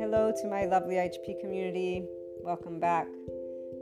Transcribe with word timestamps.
Hello 0.00 0.32
to 0.40 0.48
my 0.48 0.64
lovely 0.64 0.94
HP 0.94 1.38
community. 1.40 2.06
Welcome 2.40 2.80
back. 2.80 3.06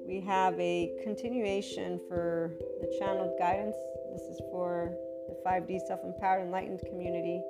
We 0.05 0.19
have 0.27 0.59
a 0.59 0.93
continuation 1.05 2.01
for 2.09 2.55
the 2.81 2.93
channeled 2.99 3.39
guidance. 3.39 3.77
This 4.13 4.23
is 4.23 4.41
for 4.51 4.97
the 5.29 5.37
5D 5.47 5.87
self 5.87 6.01
empowered 6.03 6.43
enlightened 6.43 6.81
community. 6.89 7.41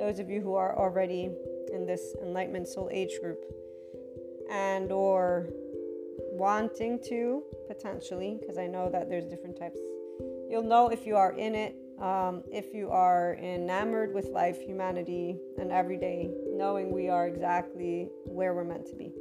Those 0.00 0.18
of 0.18 0.28
you 0.28 0.40
who 0.40 0.56
are 0.56 0.76
already 0.76 1.30
in 1.72 1.86
this 1.86 2.16
enlightenment 2.20 2.66
soul 2.66 2.90
age 2.92 3.20
group 3.20 3.44
and 4.50 4.90
or 4.90 5.46
wanting 6.32 6.98
to 7.04 7.44
potentially 7.68 8.38
because 8.40 8.58
I 8.58 8.66
know 8.66 8.90
that 8.90 9.08
there's 9.08 9.26
different 9.26 9.56
types. 9.56 9.78
You'll 10.50 10.64
know 10.64 10.88
if 10.88 11.06
you 11.06 11.14
are 11.14 11.32
in 11.34 11.54
it, 11.54 11.76
um, 12.00 12.42
if 12.50 12.74
you 12.74 12.90
are 12.90 13.36
enamored 13.36 14.14
with 14.14 14.26
life, 14.26 14.60
humanity, 14.60 15.36
and 15.58 15.70
every 15.70 15.96
day, 15.96 16.30
knowing 16.50 16.92
we 16.92 17.08
are 17.08 17.26
exactly 17.26 18.08
where 18.24 18.54
we're 18.54 18.64
meant 18.64 18.86
to 18.86 18.94
be 18.94 19.12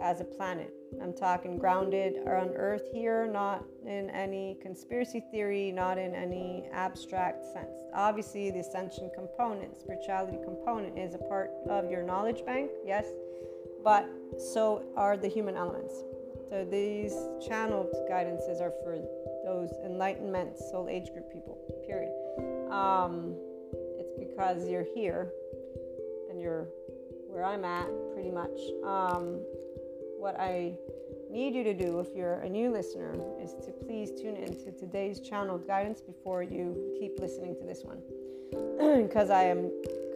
as 0.00 0.20
a 0.20 0.24
planet. 0.24 0.72
I'm 1.02 1.12
talking 1.12 1.58
grounded 1.58 2.16
on 2.26 2.50
earth 2.56 2.88
here, 2.92 3.26
not 3.26 3.64
in 3.86 4.10
any 4.10 4.56
conspiracy 4.60 5.22
theory, 5.30 5.70
not 5.72 5.98
in 5.98 6.14
any 6.14 6.68
abstract 6.72 7.44
sense. 7.44 7.76
Obviously, 7.94 8.50
the 8.50 8.60
ascension 8.60 9.10
component, 9.14 9.78
spirituality 9.78 10.38
component, 10.44 10.98
is 10.98 11.14
a 11.14 11.18
part 11.18 11.50
of 11.68 11.90
your 11.90 12.02
knowledge 12.02 12.44
bank, 12.44 12.70
yes, 12.84 13.06
but 13.84 14.08
so 14.38 14.84
are 14.96 15.16
the 15.16 15.28
human 15.28 15.56
elements. 15.56 15.94
So 16.50 16.64
these 16.64 17.14
channeled 17.46 17.94
guidances 18.10 18.60
are 18.60 18.72
for 18.82 18.98
those 19.44 19.70
enlightenment 19.84 20.58
soul 20.58 20.88
age 20.90 21.12
group 21.12 21.32
people, 21.32 21.56
period. 21.86 22.10
Um, 22.72 23.36
it's 23.96 24.12
because 24.18 24.68
you're 24.68 24.86
here 24.94 25.30
and 26.28 26.40
you're 26.40 26.66
where 27.28 27.44
I'm 27.44 27.64
at, 27.64 27.88
pretty 28.12 28.32
much. 28.32 28.58
Um, 28.84 29.40
what 30.18 30.38
I 30.40 30.76
need 31.30 31.54
you 31.54 31.62
to 31.62 31.72
do 31.72 32.00
if 32.00 32.08
you're 32.16 32.40
a 32.40 32.48
new 32.48 32.72
listener 32.72 33.14
is 33.40 33.54
to 33.64 33.70
please 33.86 34.10
tune 34.20 34.34
into 34.34 34.72
today's 34.72 35.20
channeled 35.20 35.68
guidance 35.68 36.00
before 36.00 36.42
you 36.42 36.96
keep 36.98 37.20
listening 37.20 37.54
to 37.56 37.64
this 37.64 37.82
one. 37.84 38.02
Because 39.06 39.30
I 39.30 39.44
am 39.44 39.70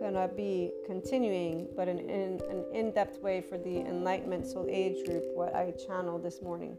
gonna 0.04 0.28
be 0.28 0.70
continuing, 0.84 1.66
but 1.74 1.88
in, 1.88 1.98
in 1.98 2.38
an 2.50 2.62
in-depth 2.74 3.22
way 3.22 3.40
for 3.40 3.56
the 3.56 3.78
Enlightenment 3.78 4.46
Soul 4.46 4.66
Age 4.68 5.02
group, 5.06 5.24
what 5.34 5.54
I 5.54 5.72
channeled 5.86 6.22
this 6.22 6.42
morning. 6.42 6.76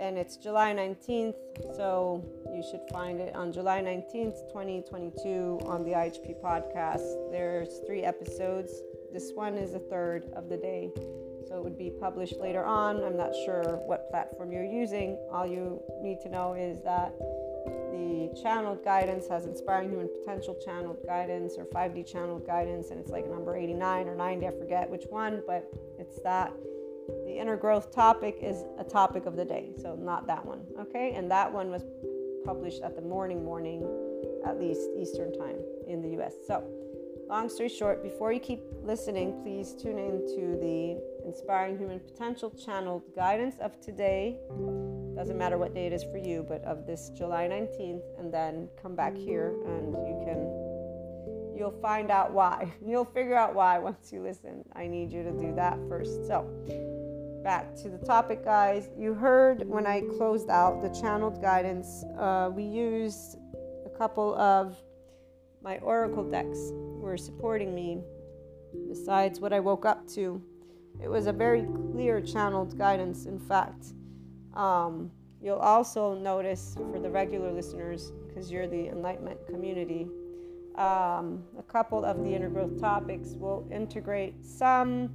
And 0.00 0.18
it's 0.18 0.36
July 0.36 0.74
19th, 0.74 1.36
so 1.76 2.24
you 2.52 2.64
should 2.68 2.80
find 2.90 3.20
it 3.20 3.36
on 3.36 3.52
July 3.52 3.80
19th, 3.82 4.48
2022 4.48 5.60
on 5.64 5.84
the 5.84 5.92
IHP 5.92 6.42
podcast. 6.42 7.30
There's 7.30 7.68
three 7.86 8.02
episodes. 8.02 8.72
This 9.12 9.30
one 9.32 9.54
is 9.54 9.70
the 9.70 9.78
third 9.78 10.24
of 10.34 10.48
the 10.48 10.56
day. 10.56 10.90
So 11.46 11.56
it 11.56 11.62
would 11.62 11.78
be 11.78 11.92
published 12.00 12.40
later 12.40 12.64
on. 12.64 13.04
I'm 13.04 13.16
not 13.16 13.32
sure 13.44 13.80
what 13.86 14.10
platform 14.10 14.50
you're 14.50 14.64
using. 14.64 15.16
All 15.30 15.46
you 15.46 15.80
need 16.02 16.20
to 16.22 16.28
know 16.28 16.54
is 16.54 16.80
that 16.82 17.14
the 17.66 18.40
channeled 18.42 18.84
guidance 18.84 19.26
has 19.28 19.46
inspiring 19.46 19.90
human 19.90 20.08
potential 20.08 20.56
channeled 20.64 20.98
guidance 21.06 21.54
or 21.58 21.64
5D 21.66 22.10
channeled 22.10 22.46
guidance, 22.46 22.90
and 22.90 23.00
it's 23.00 23.10
like 23.10 23.28
number 23.28 23.56
89 23.56 24.08
or 24.08 24.14
90, 24.14 24.46
I 24.46 24.50
forget 24.50 24.88
which 24.88 25.04
one, 25.08 25.42
but 25.46 25.70
it's 25.98 26.20
that. 26.22 26.52
The 27.26 27.36
inner 27.36 27.56
growth 27.56 27.92
topic 27.92 28.38
is 28.40 28.62
a 28.78 28.84
topic 28.84 29.26
of 29.26 29.34
the 29.34 29.44
day, 29.44 29.72
so 29.76 29.96
not 29.96 30.26
that 30.28 30.44
one, 30.44 30.60
okay? 30.78 31.12
And 31.14 31.30
that 31.30 31.52
one 31.52 31.70
was 31.70 31.82
published 32.44 32.82
at 32.82 32.94
the 32.94 33.02
morning, 33.02 33.44
morning, 33.44 33.82
at 34.46 34.60
least 34.60 34.88
Eastern 34.96 35.32
time 35.32 35.56
in 35.88 36.02
the 36.02 36.20
US. 36.20 36.34
So, 36.46 36.62
long 37.28 37.48
story 37.48 37.68
short, 37.68 38.02
before 38.02 38.32
you 38.32 38.40
keep 38.40 38.60
listening, 38.82 39.40
please 39.42 39.74
tune 39.74 39.98
in 39.98 40.20
to 40.36 40.58
the 40.60 41.00
Inspiring 41.26 41.78
Human 41.78 42.00
Potential 42.00 42.50
channeled 42.50 43.02
guidance 43.14 43.56
of 43.60 43.80
today 43.80 44.38
doesn't 45.20 45.36
matter 45.36 45.58
what 45.58 45.74
day 45.74 45.86
it 45.86 45.92
is 45.92 46.02
for 46.02 46.16
you, 46.16 46.42
but 46.48 46.64
of 46.64 46.86
this 46.86 47.10
July 47.10 47.46
19th, 47.46 48.00
and 48.18 48.32
then 48.32 48.70
come 48.80 48.96
back 48.96 49.14
here 49.14 49.54
and 49.66 49.92
you 49.92 50.18
can, 50.24 51.54
you'll 51.54 51.78
find 51.82 52.10
out 52.10 52.32
why. 52.32 52.72
You'll 52.86 53.04
figure 53.04 53.36
out 53.36 53.54
why 53.54 53.78
once 53.78 54.10
you 54.14 54.22
listen. 54.22 54.64
I 54.72 54.86
need 54.86 55.12
you 55.12 55.22
to 55.22 55.30
do 55.32 55.54
that 55.56 55.78
first. 55.90 56.26
So, 56.26 56.48
back 57.44 57.76
to 57.82 57.90
the 57.90 57.98
topic, 57.98 58.42
guys. 58.42 58.88
You 58.96 59.12
heard 59.12 59.68
when 59.68 59.86
I 59.86 60.00
closed 60.16 60.48
out 60.48 60.80
the 60.80 60.88
channeled 60.88 61.42
guidance, 61.42 62.02
uh, 62.18 62.50
we 62.50 62.62
used 62.62 63.36
a 63.84 63.90
couple 63.90 64.34
of 64.36 64.74
my 65.62 65.76
oracle 65.80 66.24
decks 66.24 66.70
were 66.72 67.18
supporting 67.18 67.74
me 67.74 68.00
besides 68.88 69.38
what 69.38 69.52
I 69.52 69.60
woke 69.60 69.84
up 69.84 70.08
to. 70.14 70.42
It 71.02 71.08
was 71.08 71.26
a 71.26 71.32
very 71.32 71.66
clear 71.92 72.22
channeled 72.22 72.78
guidance, 72.78 73.26
in 73.26 73.38
fact. 73.38 73.92
Um, 74.54 75.10
you'll 75.40 75.58
also 75.58 76.14
notice 76.14 76.76
for 76.92 76.98
the 76.98 77.10
regular 77.10 77.52
listeners, 77.52 78.12
because 78.26 78.50
you're 78.50 78.66
the 78.66 78.88
enlightenment 78.88 79.46
community, 79.46 80.08
um, 80.76 81.42
a 81.58 81.62
couple 81.66 82.04
of 82.04 82.22
the 82.22 82.34
inner 82.34 82.48
growth 82.48 82.80
topics 82.80 83.34
will 83.34 83.68
integrate 83.72 84.44
some. 84.44 85.10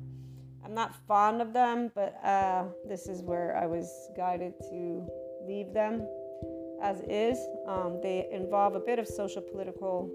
I'm 0.63 0.73
not 0.73 0.95
fond 1.07 1.41
of 1.41 1.53
them, 1.53 1.91
but 1.95 2.19
uh, 2.23 2.65
this 2.87 3.07
is 3.07 3.21
where 3.21 3.55
I 3.55 3.65
was 3.65 4.09
guided 4.17 4.53
to 4.71 5.07
leave 5.47 5.73
them 5.73 6.07
as 6.81 7.01
is. 7.07 7.37
Um, 7.67 7.99
they 8.01 8.27
involve 8.31 8.75
a 8.75 8.79
bit 8.79 8.99
of 8.99 9.07
social, 9.07 9.41
political, 9.41 10.11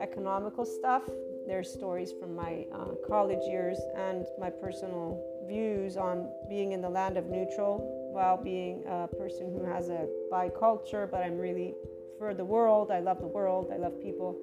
economical 0.00 0.64
stuff. 0.64 1.02
There's 1.46 1.70
stories 1.70 2.12
from 2.18 2.34
my 2.34 2.66
uh, 2.72 2.94
college 3.06 3.46
years 3.46 3.78
and 3.96 4.24
my 4.40 4.48
personal 4.48 5.22
views 5.46 5.96
on 5.96 6.30
being 6.48 6.72
in 6.72 6.80
the 6.80 6.88
land 6.88 7.16
of 7.18 7.26
neutral 7.26 8.10
while 8.12 8.36
being 8.36 8.82
a 8.86 9.08
person 9.08 9.52
who 9.52 9.64
has 9.64 9.90
a 9.90 10.08
bi 10.30 10.48
culture, 10.48 11.06
but 11.10 11.20
I'm 11.20 11.36
really 11.36 11.74
for 12.18 12.32
the 12.32 12.44
world. 12.44 12.90
I 12.90 13.00
love 13.00 13.20
the 13.20 13.26
world. 13.26 13.70
I 13.72 13.76
love 13.76 14.00
people. 14.00 14.38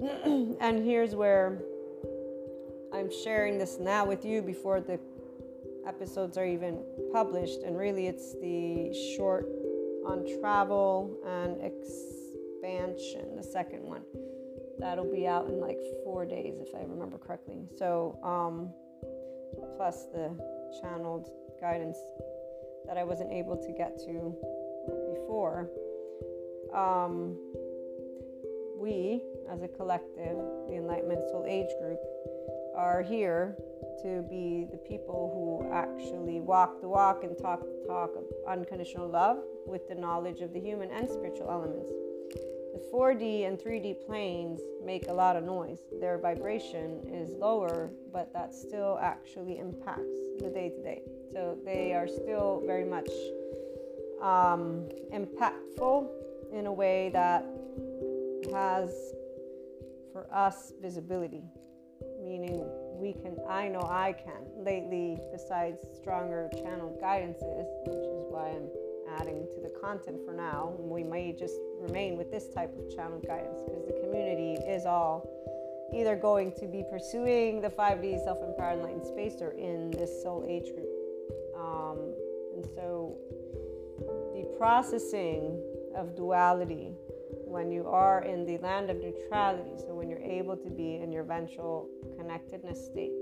and 0.60 0.84
here's 0.84 1.14
where 1.14 1.62
I'm 2.92 3.10
sharing 3.10 3.58
this 3.58 3.78
now 3.78 4.04
with 4.04 4.24
you 4.24 4.42
before 4.42 4.80
the 4.80 4.98
episodes 5.86 6.36
are 6.36 6.46
even 6.46 6.82
published. 7.12 7.62
And 7.62 7.78
really, 7.78 8.06
it's 8.06 8.34
the 8.34 8.92
short 9.16 9.48
on 10.06 10.26
travel 10.40 11.16
and 11.26 11.56
expansion, 11.62 13.36
the 13.36 13.42
second 13.42 13.82
one. 13.82 14.02
That'll 14.78 15.10
be 15.10 15.26
out 15.26 15.46
in 15.48 15.60
like 15.60 15.78
four 16.04 16.24
days, 16.24 16.58
if 16.60 16.74
I 16.74 16.82
remember 16.82 17.18
correctly. 17.18 17.66
So, 17.76 18.18
um, 18.22 18.70
plus 19.76 20.06
the 20.06 20.30
channeled 20.80 21.30
guidance 21.60 21.98
that 22.86 22.96
I 22.96 23.04
wasn't 23.04 23.32
able 23.32 23.56
to 23.56 23.72
get 23.72 23.98
to 24.00 24.34
before. 25.14 25.68
Um, 26.72 27.36
we, 28.78 29.22
as 29.50 29.62
a 29.62 29.68
collective, 29.68 30.36
the 30.68 30.76
Enlightenment 30.76 31.28
Soul 31.30 31.44
Age 31.48 31.68
group, 31.80 31.98
are 32.76 33.02
here 33.02 33.56
to 34.02 34.22
be 34.30 34.66
the 34.70 34.78
people 34.78 35.30
who 35.34 35.72
actually 35.74 36.40
walk 36.40 36.80
the 36.80 36.88
walk 36.88 37.24
and 37.24 37.36
talk 37.36 37.60
the 37.60 37.84
talk 37.88 38.10
of 38.16 38.22
unconditional 38.48 39.08
love 39.08 39.38
with 39.66 39.88
the 39.88 39.94
knowledge 39.94 40.40
of 40.40 40.52
the 40.52 40.60
human 40.60 40.90
and 40.90 41.08
spiritual 41.08 41.50
elements. 41.50 41.90
The 42.72 42.80
4D 42.92 43.46
and 43.46 43.58
3D 43.58 44.06
planes 44.06 44.60
make 44.84 45.08
a 45.08 45.12
lot 45.12 45.36
of 45.36 45.44
noise. 45.44 45.78
Their 46.00 46.18
vibration 46.18 47.00
is 47.10 47.30
lower, 47.30 47.90
but 48.12 48.32
that 48.34 48.54
still 48.54 48.98
actually 49.00 49.58
impacts 49.58 50.18
the 50.38 50.50
day 50.50 50.70
to 50.70 50.82
day. 50.82 51.02
So 51.32 51.56
they 51.64 51.94
are 51.94 52.06
still 52.06 52.62
very 52.66 52.84
much 52.84 53.08
um, 54.20 54.88
impactful 55.12 56.08
in 56.52 56.66
a 56.66 56.72
way 56.72 57.10
that 57.10 57.44
has 58.52 58.90
for 60.12 60.26
us 60.32 60.72
visibility, 60.80 61.44
meaning 62.22 62.64
we 62.94 63.12
can, 63.12 63.36
I 63.48 63.68
know 63.68 63.82
I 63.82 64.12
can. 64.12 64.44
Lately, 64.56 65.18
besides 65.32 65.78
stronger 65.96 66.50
channeled 66.52 67.00
guidances, 67.00 67.66
which 67.86 68.04
is 68.04 68.26
why 68.30 68.50
I'm 68.50 68.68
adding 69.18 69.46
to 69.54 69.60
the 69.60 69.70
content 69.80 70.18
for 70.24 70.32
now, 70.32 70.74
we 70.78 71.02
may 71.02 71.32
just 71.32 71.56
remain 71.80 72.16
with 72.16 72.30
this 72.30 72.48
type 72.48 72.76
of 72.78 72.94
channel 72.94 73.20
guidance 73.26 73.60
because 73.64 73.84
the 73.86 73.98
community 74.00 74.54
is 74.54 74.86
all 74.86 75.28
either 75.94 76.16
going 76.16 76.52
to 76.52 76.66
be 76.66 76.84
pursuing 76.90 77.60
the 77.60 77.68
5D 77.68 78.22
self 78.24 78.38
empowered 78.42 78.78
enlightened 78.78 79.06
space 79.06 79.40
or 79.40 79.52
in 79.52 79.90
this 79.92 80.22
soul 80.22 80.44
age 80.48 80.72
group. 80.74 80.88
Um, 81.56 82.14
and 82.54 82.64
so 82.74 83.16
the 84.34 84.44
processing 84.58 85.60
of 85.96 86.14
duality 86.14 86.92
when 87.48 87.72
you 87.72 87.86
are 87.86 88.22
in 88.24 88.44
the 88.44 88.58
land 88.58 88.90
of 88.90 88.98
neutrality, 88.98 89.72
so 89.78 89.94
when 89.94 90.08
you're 90.08 90.18
able 90.18 90.56
to 90.56 90.70
be 90.70 90.96
in 90.96 91.10
your 91.10 91.24
ventral 91.24 91.88
connectedness 92.16 92.84
state. 92.84 93.12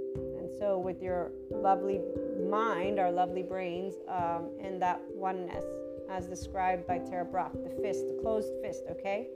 And 0.57 0.63
so, 0.63 0.79
with 0.79 1.03
your 1.03 1.33
lovely 1.51 2.01
mind, 2.49 2.99
our 2.99 3.11
lovely 3.11 3.43
brains, 3.43 3.95
um, 4.09 4.51
in 4.59 4.79
that 4.79 5.01
oneness, 5.15 5.65
as 6.11 6.27
described 6.27 6.87
by 6.87 6.99
Tara 6.99 7.25
Brach, 7.25 7.53
the 7.53 7.71
fist, 7.83 8.07
the 8.07 8.19
closed 8.23 8.49
fist, 8.63 8.85
okay? 8.91 9.29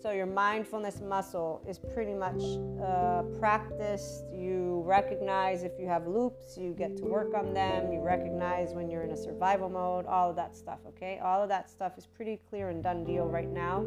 So 0.00 0.10
your 0.10 0.26
mindfulness 0.26 1.00
muscle 1.00 1.62
is 1.68 1.78
pretty 1.78 2.14
much 2.14 2.42
uh, 2.84 3.22
practiced. 3.38 4.24
You 4.32 4.82
recognize 4.84 5.62
if 5.62 5.72
you 5.78 5.86
have 5.86 6.06
loops, 6.06 6.56
you 6.58 6.74
get 6.74 6.96
to 6.98 7.04
work 7.04 7.34
on 7.34 7.54
them. 7.54 7.92
You 7.92 8.00
recognize 8.00 8.72
when 8.72 8.90
you're 8.90 9.02
in 9.02 9.10
a 9.10 9.16
survival 9.16 9.68
mode, 9.68 10.06
all 10.06 10.30
of 10.30 10.36
that 10.36 10.56
stuff, 10.56 10.78
okay? 10.88 11.20
All 11.22 11.42
of 11.42 11.48
that 11.48 11.70
stuff 11.70 11.98
is 11.98 12.06
pretty 12.06 12.40
clear 12.50 12.70
and 12.70 12.82
done 12.82 13.04
deal 13.04 13.26
right 13.26 13.48
now. 13.48 13.84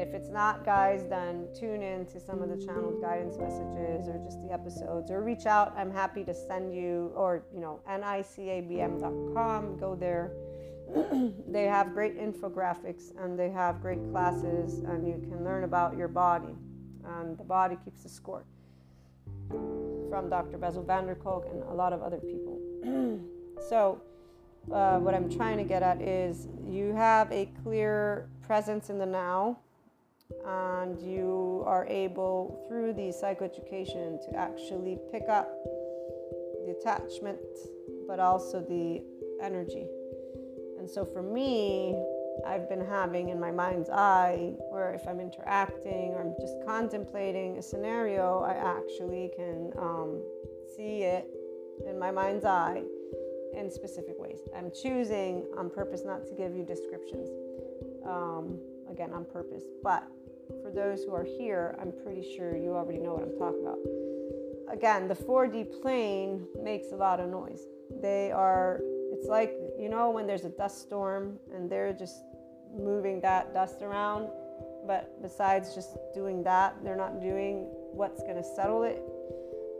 If 0.00 0.14
it's 0.14 0.30
not, 0.30 0.64
guys, 0.64 1.06
then 1.08 1.46
tune 1.54 1.82
in 1.82 2.06
to 2.06 2.18
some 2.18 2.42
of 2.42 2.48
the 2.48 2.56
channeled 2.64 3.02
guidance 3.02 3.36
messages 3.36 4.08
or 4.08 4.18
just 4.24 4.42
the 4.42 4.52
episodes 4.52 5.10
or 5.10 5.22
reach 5.22 5.46
out. 5.46 5.74
I'm 5.76 5.92
happy 5.92 6.24
to 6.24 6.34
send 6.34 6.74
you, 6.74 7.12
or, 7.14 7.44
you 7.52 7.60
know, 7.60 7.80
nicabm.com. 7.86 9.76
Go 9.78 9.94
there 9.94 10.32
they 11.48 11.64
have 11.64 11.92
great 11.92 12.18
infographics 12.18 13.12
and 13.22 13.38
they 13.38 13.50
have 13.50 13.80
great 13.80 14.00
classes, 14.10 14.80
and 14.80 15.06
you 15.06 15.24
can 15.28 15.44
learn 15.44 15.64
about 15.64 15.96
your 15.96 16.08
body. 16.08 16.54
And 17.04 17.38
the 17.38 17.44
body 17.44 17.76
keeps 17.84 18.02
the 18.02 18.08
score 18.08 18.44
from 19.48 20.28
Dr. 20.28 20.58
Bessel 20.58 20.82
van 20.82 21.06
der 21.06 21.14
Kolk 21.14 21.46
and 21.50 21.62
a 21.64 21.74
lot 21.74 21.92
of 21.92 22.02
other 22.02 22.18
people. 22.18 22.58
so, 23.68 24.00
uh, 24.72 24.98
what 24.98 25.14
I'm 25.14 25.30
trying 25.30 25.56
to 25.58 25.64
get 25.64 25.82
at 25.82 26.00
is 26.00 26.48
you 26.66 26.92
have 26.94 27.30
a 27.32 27.50
clear 27.62 28.28
presence 28.42 28.90
in 28.90 28.98
the 28.98 29.06
now, 29.06 29.58
and 30.44 30.98
you 31.00 31.62
are 31.66 31.86
able, 31.86 32.64
through 32.68 32.92
the 32.94 33.12
psychoeducation, 33.12 34.18
to 34.28 34.36
actually 34.36 34.98
pick 35.12 35.28
up 35.28 35.50
the 36.64 36.76
attachment 36.78 37.40
but 38.06 38.18
also 38.18 38.60
the 38.60 39.02
energy 39.42 39.86
and 40.80 40.88
so 40.88 41.04
for 41.04 41.22
me, 41.22 41.94
I've 42.46 42.66
been 42.66 42.84
having 42.84 43.28
in 43.28 43.38
my 43.38 43.50
mind's 43.50 43.90
eye 43.90 44.54
where 44.70 44.94
if 44.94 45.06
I'm 45.06 45.20
interacting 45.20 46.14
or 46.14 46.22
I'm 46.22 46.34
just 46.40 46.54
contemplating 46.66 47.58
a 47.58 47.62
scenario, 47.62 48.40
I 48.40 48.54
actually 48.54 49.30
can 49.36 49.72
um, 49.76 50.22
see 50.74 51.02
it 51.02 51.28
in 51.86 51.98
my 51.98 52.10
mind's 52.10 52.46
eye 52.46 52.82
in 53.54 53.70
specific 53.70 54.14
ways. 54.18 54.40
I'm 54.56 54.70
choosing 54.70 55.44
on 55.58 55.68
purpose 55.68 56.00
not 56.02 56.26
to 56.28 56.34
give 56.34 56.56
you 56.56 56.64
descriptions. 56.64 57.28
Um, 58.06 58.58
again, 58.90 59.12
on 59.12 59.24
purpose. 59.24 59.64
But 59.82 60.04
for 60.62 60.70
those 60.70 61.04
who 61.04 61.14
are 61.14 61.24
here, 61.24 61.76
I'm 61.80 61.92
pretty 62.02 62.36
sure 62.36 62.56
you 62.56 62.74
already 62.74 62.98
know 62.98 63.14
what 63.14 63.22
I'm 63.22 63.38
talking 63.38 63.60
about. 63.62 63.78
Again, 64.72 65.08
the 65.08 65.14
4D 65.14 65.80
plane 65.80 66.46
makes 66.62 66.92
a 66.92 66.96
lot 66.96 67.20
of 67.20 67.28
noise. 67.28 67.60
They 68.00 68.30
are, 68.30 68.80
it's 69.12 69.26
like 69.26 69.52
you 69.78 69.88
know, 69.88 70.10
when 70.10 70.26
there's 70.26 70.44
a 70.44 70.50
dust 70.50 70.82
storm 70.82 71.38
and 71.54 71.70
they're 71.70 71.92
just 71.92 72.22
moving 72.76 73.20
that 73.22 73.54
dust 73.54 73.82
around, 73.82 74.28
but 74.86 75.20
besides 75.22 75.74
just 75.74 75.96
doing 76.14 76.42
that, 76.44 76.76
they're 76.84 76.96
not 76.96 77.20
doing 77.20 77.66
what's 77.92 78.22
going 78.22 78.36
to 78.36 78.44
settle 78.44 78.82
it. 78.82 79.02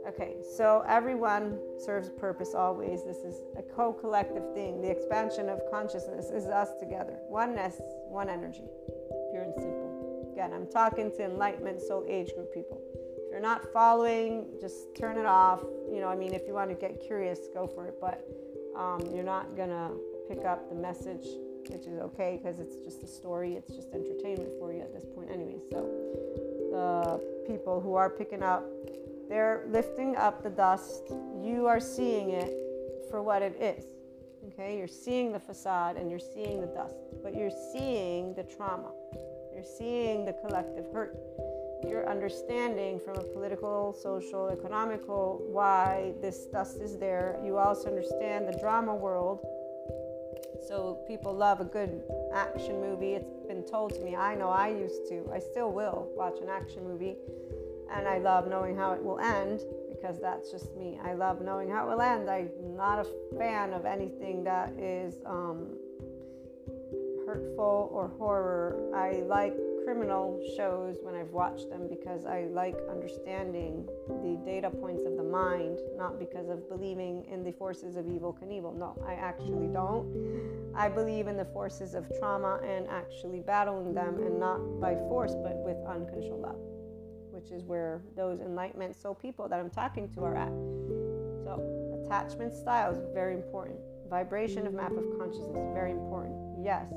Okay, 0.07 0.37
so 0.57 0.83
everyone 0.87 1.59
serves 1.77 2.07
a 2.07 2.11
purpose 2.11 2.55
always. 2.55 3.03
This 3.03 3.17
is 3.17 3.43
a 3.55 3.61
co 3.61 3.93
collective 3.93 4.51
thing. 4.55 4.81
The 4.81 4.89
expansion 4.89 5.47
of 5.47 5.61
consciousness 5.69 6.31
is 6.31 6.45
us 6.45 6.69
together. 6.79 7.19
Oneness, 7.29 7.79
one 8.09 8.27
energy, 8.27 8.63
pure 9.31 9.43
and 9.43 9.53
simple. 9.53 10.29
Again, 10.33 10.53
I'm 10.53 10.65
talking 10.65 11.11
to 11.17 11.25
enlightenment 11.25 11.81
soul 11.81 12.03
age 12.07 12.33
group 12.33 12.51
people. 12.51 12.81
If 12.95 13.31
you're 13.31 13.41
not 13.41 13.71
following, 13.71 14.47
just 14.59 14.95
turn 14.95 15.17
it 15.17 15.27
off. 15.27 15.61
You 15.91 15.99
know, 15.99 16.07
I 16.07 16.15
mean, 16.15 16.33
if 16.33 16.47
you 16.47 16.53
want 16.53 16.71
to 16.71 16.75
get 16.75 16.99
curious, 16.99 17.39
go 17.53 17.67
for 17.67 17.87
it. 17.87 17.95
But 18.01 18.27
um, 18.75 19.01
you're 19.13 19.23
not 19.23 19.55
gonna 19.55 19.91
pick 20.27 20.45
up 20.45 20.67
the 20.69 20.75
message, 20.75 21.27
which 21.69 21.85
is 21.85 21.99
okay 21.99 22.39
because 22.41 22.59
it's 22.59 22.77
just 22.77 23.03
a 23.03 23.07
story. 23.07 23.53
It's 23.53 23.71
just 23.71 23.89
entertainment 23.93 24.49
for 24.59 24.73
you 24.73 24.81
at 24.81 24.93
this 24.93 25.05
point, 25.05 25.29
anyway. 25.29 25.59
So 25.69 25.89
the 26.71 27.21
people 27.45 27.81
who 27.81 27.95
are 27.95 28.09
picking 28.09 28.41
up, 28.41 28.65
they're 29.31 29.63
lifting 29.69 30.17
up 30.17 30.43
the 30.43 30.49
dust. 30.49 31.13
You 31.41 31.65
are 31.65 31.79
seeing 31.79 32.31
it 32.31 32.53
for 33.09 33.23
what 33.23 33.41
it 33.41 33.55
is. 33.61 33.85
Okay, 34.47 34.77
you're 34.77 34.87
seeing 34.87 35.31
the 35.31 35.39
facade 35.39 35.95
and 35.95 36.09
you're 36.09 36.19
seeing 36.19 36.59
the 36.59 36.67
dust, 36.67 36.97
but 37.23 37.33
you're 37.33 37.57
seeing 37.71 38.33
the 38.33 38.43
trauma. 38.43 38.91
You're 39.53 39.63
seeing 39.63 40.25
the 40.25 40.33
collective 40.33 40.85
hurt 40.91 41.15
your 41.87 42.07
understanding 42.09 42.99
from 42.99 43.17
a 43.17 43.23
political, 43.23 43.93
social, 43.93 44.49
economical 44.49 45.41
why 45.47 46.13
this 46.21 46.45
dust 46.45 46.81
is 46.81 46.97
there. 46.97 47.39
You 47.43 47.57
also 47.57 47.87
understand 47.87 48.47
the 48.47 48.57
drama 48.59 48.93
world. 48.93 49.39
So 50.67 50.99
people 51.07 51.33
love 51.33 51.59
a 51.59 51.65
good 51.65 52.03
action 52.33 52.79
movie. 52.79 53.13
It's 53.13 53.39
been 53.47 53.63
told 53.63 53.95
to 53.95 54.01
me. 54.01 54.15
I 54.15 54.35
know 54.35 54.49
I 54.49 54.69
used 54.69 55.07
to. 55.09 55.27
I 55.33 55.39
still 55.39 55.71
will 55.71 56.09
watch 56.15 56.37
an 56.41 56.49
action 56.49 56.83
movie. 56.83 57.15
And 57.93 58.07
I 58.07 58.19
love 58.19 58.47
knowing 58.47 58.75
how 58.75 58.93
it 58.93 59.03
will 59.03 59.19
end 59.19 59.61
because 59.89 60.19
that's 60.19 60.51
just 60.51 60.75
me. 60.75 60.99
I 61.03 61.13
love 61.13 61.41
knowing 61.41 61.69
how 61.69 61.87
it 61.87 61.93
will 61.93 62.01
end. 62.01 62.29
I'm 62.29 62.49
not 62.75 62.99
a 62.99 63.37
fan 63.37 63.73
of 63.73 63.85
anything 63.85 64.43
that 64.45 64.71
is 64.79 65.15
um, 65.25 65.77
hurtful 67.25 67.89
or 67.91 68.11
horror. 68.17 68.91
I 68.95 69.23
like 69.27 69.55
criminal 69.83 70.39
shows 70.55 70.97
when 71.01 71.15
I've 71.15 71.31
watched 71.31 71.69
them 71.69 71.87
because 71.89 72.25
I 72.25 72.45
like 72.51 72.75
understanding 72.89 73.87
the 74.07 74.39
data 74.45 74.69
points 74.69 75.03
of 75.05 75.17
the 75.17 75.23
mind, 75.23 75.79
not 75.97 76.19
because 76.19 76.49
of 76.49 76.69
believing 76.69 77.25
in 77.31 77.43
the 77.43 77.51
forces 77.51 77.95
of 77.95 78.07
evil 78.07 78.37
Knievel. 78.41 78.75
No, 78.77 78.95
I 79.05 79.13
actually 79.13 79.67
don't. 79.67 80.71
I 80.75 80.87
believe 80.89 81.27
in 81.27 81.37
the 81.37 81.45
forces 81.45 81.93
of 81.93 82.05
trauma 82.19 82.59
and 82.65 82.87
actually 82.87 83.39
battling 83.39 83.93
them, 83.93 84.15
and 84.19 84.39
not 84.39 84.79
by 84.79 84.95
force, 84.95 85.33
but 85.43 85.57
with 85.57 85.77
uncontrolled 85.87 86.41
love, 86.41 86.59
which 87.41 87.51
is 87.51 87.63
where 87.63 88.01
those 88.15 88.39
enlightenment 88.39 88.95
soul 88.95 89.15
people 89.15 89.47
that 89.47 89.59
I'm 89.59 89.69
talking 89.69 90.09
to 90.09 90.23
are 90.23 90.35
at. 90.35 90.51
So, 91.43 92.03
attachment 92.05 92.53
style 92.53 92.91
is 92.91 92.99
very 93.13 93.33
important. 93.33 93.77
Vibration 94.09 94.67
of 94.67 94.73
map 94.73 94.91
of 94.91 95.05
consciousness, 95.17 95.57
is 95.57 95.73
very 95.73 95.91
important. 95.91 96.35
Yes, 96.63 96.91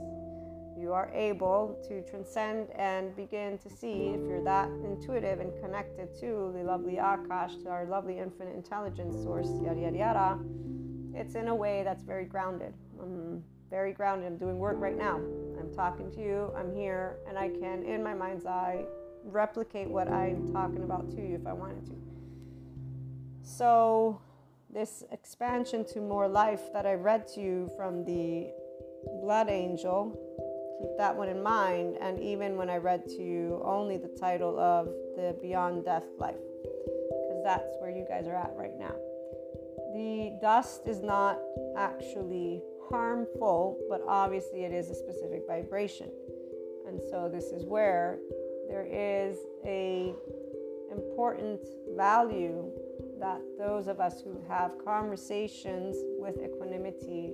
you 0.79 0.93
are 0.93 1.11
able 1.14 1.81
to 1.88 2.02
transcend 2.02 2.69
and 2.76 3.14
begin 3.17 3.56
to 3.58 3.70
see 3.70 4.08
if 4.08 4.20
you're 4.26 4.44
that 4.44 4.69
intuitive 4.85 5.41
and 5.41 5.52
connected 5.62 6.14
to 6.20 6.52
the 6.55 6.62
lovely 6.62 6.94
Akash, 6.97 7.62
to 7.62 7.70
our 7.70 7.87
lovely 7.87 8.19
infinite 8.19 8.55
intelligence 8.55 9.14
source, 9.23 9.49
yada 9.62 9.81
yada 9.81 9.97
yada. 9.97 10.38
It's 11.14 11.37
in 11.37 11.49
a 11.49 11.55
way 11.55 11.82
that's 11.85 12.02
very 12.02 12.25
grounded. 12.25 12.75
I'm 13.00 13.43
very 13.70 13.93
grounded. 13.93 14.26
I'm 14.26 14.37
doing 14.37 14.58
work 14.58 14.76
right 14.79 14.97
now. 14.97 15.17
I'm 15.58 15.73
talking 15.75 16.11
to 16.12 16.20
you. 16.20 16.52
I'm 16.56 16.75
here, 16.75 17.19
and 17.29 17.38
I 17.38 17.49
can, 17.49 17.85
in 17.85 18.02
my 18.02 18.14
mind's 18.14 18.44
eye, 18.44 18.85
replicate 19.25 19.88
what 19.88 20.09
I'm 20.09 20.53
talking 20.53 20.82
about 20.82 21.11
to 21.11 21.17
you 21.17 21.35
if 21.35 21.47
I 21.47 21.53
wanted 21.53 21.87
to. 21.87 21.97
So, 23.43 24.21
this 24.73 25.04
expansion 25.12 25.85
to 25.93 26.00
more 26.00 26.28
life 26.28 26.73
that 26.73 26.87
I 26.87 26.95
read 26.95 27.28
to 27.35 27.40
you 27.40 27.71
from 27.76 28.04
the 28.04 28.50
Blood 29.23 29.49
Angel 29.49 30.19
keep 30.85 30.97
that 30.99 31.14
one 31.14 31.28
in 31.28 31.43
mind. 31.43 31.97
And 32.00 32.21
even 32.21 32.57
when 32.57 32.71
I 32.71 32.76
read 32.76 33.07
to 33.07 33.23
you 33.23 33.61
only 33.64 33.97
the 33.97 34.14
title 34.21 34.59
of 34.59 34.87
the 35.16 35.37
Beyond 35.40 35.85
Death 35.85 36.04
Life, 36.19 36.37
because 36.62 37.43
that's 37.45 37.76
where 37.81 37.90
you 37.90 38.04
guys 38.09 38.26
are 38.26 38.37
at 38.37 38.52
right 38.57 38.76
now. 38.78 38.95
The 39.95 40.37
dust 40.40 40.83
is 40.87 41.00
not 41.02 41.38
actually 41.76 42.62
harmful, 42.90 43.78
but 43.88 44.02
obviously 44.09 44.64
it 44.64 44.73
is 44.73 44.90
a 44.90 44.95
specific 44.95 45.43
vibration. 45.47 46.11
And 46.87 47.00
so 47.11 47.31
this 47.33 47.47
is 47.47 47.64
where 47.64 48.19
there 48.68 48.87
is 48.90 49.38
a 49.64 50.14
important 50.90 51.61
value 51.97 52.71
that 53.18 53.40
those 53.59 53.88
of 53.88 54.00
us 54.00 54.21
who 54.23 54.38
have 54.49 54.73
conversations 54.85 55.97
with 56.18 56.37
equanimity 56.42 57.33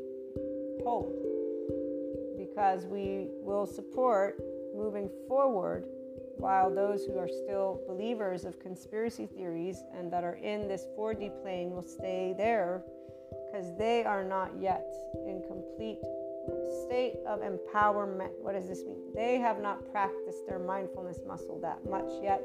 hold 0.83 1.13
because 2.39 2.87
we 2.87 3.29
will 3.43 3.67
support 3.67 4.41
moving 4.75 5.11
forward 5.29 5.85
while 6.37 6.75
those 6.75 7.05
who 7.05 7.19
are 7.19 7.29
still 7.29 7.81
believers 7.87 8.45
of 8.45 8.59
conspiracy 8.59 9.27
theories 9.27 9.83
and 9.95 10.11
that 10.11 10.25
are 10.25 10.37
in 10.37 10.67
this 10.67 10.87
4D 10.99 11.43
plane 11.43 11.71
will 11.71 11.83
stay 11.83 12.35
there 12.37 12.83
because 13.53 13.77
they 13.77 14.05
are 14.05 14.25
not 14.25 14.51
yet 14.59 14.87
in 15.27 15.43
complete 15.47 15.99
state 16.87 17.17
of 17.27 17.41
empowerment. 17.41 18.31
What 18.41 18.53
does 18.53 18.69
this 18.69 18.85
mean? 18.85 19.13
They 19.15 19.39
have 19.39 19.61
not 19.61 19.91
practiced 19.91 20.47
their 20.47 20.59
mindfulness 20.59 21.21
muscle 21.27 21.61
that 21.61 21.89
much 21.89 22.11
yet 22.23 22.43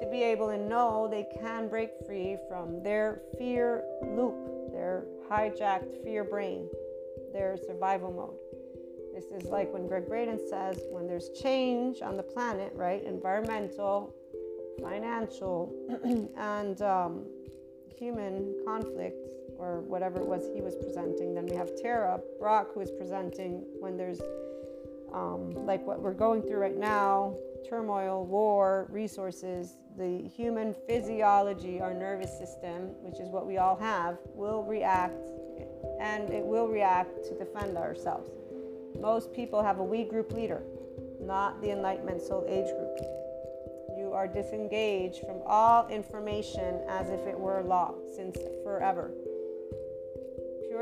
to 0.00 0.08
be 0.10 0.22
able 0.22 0.48
to 0.48 0.58
know 0.58 1.06
they 1.08 1.26
can 1.40 1.68
break 1.68 1.90
free 2.04 2.36
from 2.48 2.82
their 2.82 3.22
fear 3.38 3.84
loop, 4.02 4.72
their 4.72 5.04
hijacked 5.30 6.02
fear 6.02 6.24
brain, 6.24 6.68
their 7.32 7.56
survival 7.56 8.12
mode. 8.12 8.36
This 9.14 9.26
is 9.26 9.48
like 9.48 9.72
when 9.72 9.86
Gregg 9.86 10.08
Braden 10.08 10.40
says 10.48 10.80
when 10.90 11.06
there's 11.06 11.28
change 11.40 12.02
on 12.02 12.16
the 12.16 12.22
planet, 12.22 12.72
right? 12.74 13.04
Environmental, 13.04 14.14
financial, 14.82 15.72
and 16.36 16.80
um, 16.82 17.26
human 17.96 18.54
conflict, 18.66 19.16
or 19.62 19.80
whatever 19.80 20.20
it 20.20 20.26
was 20.26 20.50
he 20.54 20.60
was 20.60 20.74
presenting. 20.74 21.34
Then 21.34 21.46
we 21.46 21.54
have 21.56 21.70
Tara 21.80 22.20
Brach, 22.38 22.66
who 22.74 22.80
is 22.80 22.90
presenting 22.90 23.64
when 23.80 23.96
there's 23.96 24.20
um, 25.12 25.54
like 25.66 25.86
what 25.86 26.00
we're 26.00 26.14
going 26.14 26.42
through 26.42 26.58
right 26.58 26.76
now 26.76 27.34
turmoil, 27.68 28.26
war, 28.26 28.88
resources, 28.90 29.76
the 29.96 30.28
human 30.28 30.74
physiology, 30.88 31.80
our 31.80 31.94
nervous 31.94 32.36
system, 32.36 32.90
which 33.02 33.20
is 33.20 33.28
what 33.28 33.46
we 33.46 33.58
all 33.58 33.76
have, 33.76 34.18
will 34.34 34.64
react 34.64 35.30
and 36.00 36.30
it 36.30 36.44
will 36.44 36.66
react 36.66 37.24
to 37.24 37.38
defend 37.38 37.76
ourselves. 37.76 38.30
Most 39.00 39.32
people 39.32 39.62
have 39.62 39.78
a 39.78 39.84
we 39.84 40.04
group 40.04 40.32
leader, 40.32 40.62
not 41.20 41.62
the 41.62 41.70
Enlightenment 41.70 42.20
Soul 42.20 42.44
Age 42.48 42.66
group. 42.66 42.98
You 43.96 44.12
are 44.12 44.26
disengaged 44.26 45.20
from 45.20 45.40
all 45.46 45.86
information 45.88 46.80
as 46.88 47.10
if 47.10 47.20
it 47.26 47.38
were 47.38 47.62
law 47.62 47.94
since 48.14 48.36
forever. 48.64 49.12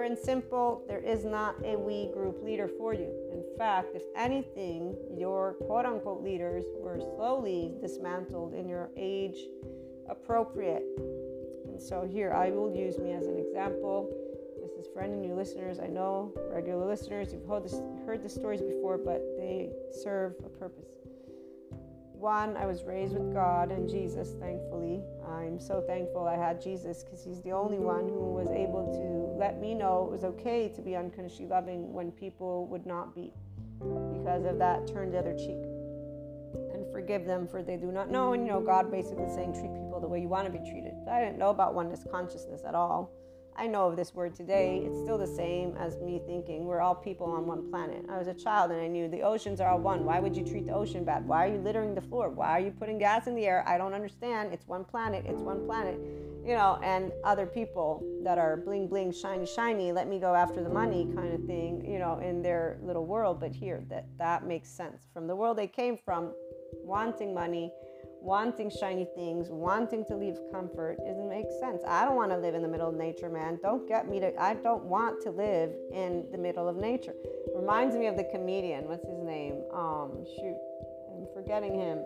Pure 0.00 0.08
and 0.08 0.18
simple, 0.18 0.82
there 0.88 1.00
is 1.00 1.26
not 1.26 1.56
a 1.62 1.76
we 1.76 2.10
group 2.14 2.42
leader 2.42 2.66
for 2.78 2.94
you. 2.94 3.12
In 3.34 3.44
fact, 3.58 3.94
if 3.94 4.04
anything, 4.16 4.96
your 5.14 5.52
quote 5.66 5.84
unquote 5.84 6.24
leaders 6.24 6.64
were 6.78 6.98
slowly 6.98 7.74
dismantled 7.82 8.54
in 8.54 8.66
your 8.66 8.88
age 8.96 9.36
appropriate. 10.08 10.84
And 11.66 11.78
so 11.78 12.08
here 12.10 12.32
I 12.32 12.48
will 12.48 12.74
use 12.74 12.96
me 12.96 13.12
as 13.12 13.26
an 13.26 13.36
example. 13.36 14.08
This 14.62 14.72
is 14.72 14.86
for 14.90 15.02
any 15.02 15.16
new 15.16 15.34
listeners. 15.34 15.78
I 15.78 15.88
know 15.88 16.32
regular 16.50 16.86
listeners, 16.86 17.34
you've 17.34 17.44
heard, 17.44 17.64
this, 17.64 17.82
heard 18.06 18.22
the 18.22 18.28
stories 18.30 18.62
before, 18.62 18.96
but 18.96 19.20
they 19.36 19.68
serve 20.02 20.32
a 20.46 20.48
purpose. 20.48 20.99
One, 22.20 22.54
I 22.58 22.66
was 22.66 22.82
raised 22.82 23.14
with 23.14 23.32
God 23.32 23.72
and 23.72 23.88
Jesus, 23.88 24.34
thankfully. 24.38 25.00
I'm 25.26 25.58
so 25.58 25.80
thankful 25.80 26.28
I 26.28 26.36
had 26.36 26.60
Jesus 26.60 27.02
because 27.02 27.24
He's 27.24 27.40
the 27.40 27.52
only 27.52 27.78
one 27.78 28.10
who 28.10 28.34
was 28.34 28.50
able 28.50 28.92
to 28.92 29.38
let 29.38 29.58
me 29.58 29.72
know 29.72 30.04
it 30.04 30.10
was 30.10 30.24
okay 30.24 30.68
to 30.68 30.82
be 30.82 30.94
unconditionally 30.96 31.48
loving 31.48 31.94
when 31.94 32.12
people 32.12 32.66
would 32.66 32.84
not 32.84 33.14
be. 33.14 33.32
Because 34.12 34.44
of 34.44 34.58
that, 34.58 34.86
turn 34.86 35.10
the 35.10 35.18
other 35.18 35.32
cheek 35.32 35.64
and 36.74 36.84
forgive 36.92 37.24
them 37.24 37.48
for 37.48 37.62
they 37.62 37.78
do 37.78 37.90
not 37.90 38.10
know. 38.10 38.34
And 38.34 38.44
you 38.44 38.52
know, 38.52 38.60
God 38.60 38.90
basically 38.90 39.28
saying, 39.28 39.54
treat 39.54 39.72
people 39.72 39.98
the 39.98 40.06
way 40.06 40.20
you 40.20 40.28
want 40.28 40.44
to 40.44 40.52
be 40.52 40.70
treated. 40.70 40.92
I 41.10 41.20
didn't 41.20 41.38
know 41.38 41.48
about 41.48 41.74
oneness 41.74 42.04
consciousness 42.10 42.60
at 42.68 42.74
all. 42.74 43.10
I 43.56 43.66
know 43.66 43.88
of 43.88 43.96
this 43.96 44.14
word 44.14 44.34
today, 44.34 44.82
it's 44.86 44.98
still 45.00 45.18
the 45.18 45.26
same 45.26 45.76
as 45.78 45.98
me 45.98 46.20
thinking 46.26 46.64
we're 46.64 46.80
all 46.80 46.94
people 46.94 47.26
on 47.26 47.46
one 47.46 47.70
planet. 47.70 48.04
I 48.08 48.18
was 48.18 48.26
a 48.26 48.34
child 48.34 48.70
and 48.70 48.80
I 48.80 48.86
knew 48.86 49.08
the 49.08 49.22
oceans 49.22 49.60
are 49.60 49.70
all 49.70 49.78
one. 49.78 50.04
Why 50.04 50.18
would 50.20 50.36
you 50.36 50.44
treat 50.44 50.66
the 50.66 50.72
ocean 50.72 51.04
bad? 51.04 51.26
Why 51.26 51.46
are 51.46 51.52
you 51.52 51.58
littering 51.58 51.94
the 51.94 52.00
floor? 52.00 52.30
Why 52.30 52.48
are 52.50 52.60
you 52.60 52.70
putting 52.70 52.98
gas 52.98 53.26
in 53.26 53.34
the 53.34 53.46
air? 53.46 53.62
I 53.66 53.76
don't 53.76 53.92
understand. 53.92 54.52
It's 54.52 54.66
one 54.66 54.84
planet. 54.84 55.24
It's 55.26 55.42
one 55.42 55.66
planet. 55.66 56.00
You 56.44 56.54
know, 56.54 56.78
and 56.82 57.12
other 57.22 57.44
people 57.44 58.02
that 58.24 58.38
are 58.38 58.56
bling 58.56 58.88
bling, 58.88 59.12
shiny 59.12 59.44
shiny, 59.44 59.92
let 59.92 60.08
me 60.08 60.18
go 60.18 60.34
after 60.34 60.62
the 60.62 60.70
money 60.70 61.06
kind 61.14 61.34
of 61.34 61.44
thing, 61.44 61.84
you 61.86 61.98
know, 61.98 62.18
in 62.18 62.40
their 62.40 62.78
little 62.82 63.04
world. 63.04 63.40
But 63.40 63.52
here, 63.52 63.84
that 63.90 64.06
that 64.16 64.46
makes 64.46 64.70
sense. 64.70 65.02
From 65.12 65.26
the 65.26 65.36
world 65.36 65.58
they 65.58 65.66
came 65.66 65.98
from, 65.98 66.32
wanting 66.82 67.34
money 67.34 67.70
wanting 68.22 68.70
shiny 68.70 69.06
things, 69.14 69.48
wanting 69.50 70.04
to 70.06 70.16
leave 70.16 70.38
comfort, 70.52 70.98
doesn't 71.06 71.28
make 71.28 71.46
sense. 71.60 71.82
I 71.86 72.04
don't 72.04 72.16
want 72.16 72.30
to 72.30 72.38
live 72.38 72.54
in 72.54 72.62
the 72.62 72.68
middle 72.68 72.88
of 72.88 72.94
nature, 72.94 73.30
man. 73.30 73.58
Don't 73.62 73.88
get 73.88 74.08
me 74.08 74.20
to, 74.20 74.40
I 74.40 74.54
don't 74.54 74.84
want 74.84 75.22
to 75.22 75.30
live 75.30 75.70
in 75.92 76.26
the 76.30 76.38
middle 76.38 76.68
of 76.68 76.76
nature. 76.76 77.14
Reminds 77.54 77.96
me 77.96 78.06
of 78.06 78.16
the 78.16 78.24
comedian. 78.24 78.88
What's 78.88 79.06
his 79.06 79.22
name? 79.22 79.62
Um, 79.72 80.24
shoot, 80.36 80.56
I'm 81.12 81.26
forgetting 81.34 81.74
him. 81.74 82.04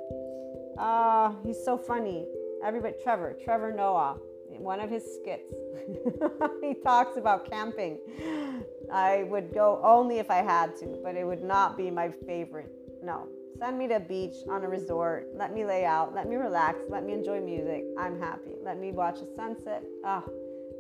Ah, 0.79 1.27
uh, 1.27 1.35
he's 1.45 1.63
so 1.65 1.77
funny. 1.77 2.27
Everybody, 2.65 2.95
Trevor, 3.03 3.37
Trevor 3.45 3.73
Noah, 3.73 4.17
one 4.49 4.81
of 4.81 4.91
his 4.91 5.05
skits. 5.21 5.53
he 6.63 6.75
talks 6.75 7.17
about 7.17 7.49
camping. 7.51 7.99
I 8.93 9.25
would 9.25 9.53
go 9.53 9.81
only 9.83 10.19
if 10.19 10.31
I 10.31 10.43
had 10.43 10.77
to, 10.79 10.99
but 11.03 11.17
it 11.17 11.25
would 11.25 11.43
not 11.43 11.77
be 11.77 11.91
my 11.91 12.11
favorite. 12.27 12.71
No, 13.03 13.29
Send 13.59 13.79
me 13.79 13.87
to 13.89 13.97
a 13.97 14.01
beach 14.01 14.35
on 14.51 14.65
a 14.65 14.69
resort. 14.69 15.29
Let 15.35 15.55
me 15.55 15.65
lay 15.65 15.85
out. 15.85 16.15
Let 16.15 16.29
me 16.29 16.37
relax. 16.37 16.79
Let 16.89 17.05
me 17.05 17.13
enjoy 17.13 17.41
music. 17.41 17.85
I'm 17.99 18.19
happy. 18.19 18.57
Let 18.63 18.79
me 18.79 18.91
watch 18.91 19.19
a 19.21 19.37
sunset. 19.37 19.83
Oh, 20.05 20.25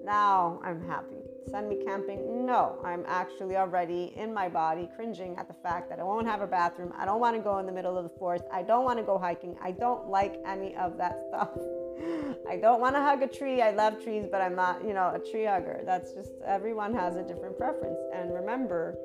now 0.04 0.60
I'm 0.64 0.84
happy. 0.86 1.22
Send 1.48 1.68
me 1.68 1.82
camping. 1.84 2.44
No, 2.44 2.78
I'm 2.84 3.04
actually 3.06 3.56
already 3.56 4.12
in 4.16 4.34
my 4.34 4.48
body 4.48 4.88
cringing 4.96 5.36
at 5.36 5.46
the 5.46 5.54
fact 5.54 5.88
that 5.90 6.00
I 6.00 6.02
won't 6.02 6.26
have 6.26 6.40
a 6.40 6.46
bathroom. 6.46 6.92
I 6.96 7.04
don't 7.04 7.20
want 7.20 7.36
to 7.36 7.42
go 7.42 7.58
in 7.58 7.66
the 7.66 7.72
middle 7.72 7.96
of 7.96 8.04
the 8.04 8.18
forest. 8.18 8.44
I 8.52 8.62
don't 8.62 8.84
want 8.84 8.98
to 8.98 9.04
go 9.04 9.18
hiking. 9.18 9.56
I 9.62 9.70
don't 9.70 10.08
like 10.08 10.40
any 10.44 10.74
of 10.76 10.96
that 10.98 11.20
stuff. 11.28 11.50
I 12.48 12.56
don't 12.56 12.80
want 12.80 12.96
to 12.96 13.02
hug 13.02 13.22
a 13.22 13.28
tree. 13.28 13.62
I 13.62 13.70
love 13.70 14.02
trees, 14.02 14.26
but 14.30 14.40
I'm 14.40 14.56
not, 14.56 14.84
you 14.84 14.94
know, 14.94 15.12
a 15.14 15.18
tree 15.30 15.44
hugger. 15.44 15.80
That's 15.84 16.12
just 16.12 16.32
everyone 16.44 16.92
has 16.94 17.16
a 17.16 17.22
different 17.22 17.56
preference. 17.56 18.00
And 18.12 18.34
remember, 18.34 18.96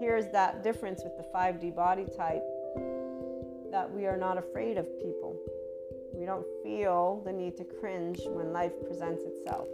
here's 0.00 0.26
that 0.32 0.64
difference 0.64 1.02
with 1.04 1.16
the 1.16 1.24
5D 1.34 1.74
body 1.74 2.06
type 2.16 2.42
that 3.72 3.90
we 3.90 4.06
are 4.06 4.18
not 4.18 4.36
afraid 4.36 4.76
of 4.76 4.86
people. 5.00 5.34
We 6.14 6.26
don't 6.26 6.46
feel 6.62 7.22
the 7.24 7.32
need 7.32 7.56
to 7.56 7.64
cringe 7.64 8.20
when 8.26 8.52
life 8.52 8.72
presents 8.86 9.24
itself. 9.24 9.66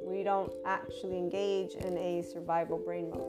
We 0.00 0.22
don't 0.22 0.52
actually 0.64 1.18
engage 1.18 1.74
in 1.74 1.98
a 1.98 2.22
survival 2.22 2.78
brain 2.78 3.10
mode. 3.10 3.28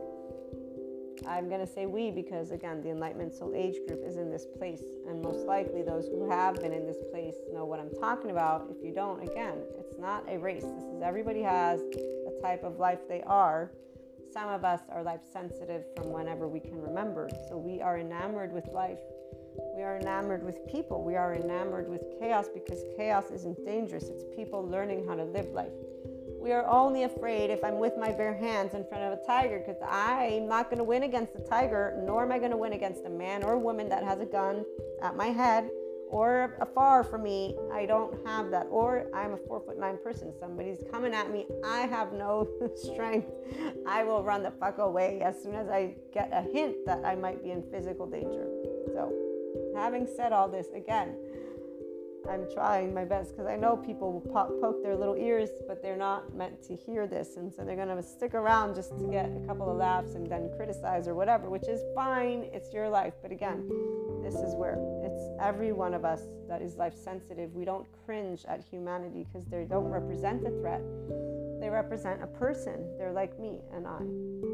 I'm 1.28 1.50
going 1.50 1.66
to 1.66 1.68
say 1.68 1.88
we 1.88 2.12
because, 2.12 2.52
again, 2.52 2.84
the 2.84 2.90
Enlightenment 2.90 3.34
Soul 3.34 3.54
Age 3.56 3.78
group 3.88 4.02
is 4.06 4.18
in 4.18 4.30
this 4.30 4.46
place, 4.60 4.84
and 5.08 5.24
most 5.24 5.48
likely 5.48 5.82
those 5.82 6.06
who 6.06 6.30
have 6.30 6.56
been 6.62 6.72
in 6.72 6.86
this 6.86 6.98
place 7.12 7.36
know 7.52 7.66
what 7.66 7.80
I'm 7.80 7.90
talking 8.00 8.30
about. 8.30 8.68
If 8.70 8.86
you 8.86 8.94
don't, 8.94 9.24
again, 9.24 9.58
it's 9.80 9.98
not 9.98 10.24
a 10.30 10.38
race. 10.38 10.64
This 10.64 10.84
is 10.84 11.02
everybody 11.02 11.42
has 11.42 11.80
a 11.80 12.42
type 12.44 12.64
of 12.64 12.78
life 12.78 13.00
they 13.10 13.24
are. 13.24 13.72
Some 14.32 14.50
of 14.50 14.64
us 14.64 14.82
are 14.92 15.02
life 15.02 15.22
sensitive 15.32 15.86
from 15.96 16.12
whenever 16.12 16.48
we 16.48 16.60
can 16.60 16.80
remember, 16.80 17.28
so 17.50 17.58
we 17.58 17.82
are 17.82 17.98
enamored 17.98 18.52
with 18.54 18.68
life 18.68 19.00
we 19.76 19.84
are 19.84 19.98
enamored 19.98 20.44
with 20.44 20.66
people. 20.68 21.04
We 21.04 21.16
are 21.16 21.36
enamored 21.36 21.90
with 21.90 22.02
chaos 22.20 22.48
because 22.54 22.84
chaos 22.98 23.32
isn't 23.32 23.66
dangerous. 23.66 24.06
It's 24.06 24.24
people 24.36 24.68
learning 24.68 25.06
how 25.08 25.16
to 25.16 25.24
live 25.24 25.48
life. 25.52 25.72
We 26.40 26.52
are 26.52 26.66
only 26.68 27.04
afraid 27.04 27.50
if 27.50 27.64
I'm 27.64 27.80
with 27.80 27.98
my 27.98 28.12
bare 28.12 28.36
hands 28.36 28.76
in 28.76 28.86
front 28.86 29.04
of 29.04 29.20
a 29.20 29.26
tiger 29.26 29.64
because 29.66 29.82
I'm 29.82 30.48
not 30.48 30.70
going 30.70 30.78
to 30.78 30.84
win 30.84 31.04
against 31.04 31.34
the 31.34 31.42
tiger, 31.42 32.00
nor 32.06 32.24
am 32.24 32.32
I 32.32 32.38
going 32.38 32.52
to 32.52 32.58
win 32.58 32.74
against 32.74 33.04
a 33.06 33.10
man 33.10 33.44
or 33.44 33.54
a 33.54 33.60
woman 33.60 33.90
that 33.90 34.04
has 34.04 34.20
a 34.20 34.26
gun 34.26 34.64
at 35.02 35.16
my 35.16 35.28
head 35.28 35.70
or 36.10 36.56
afar 36.62 37.04
from 37.04 37.24
me. 37.24 37.58
I 37.74 37.88
don't 37.88 38.16
have 38.28 38.52
that. 38.52 38.68
Or 38.70 39.08
I'm 39.14 39.34
a 39.34 39.38
four 39.38 39.60
foot 39.60 39.80
nine 39.80 39.98
person. 40.04 40.34
Somebody's 40.40 40.84
coming 40.92 41.14
at 41.14 41.32
me. 41.32 41.48
I 41.66 41.80
have 41.88 42.14
no 42.14 42.48
strength. 42.76 43.32
I 43.88 44.04
will 44.04 44.24
run 44.24 44.44
the 44.44 44.52
fuck 44.52 44.78
away 44.78 45.22
as 45.22 45.42
soon 45.42 45.56
as 45.56 45.68
I 45.68 45.96
get 46.14 46.30
a 46.32 46.42
hint 46.42 46.86
that 46.86 47.04
I 47.04 47.16
might 47.16 47.44
be 47.44 47.52
in 47.52 47.64
physical 47.72 48.06
danger. 48.06 48.48
So, 48.94 49.12
having 49.76 50.08
said 50.16 50.34
all 50.34 50.48
this, 50.48 50.68
again, 50.76 51.16
I'm 52.30 52.48
trying 52.52 52.94
my 52.94 53.06
best 53.06 53.32
because 53.32 53.46
I 53.46 53.56
know 53.56 53.78
people 53.78 54.12
will 54.12 54.34
pop, 54.34 54.50
poke 54.60 54.82
their 54.82 54.96
little 54.96 55.16
ears, 55.16 55.50
but 55.68 55.82
they're 55.82 55.98
not 55.98 56.36
meant 56.36 56.62
to 56.64 56.76
hear 56.76 57.08
this. 57.08 57.38
And 57.38 57.54
so 57.54 57.64
they're 57.64 57.76
going 57.76 57.96
to 57.96 58.02
stick 58.02 58.34
around 58.34 58.76
just 58.76 58.98
to 58.98 59.06
get 59.06 59.26
a 59.26 59.48
couple 59.48 59.70
of 59.70 59.78
laughs 59.78 60.16
and 60.16 60.30
then 60.30 60.50
criticize 60.56 61.08
or 61.08 61.14
whatever, 61.14 61.50
which 61.50 61.68
is 61.68 61.82
fine. 61.94 62.50
It's 62.52 62.74
your 62.74 62.90
life. 62.90 63.14
But 63.22 63.32
again, 63.32 63.70
this 64.24 64.36
is 64.36 64.56
where 64.56 64.78
it's 65.04 65.22
every 65.40 65.72
one 65.72 65.94
of 65.94 66.04
us 66.04 66.22
that 66.48 66.62
is 66.62 66.76
life 66.76 66.96
sensitive. 66.96 67.54
We 67.54 67.66
don't 67.66 67.86
cringe 68.06 68.44
at 68.48 68.62
humanity 68.62 69.26
because 69.32 69.48
they 69.48 69.66
don't 69.66 69.88
represent 69.88 70.46
a 70.48 70.52
threat. 70.60 70.82
They 71.60 71.70
represent 71.70 72.24
a 72.24 72.28
person. 72.28 72.98
They're 72.98 73.14
like 73.14 73.40
me 73.40 73.60
and 73.74 73.86
I. 73.88 74.00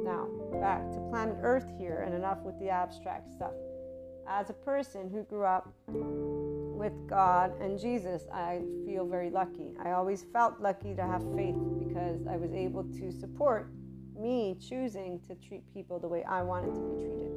Now, 0.04 0.28
back 0.60 0.92
to 0.92 1.00
planet 1.10 1.38
Earth 1.42 1.72
here 1.78 2.04
and 2.06 2.14
enough 2.14 2.40
with 2.44 2.60
the 2.60 2.70
abstract 2.70 3.32
stuff 3.32 3.54
as 4.28 4.50
a 4.50 4.54
person 4.54 5.10
who 5.10 5.24
grew 5.24 5.46
up 5.46 5.74
with 5.88 6.94
God 7.08 7.60
and 7.62 7.80
Jesus, 7.80 8.24
I 8.34 8.62
feel 8.86 9.06
very 9.06 9.30
lucky. 9.30 9.74
I 9.84 9.92
always 9.92 10.26
felt 10.34 10.60
lucky 10.60 10.96
to 10.96 11.04
have 11.04 11.22
faith 11.36 11.56
because 11.80 12.26
I 12.28 12.38
was 12.38 12.54
able 12.54 12.84
to 12.84 13.12
support 13.12 13.72
me 14.18 14.58
choosing 14.60 15.20
to 15.28 15.36
treat 15.36 15.64
people 15.74 16.00
the 16.00 16.08
way 16.08 16.24
I 16.24 16.42
wanted 16.42 16.74
to 16.76 16.82
be 16.82 17.04
treated 17.04 17.32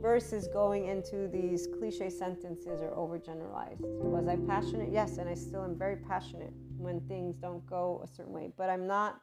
versus 0.00 0.48
going 0.48 0.86
into 0.86 1.28
these 1.28 1.68
cliche 1.78 2.08
sentences 2.08 2.80
or 2.80 2.90
overgeneralized. 2.92 3.80
Was 3.80 4.26
I 4.28 4.36
passionate? 4.48 4.90
Yes, 4.90 5.18
and 5.18 5.28
I 5.28 5.34
still 5.34 5.62
am 5.62 5.76
very 5.76 5.96
passionate 5.96 6.52
when 6.78 7.00
things 7.02 7.36
don't 7.36 7.64
go 7.66 8.00
a 8.02 8.06
certain 8.06 8.32
way, 8.32 8.50
but 8.56 8.70
I'm 8.70 8.86
not 8.86 9.20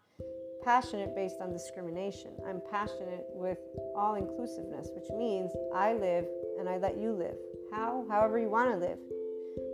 passionate 0.63 1.15
based 1.15 1.37
on 1.41 1.51
discrimination. 1.51 2.31
I'm 2.47 2.61
passionate 2.69 3.25
with 3.29 3.57
all 3.95 4.15
inclusiveness, 4.15 4.89
which 4.93 5.09
means 5.17 5.51
I 5.73 5.93
live 5.93 6.25
and 6.59 6.67
I 6.67 6.77
let 6.77 6.97
you 6.97 7.11
live. 7.11 7.37
How? 7.71 8.05
However 8.09 8.39
you 8.39 8.49
want 8.49 8.71
to 8.71 8.77
live. 8.77 8.97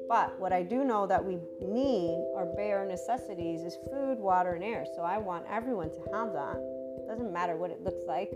But 0.08 0.40
what 0.40 0.54
I 0.54 0.63
do 0.63 0.84
know 0.84 1.08
that 1.08 1.24
we 1.24 1.38
need 1.62 2.24
our 2.36 2.46
bare 2.56 2.86
necessities 2.86 3.62
is 3.62 3.75
food, 3.92 4.20
water, 4.20 4.54
and 4.54 4.63
air. 4.63 4.86
So 4.96 5.02
I 5.02 5.18
want 5.18 5.46
everyone 5.50 5.90
to 5.90 6.00
have 6.13 6.34
that. 6.34 6.58
Doesn't 7.08 7.32
matter 7.34 7.58
what 7.58 7.72
it 7.72 7.84
looks 7.84 8.04
like. 8.08 8.32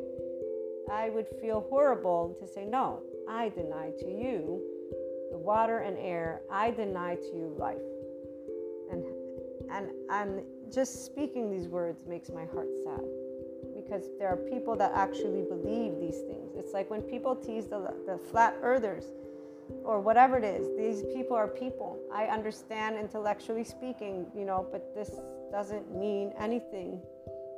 I 0.91 1.09
would 1.09 1.27
feel 1.41 1.65
horrible 1.69 2.35
to 2.39 2.47
say, 2.47 2.65
no, 2.65 3.01
I 3.29 3.49
deny 3.49 3.91
to 3.99 4.07
you 4.07 4.61
the 5.31 5.37
water 5.37 5.79
and 5.79 5.97
air. 5.97 6.41
I 6.49 6.71
deny 6.71 7.15
to 7.15 7.35
you 7.35 7.55
life. 7.57 7.77
And 8.91 9.03
and 9.69 9.89
and 10.09 10.41
just 10.73 11.05
speaking 11.05 11.51
these 11.51 11.67
words 11.67 12.05
makes 12.07 12.29
my 12.29 12.45
heart 12.45 12.69
sad 12.83 13.03
because 13.87 14.09
there 14.19 14.27
are 14.27 14.37
people 14.37 14.75
that 14.75 14.91
actually 14.93 15.43
believe 15.43 15.99
these 15.99 16.19
things. 16.21 16.51
It's 16.55 16.73
like 16.73 16.89
when 16.89 17.01
people 17.01 17.35
tease 17.35 17.67
the, 17.67 17.93
the 18.05 18.17
flat 18.29 18.55
earthers 18.61 19.05
or 19.83 19.99
whatever 19.99 20.37
it 20.37 20.43
is, 20.43 20.67
these 20.77 21.03
people 21.13 21.35
are 21.35 21.47
people. 21.47 21.97
I 22.13 22.25
understand 22.25 22.97
intellectually 22.97 23.63
speaking, 23.63 24.25
you 24.35 24.45
know, 24.45 24.67
but 24.71 24.93
this 24.95 25.19
doesn't 25.51 25.95
mean 25.95 26.33
anything. 26.39 26.99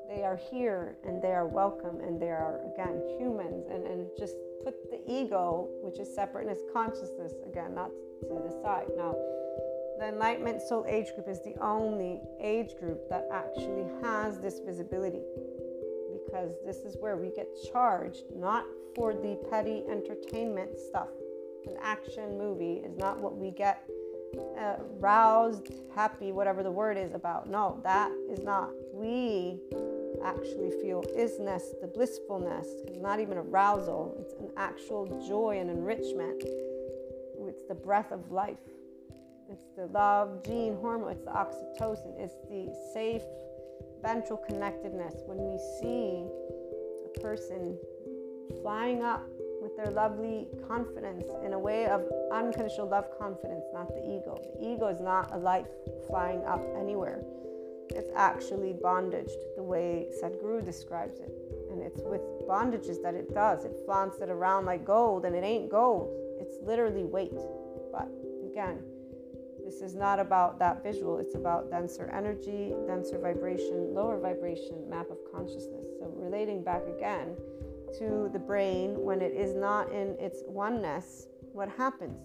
They 0.08 0.24
are 0.24 0.40
here 0.52 0.96
and 1.06 1.22
they 1.22 1.32
are 1.32 1.48
welcome 1.48 2.00
and 2.02 2.22
they 2.22 2.30
are, 2.30 2.60
again, 2.74 3.02
humans. 3.20 3.66
And, 3.72 3.86
and 3.86 4.08
just 4.18 4.36
put 4.64 4.76
the 4.90 5.00
ego, 5.08 5.68
which 5.82 6.00
is 6.00 6.14
separateness 6.14 6.60
consciousness, 6.74 7.34
again, 7.48 7.76
not 7.76 7.90
to 8.22 8.42
the 8.44 8.52
side. 8.64 8.88
Now, 8.98 9.16
the 10.00 10.08
Enlightenment 10.08 10.62
Soul 10.62 10.86
Age 10.88 11.14
group 11.14 11.28
is 11.28 11.42
the 11.42 11.56
only 11.62 12.22
age 12.40 12.78
group 12.80 13.10
that 13.10 13.28
actually 13.32 13.86
has 14.02 14.40
this 14.40 14.60
visibility 14.60 15.22
because 16.30 16.54
this 16.66 16.78
is 16.78 16.96
where 17.00 17.18
we 17.18 17.30
get 17.32 17.48
charged 17.72 18.24
not 18.36 18.66
for 18.96 19.14
the 19.14 19.40
petty 19.50 19.84
entertainment 19.90 20.78
stuff. 20.78 21.08
An 21.66 21.76
action 21.82 22.38
movie 22.38 22.82
is 22.86 22.98
not 22.98 23.20
what 23.20 23.36
we 23.36 23.52
get 23.52 23.84
uh, 24.60 24.76
roused, 25.00 25.72
happy, 25.96 26.32
whatever 26.32 26.62
the 26.62 26.72
word 26.72 26.98
is 26.98 27.14
about. 27.14 27.50
No, 27.50 27.80
that 27.84 28.12
is 28.30 28.40
not. 28.40 28.70
We 28.94 29.60
actually 30.24 30.72
feel 30.82 31.04
isness, 31.18 31.80
the 31.82 31.88
blissfulness. 31.88 32.68
It's 32.88 33.00
not 33.00 33.20
even 33.20 33.38
arousal, 33.38 34.16
it's 34.20 34.34
an 34.34 34.50
actual 34.58 35.06
joy 35.28 35.60
and 35.60 35.70
enrichment. 35.70 36.44
It's 37.48 37.64
the 37.68 37.76
breath 37.76 38.12
of 38.12 38.32
life. 38.32 38.58
It's 39.50 39.66
the 39.76 39.88
love 39.88 40.44
gene 40.46 40.78
hormone, 40.80 41.12
it's 41.12 41.24
the 41.24 41.32
oxytocin, 41.32 42.20
it's 42.20 42.36
the 42.50 42.72
safe 42.94 43.24
ventral 44.02 44.38
connectedness. 44.48 45.16
When 45.26 45.38
we 45.38 45.58
see 45.80 46.26
a 47.06 47.20
person 47.20 47.78
flying 48.62 49.04
up 49.04 49.28
with 49.62 49.76
their 49.76 49.92
lovely 49.92 50.48
confidence 50.68 51.30
in 51.46 51.54
a 51.54 51.60
way 51.60 51.86
of 51.86 52.04
unconditional 52.32 52.88
love 52.88 53.06
confidence, 53.20 53.66
not 53.74 53.88
the 53.90 54.02
ego. 54.02 54.40
The 54.58 54.74
ego 54.74 54.88
is 54.88 55.00
not 55.00 55.34
a 55.34 55.38
life 55.38 55.68
flying 56.08 56.44
up 56.46 56.62
anywhere. 56.80 57.22
It's 57.92 58.12
actually 58.16 58.74
bondage, 58.74 59.32
the 59.56 59.64
way 59.64 60.08
Sadhguru 60.22 60.64
describes 60.64 61.20
it. 61.20 61.32
And 61.72 61.82
it's 61.82 62.02
with 62.04 62.22
bondages 62.48 63.02
that 63.04 63.16
it 63.16 63.34
does. 63.34 63.66
It 63.66 63.76
flaunts 63.86 64.20
it 64.20 64.30
around 64.30 64.66
like 64.66 64.86
gold, 64.86 65.26
and 65.26 65.36
it 65.36 65.44
ain't 65.44 65.70
gold. 65.70 66.10
It's 66.40 66.58
literally 66.62 67.04
weight. 67.04 67.34
But 67.92 68.08
again, 68.50 68.80
this 69.70 69.82
is 69.82 69.94
not 69.94 70.20
about 70.20 70.58
that 70.58 70.82
visual, 70.82 71.20
it's 71.20 71.36
about 71.36 71.70
denser 71.70 72.10
energy, 72.12 72.74
denser 72.88 73.20
vibration, 73.20 73.94
lower 73.94 74.20
vibration, 74.20 74.90
map 74.90 75.06
of 75.12 75.18
consciousness. 75.32 75.86
So, 76.00 76.12
relating 76.16 76.64
back 76.64 76.82
again 76.88 77.36
to 78.00 78.32
the 78.34 78.40
brain 78.40 79.00
when 79.00 79.22
it 79.22 79.32
is 79.32 79.54
not 79.54 79.92
in 79.92 80.18
its 80.20 80.42
oneness, 80.48 81.28
what 81.54 81.70
happens? 81.70 82.18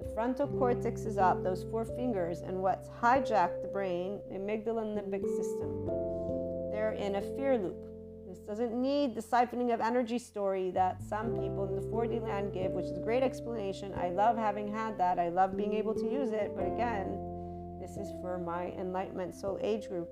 The 0.00 0.12
frontal 0.14 0.48
cortex 0.48 1.02
is 1.02 1.16
up, 1.16 1.44
those 1.44 1.62
four 1.70 1.84
fingers, 1.84 2.40
and 2.40 2.60
what's 2.60 2.88
hijacked 2.88 3.62
the 3.62 3.68
brain, 3.68 4.18
amygdala 4.32 4.82
and 4.82 4.98
limbic 4.98 5.24
system. 5.36 5.86
They're 6.72 6.96
in 6.98 7.14
a 7.14 7.22
fear 7.36 7.56
loop. 7.56 7.93
Doesn't 8.46 8.74
need 8.74 9.14
the 9.14 9.22
siphoning 9.22 9.72
of 9.72 9.80
energy 9.80 10.18
story 10.18 10.70
that 10.72 11.02
some 11.02 11.32
people 11.32 11.66
in 11.66 11.74
the 11.74 11.80
4D 11.88 12.22
land 12.22 12.52
give, 12.52 12.72
which 12.72 12.86
is 12.86 12.96
a 12.98 13.00
great 13.00 13.22
explanation. 13.22 13.94
I 13.96 14.10
love 14.10 14.36
having 14.36 14.70
had 14.70 14.98
that. 14.98 15.18
I 15.18 15.30
love 15.30 15.56
being 15.56 15.72
able 15.72 15.94
to 15.94 16.10
use 16.10 16.30
it. 16.30 16.52
But 16.54 16.66
again, 16.66 17.18
this 17.80 17.96
is 17.96 18.12
for 18.20 18.38
my 18.38 18.66
enlightenment 18.78 19.34
soul 19.34 19.58
age 19.62 19.88
group. 19.88 20.10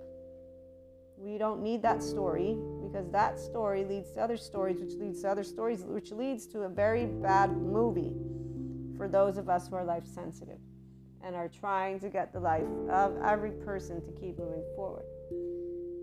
We 1.19 1.37
don't 1.37 1.62
need 1.62 1.83
that 1.83 2.03
story 2.03 2.57
because 2.83 3.11
that 3.11 3.39
story 3.39 3.85
leads 3.85 4.11
to 4.12 4.21
other 4.23 4.37
stories, 4.37 4.81
which 4.81 4.95
leads 4.95 5.23
to 5.23 5.31
other 5.31 5.45
stories, 5.45 5.85
which 5.85 6.11
leads 6.11 6.47
to 6.49 6.62
a 6.62 6.69
very 6.69 7.07
bad 7.07 7.57
movie 7.57 8.15
for 8.97 9.09
those 9.09 9.37
of 9.37 9.49
us 9.49 9.69
who 9.69 9.77
are 9.77 9.85
life 9.85 10.07
sensitive 10.07 10.59
and 11.25 11.37
are 11.37 11.49
trying 11.49 12.01
to 12.01 12.09
get 12.09 12.33
the 12.33 12.41
life 12.41 12.67
of 12.91 13.17
every 13.23 13.53
person 13.53 14.01
to 14.03 14.11
keep 14.21 14.39
moving 14.39 14.65
forward. 14.75 15.05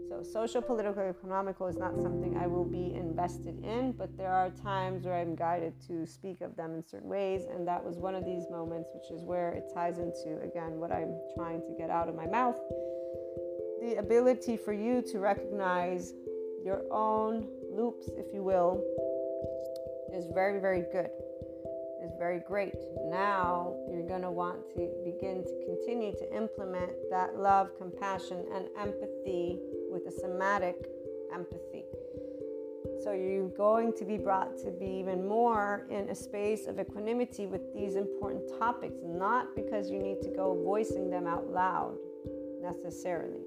So, 0.10 0.24
social, 0.24 0.64
political, 0.64 1.04
economical 1.04 1.68
is 1.68 1.78
not 1.78 1.96
something 2.02 2.36
I 2.36 2.48
will 2.48 2.66
be 2.66 2.96
invested 2.96 3.64
in, 3.64 3.92
but 3.92 4.18
there 4.18 4.32
are 4.32 4.50
times 4.50 5.06
where 5.06 5.14
I'm 5.14 5.36
guided 5.36 5.74
to 5.88 6.08
speak 6.08 6.42
of 6.42 6.56
them 6.56 6.74
in 6.74 6.84
certain 6.84 7.08
ways, 7.08 7.44
and 7.46 7.68
that 7.68 7.86
was 7.86 7.98
one 7.98 8.16
of 8.16 8.26
these 8.26 8.50
moments, 8.50 8.90
which 8.96 9.12
is 9.12 9.24
where 9.24 9.52
it 9.52 9.70
ties 9.72 10.00
into, 10.00 10.42
again, 10.42 10.80
what 10.80 10.92
I'm 10.92 11.16
trying 11.36 11.62
to 11.62 11.76
get 11.78 11.92
out 11.92 12.10
of 12.10 12.16
my 12.16 12.26
mouth. 12.26 12.58
The 13.82 13.98
ability 14.00 14.58
for 14.58 14.74
you 14.74 15.04
to 15.12 15.20
recognize 15.20 16.14
your 16.66 16.82
own 16.92 17.48
loops, 17.72 18.10
if 18.18 18.34
you 18.34 18.42
will, 18.42 18.84
is 20.12 20.26
very, 20.34 20.60
very 20.60 20.86
good. 20.92 21.12
Is 22.04 22.16
very 22.18 22.40
great. 22.40 22.76
Now 23.12 23.76
you're 23.92 24.08
going 24.08 24.22
to 24.22 24.32
want 24.32 24.70
to 24.76 24.90
begin 25.04 25.44
to 25.44 25.66
continue 25.66 26.14
to 26.14 26.36
implement 26.36 26.94
that 27.12 27.38
love, 27.38 27.78
compassion, 27.78 28.46
and 28.56 28.68
empathy 28.80 29.60
with 29.92 30.08
a 30.08 30.12
somatic 30.12 30.76
empathy. 31.34 31.84
So 33.04 33.14
you're 33.14 33.50
going 33.50 33.94
to 33.94 34.06
be 34.06 34.18
brought 34.18 34.58
to 34.60 34.72
be 34.72 34.86
even 34.86 35.28
more 35.28 35.86
in 35.90 36.10
a 36.10 36.16
space 36.16 36.68
of 36.68 36.80
equanimity 36.80 37.46
with 37.46 37.74
these 37.74 37.96
important 37.96 38.44
topics, 38.60 39.00
not 39.04 39.56
because 39.56 39.90
you 39.90 40.00
need 40.00 40.22
to 40.22 40.30
go 40.30 40.62
voicing 40.64 41.10
them 41.10 41.28
out 41.28 41.50
loud 41.50 41.98
necessarily. 42.62 43.42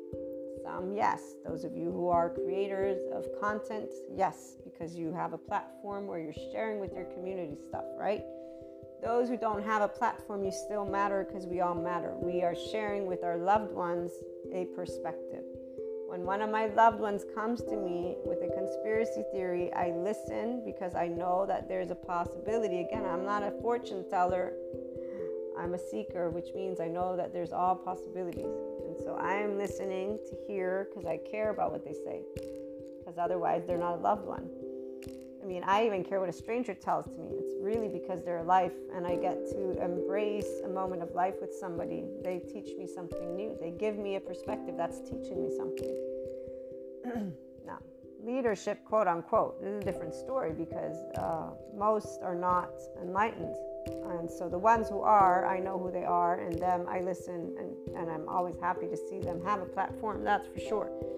Some, 0.64 0.92
yes. 0.94 1.34
Those 1.44 1.64
of 1.64 1.76
you 1.76 1.90
who 1.90 2.08
are 2.08 2.30
creators 2.30 3.02
of 3.12 3.26
content, 3.40 3.90
yes, 4.14 4.56
because 4.64 4.94
you 4.94 5.12
have 5.12 5.32
a 5.32 5.38
platform 5.38 6.06
where 6.06 6.20
you're 6.20 6.32
sharing 6.52 6.80
with 6.80 6.94
your 6.94 7.04
community 7.04 7.56
stuff, 7.66 7.84
right? 7.98 8.22
Those 9.02 9.28
who 9.28 9.36
don't 9.36 9.64
have 9.64 9.82
a 9.82 9.88
platform, 9.88 10.44
you 10.44 10.52
still 10.52 10.84
matter 10.84 11.26
because 11.28 11.46
we 11.46 11.60
all 11.60 11.74
matter. 11.74 12.14
We 12.16 12.42
are 12.42 12.54
sharing 12.70 13.06
with 13.06 13.24
our 13.24 13.36
loved 13.36 13.72
ones 13.72 14.12
a 14.52 14.66
perspective. 14.76 15.42
When 16.12 16.26
one 16.26 16.42
of 16.42 16.50
my 16.50 16.66
loved 16.66 17.00
ones 17.00 17.24
comes 17.34 17.62
to 17.62 17.74
me 17.74 18.18
with 18.22 18.42
a 18.42 18.54
conspiracy 18.54 19.24
theory, 19.32 19.72
I 19.72 19.92
listen 19.96 20.60
because 20.62 20.94
I 20.94 21.08
know 21.08 21.46
that 21.48 21.68
there's 21.68 21.90
a 21.90 21.94
possibility. 21.94 22.80
Again, 22.80 23.06
I'm 23.06 23.24
not 23.24 23.42
a 23.42 23.50
fortune 23.62 24.04
teller, 24.10 24.52
I'm 25.58 25.72
a 25.72 25.78
seeker, 25.78 26.28
which 26.28 26.48
means 26.54 26.80
I 26.80 26.86
know 26.88 27.16
that 27.16 27.32
there's 27.32 27.54
all 27.54 27.74
possibilities. 27.74 28.44
And 28.44 28.94
so 29.02 29.16
I 29.18 29.36
am 29.36 29.56
listening 29.56 30.18
to 30.28 30.36
hear 30.46 30.86
because 30.90 31.06
I 31.06 31.16
care 31.16 31.48
about 31.48 31.72
what 31.72 31.82
they 31.82 31.94
say, 31.94 32.20
because 32.98 33.16
otherwise 33.16 33.62
they're 33.66 33.78
not 33.78 33.94
a 33.94 34.02
loved 34.02 34.26
one. 34.26 34.50
I 35.42 35.44
mean, 35.44 35.64
I 35.64 35.84
even 35.86 36.04
care 36.04 36.20
what 36.20 36.28
a 36.28 36.32
stranger 36.32 36.72
tells 36.72 37.06
to 37.06 37.18
me. 37.18 37.30
It's 37.32 37.54
really 37.60 37.88
because 37.88 38.22
they're 38.22 38.38
alive 38.38 38.72
and 38.94 39.06
I 39.06 39.16
get 39.16 39.44
to 39.50 39.82
embrace 39.82 40.60
a 40.64 40.68
moment 40.68 41.02
of 41.02 41.12
life 41.14 41.34
with 41.40 41.52
somebody. 41.52 42.04
They 42.22 42.38
teach 42.38 42.76
me 42.78 42.86
something 42.86 43.34
new. 43.34 43.56
They 43.60 43.72
give 43.72 43.96
me 43.96 44.16
a 44.16 44.20
perspective 44.20 44.76
that's 44.76 45.00
teaching 45.00 45.42
me 45.42 45.50
something. 45.56 45.96
now, 47.66 47.78
leadership, 48.22 48.84
quote 48.84 49.08
unquote, 49.08 49.56
is 49.64 49.82
a 49.82 49.84
different 49.84 50.14
story 50.14 50.52
because 50.52 50.96
uh, 51.18 51.50
most 51.76 52.20
are 52.22 52.36
not 52.36 52.70
enlightened. 53.02 53.56
And 54.10 54.30
so 54.30 54.48
the 54.48 54.58
ones 54.58 54.88
who 54.88 55.00
are, 55.00 55.44
I 55.44 55.58
know 55.58 55.76
who 55.76 55.90
they 55.90 56.04
are, 56.04 56.38
and 56.38 56.56
them 56.56 56.86
I 56.88 57.00
listen, 57.00 57.56
and, 57.58 57.96
and 57.96 58.08
I'm 58.08 58.28
always 58.28 58.54
happy 58.60 58.86
to 58.86 58.96
see 58.96 59.18
them 59.18 59.44
have 59.44 59.60
a 59.60 59.66
platform, 59.66 60.22
that's 60.22 60.46
for 60.46 60.60
sure 60.60 61.12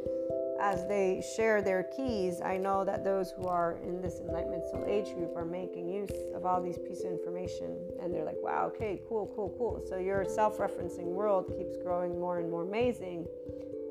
as 0.65 0.89
they 0.89 1.23
share 1.37 1.61
their 1.61 1.83
keys, 1.95 2.41
I 2.41 2.57
know 2.57 2.87
that 2.87 3.05
those 3.05 3.33
who 3.33 3.47
are 3.47 3.77
in 3.85 4.01
this 4.01 4.21
enlightenment 4.21 4.65
soul 4.71 4.83
age 4.89 5.15
group 5.15 5.37
are 5.37 5.45
making 5.45 5.91
use 5.91 6.17
of 6.35 6.47
all 6.47 6.63
these 6.63 6.79
pieces 6.79 7.05
of 7.05 7.13
information 7.13 7.77
and 8.01 8.15
they're 8.15 8.25
like, 8.25 8.39
wow, 8.41 8.73
okay, 8.75 9.03
cool, 9.07 9.31
cool, 9.37 9.55
cool. 9.59 9.85
So 9.87 9.99
your 9.99 10.25
self 10.25 10.57
referencing 10.57 11.05
world 11.05 11.53
keeps 11.59 11.77
growing 11.83 12.19
more 12.19 12.39
and 12.39 12.51
more 12.51 12.63
amazing. 12.63 13.27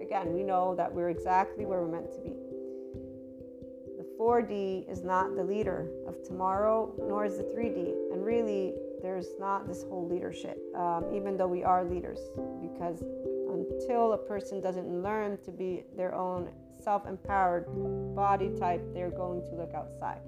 Again, 0.01 0.33
we 0.33 0.41
know 0.41 0.73
that 0.73 0.91
we're 0.91 1.12
exactly 1.12 1.63
where 1.63 1.79
we're 1.79 1.91
meant 1.91 2.12
to 2.12 2.19
be. 2.21 2.33
The 3.95 4.07
4D 4.19 4.91
is 4.91 5.03
not 5.03 5.36
the 5.36 5.43
leader 5.43 5.88
of 6.07 6.23
tomorrow, 6.23 6.91
nor 7.07 7.23
is 7.23 7.38
the 7.38 7.43
3D. 7.43 8.12
And 8.12 8.25
really, 8.25 8.73
there's 9.03 9.27
not 9.39 9.67
this 9.67 9.83
whole 9.83 10.07
leadership, 10.07 10.57
um, 10.75 11.05
even 11.13 11.38
though 11.38 11.47
we 11.47 11.63
are 11.63 11.83
leaders, 11.83 12.19
because 12.62 13.03
until 13.53 14.13
a 14.13 14.17
person 14.17 14.59
doesn't 14.59 15.03
learn 15.03 15.38
to 15.45 15.51
be 15.51 15.83
their 15.95 16.15
own 16.15 16.49
self 16.84 17.08
empowered 17.08 17.65
body 18.15 18.52
type, 18.60 18.82
they're 18.93 19.10
going 19.10 19.41
to 19.43 19.56
look 19.56 19.74
outside. 19.74 20.19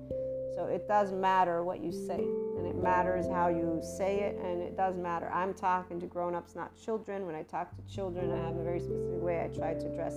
So 0.56 0.66
it 0.66 0.88
does 0.88 1.12
matter 1.12 1.64
what 1.64 1.84
you 1.84 1.92
say, 1.92 2.24
and 2.58 2.66
it 2.66 2.82
matters 2.82 3.28
how 3.28 3.50
you 3.50 3.82
say 3.98 4.22
it, 4.22 4.38
and 4.42 4.62
it 4.62 4.78
does 4.78 4.96
matter. 4.96 5.30
I'm 5.34 5.54
talking 5.54 6.00
to 6.00 6.06
grown 6.06 6.34
ups, 6.34 6.56
not 6.56 6.72
children. 6.82 7.26
When 7.26 7.36
I 7.36 7.44
talk 7.44 7.76
to 7.76 7.94
children, 7.94 8.32
I 8.32 8.38
have 8.38 8.56
a 8.56 8.64
very 8.64 8.80
specific 8.80 9.22
way 9.22 9.44
I 9.44 9.54
try 9.54 9.74
to 9.74 9.86
address 9.86 10.16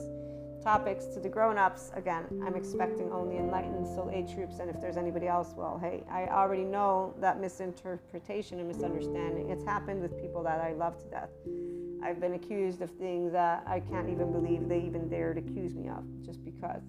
topics 0.63 1.07
to 1.07 1.21
the 1.21 1.29
grown 1.29 1.59
ups. 1.59 1.91
Again, 1.95 2.25
I'm 2.47 2.55
expecting 2.55 3.11
only 3.11 3.39
enlightened 3.39 3.87
soul 3.87 4.11
age 4.13 4.35
groups, 4.37 4.61
and 4.61 4.71
if 4.71 4.81
there's 4.81 4.97
anybody 4.97 5.27
else, 5.27 5.55
well, 5.57 5.77
hey, 5.81 6.05
I 6.09 6.27
already 6.27 6.65
know 6.65 7.15
that 7.21 7.41
misinterpretation 7.41 8.61
and 8.61 8.69
misunderstanding. 8.69 9.51
It's 9.51 9.65
happened 9.65 10.01
with 10.01 10.21
people 10.21 10.45
that 10.45 10.61
I 10.61 10.73
love 10.73 10.99
to 11.03 11.11
death. 11.11 11.31
I've 12.03 12.21
been 12.21 12.35
accused 12.35 12.83
of 12.83 12.91
things 12.91 13.33
that 13.33 13.65
I 13.67 13.81
can't 13.81 14.09
even 14.09 14.33
believe 14.33 14.69
they 14.69 14.81
even 14.81 15.09
dared 15.09 15.39
accuse 15.39 15.75
me 15.75 15.89
of 15.89 16.05
just 16.25 16.45
because 16.45 16.83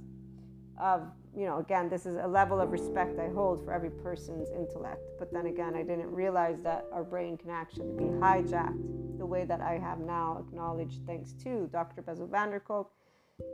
of 0.79 1.11
you 1.35 1.45
know 1.45 1.57
again 1.57 1.89
this 1.89 2.05
is 2.05 2.15
a 2.15 2.27
level 2.27 2.61
of 2.61 2.71
respect 2.71 3.19
i 3.19 3.27
hold 3.27 3.63
for 3.65 3.73
every 3.73 3.89
person's 3.89 4.49
intellect. 4.51 5.01
But 5.17 5.31
then 5.33 5.47
again 5.47 5.75
i 5.75 5.83
didn't 5.83 6.11
realize 6.11 6.61
that 6.61 6.85
our 6.91 7.03
brain 7.03 7.37
can 7.37 7.49
actually 7.49 7.91
be 7.97 8.05
hijacked 8.05 9.17
the 9.17 9.25
way 9.25 9.43
that 9.45 9.61
i 9.61 9.77
have 9.77 9.99
now 9.99 10.43
acknowledged 10.47 11.05
thanks 11.05 11.33
to 11.43 11.69
dr 11.71 12.01
bessel 12.03 12.27
van 12.27 12.51
der 12.51 12.59
kolk 12.59 12.91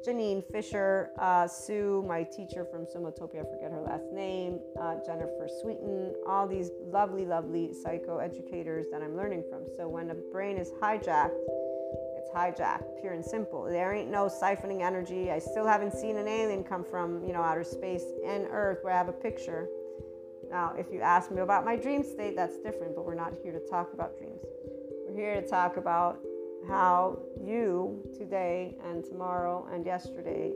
janina 0.03 0.41
fisher 0.51 1.11
uh, 1.19 1.47
sue 1.47 2.03
my 2.07 2.23
teacher 2.23 2.65
from 2.65 2.85
somatopia 2.85 3.41
i 3.41 3.51
forget 3.51 3.71
her 3.71 3.81
last 3.81 4.11
name 4.11 4.59
uh, 4.81 4.95
jennifer 5.05 5.47
sweeton 5.61 6.13
all 6.27 6.47
these 6.47 6.71
lovely 6.87 7.25
lovely 7.25 7.71
psychoeducators 7.85 8.85
that 8.91 9.01
i'm 9.01 9.15
learning 9.15 9.43
from 9.49 9.63
so 9.77 9.87
when 9.87 10.09
a 10.11 10.15
brain 10.31 10.57
is 10.57 10.71
hijacked 10.81 11.31
it's 12.17 12.33
hijacked, 12.35 12.99
pure 13.01 13.13
and 13.13 13.23
simple. 13.23 13.65
There 13.65 13.93
ain't 13.93 14.09
no 14.09 14.25
siphoning 14.25 14.81
energy. 14.81 15.31
I 15.31 15.39
still 15.39 15.65
haven't 15.65 15.93
seen 15.93 16.17
an 16.17 16.27
alien 16.27 16.63
come 16.63 16.83
from, 16.83 17.23
you 17.23 17.33
know, 17.33 17.41
outer 17.41 17.63
space 17.63 18.03
and 18.25 18.47
Earth 18.49 18.79
where 18.81 18.93
I 18.93 18.97
have 18.97 19.09
a 19.09 19.13
picture. 19.13 19.67
Now, 20.49 20.73
if 20.77 20.87
you 20.91 21.01
ask 21.01 21.31
me 21.31 21.41
about 21.41 21.65
my 21.65 21.75
dream 21.75 22.03
state, 22.03 22.35
that's 22.35 22.57
different, 22.57 22.95
but 22.95 23.05
we're 23.05 23.15
not 23.15 23.33
here 23.43 23.51
to 23.51 23.59
talk 23.67 23.93
about 23.93 24.17
dreams. 24.17 24.41
We're 25.07 25.15
here 25.15 25.41
to 25.41 25.47
talk 25.47 25.77
about 25.77 26.19
how 26.67 27.19
you 27.43 28.01
today 28.17 28.75
and 28.89 29.03
tomorrow 29.03 29.67
and 29.71 29.85
yesterday, 29.85 30.51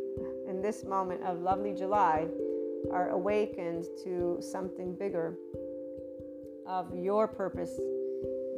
in 0.48 0.62
this 0.62 0.84
moment 0.84 1.24
of 1.24 1.42
lovely 1.42 1.74
July, 1.74 2.28
are 2.92 3.10
awakened 3.10 3.86
to 4.04 4.38
something 4.42 4.96
bigger 4.96 5.36
of 6.68 6.94
your 6.96 7.28
purpose, 7.28 7.80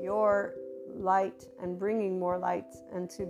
your 0.01 0.55
light 0.95 1.47
and 1.61 1.79
bringing 1.79 2.19
more 2.19 2.37
light 2.37 2.73
and 2.93 3.09
to 3.09 3.25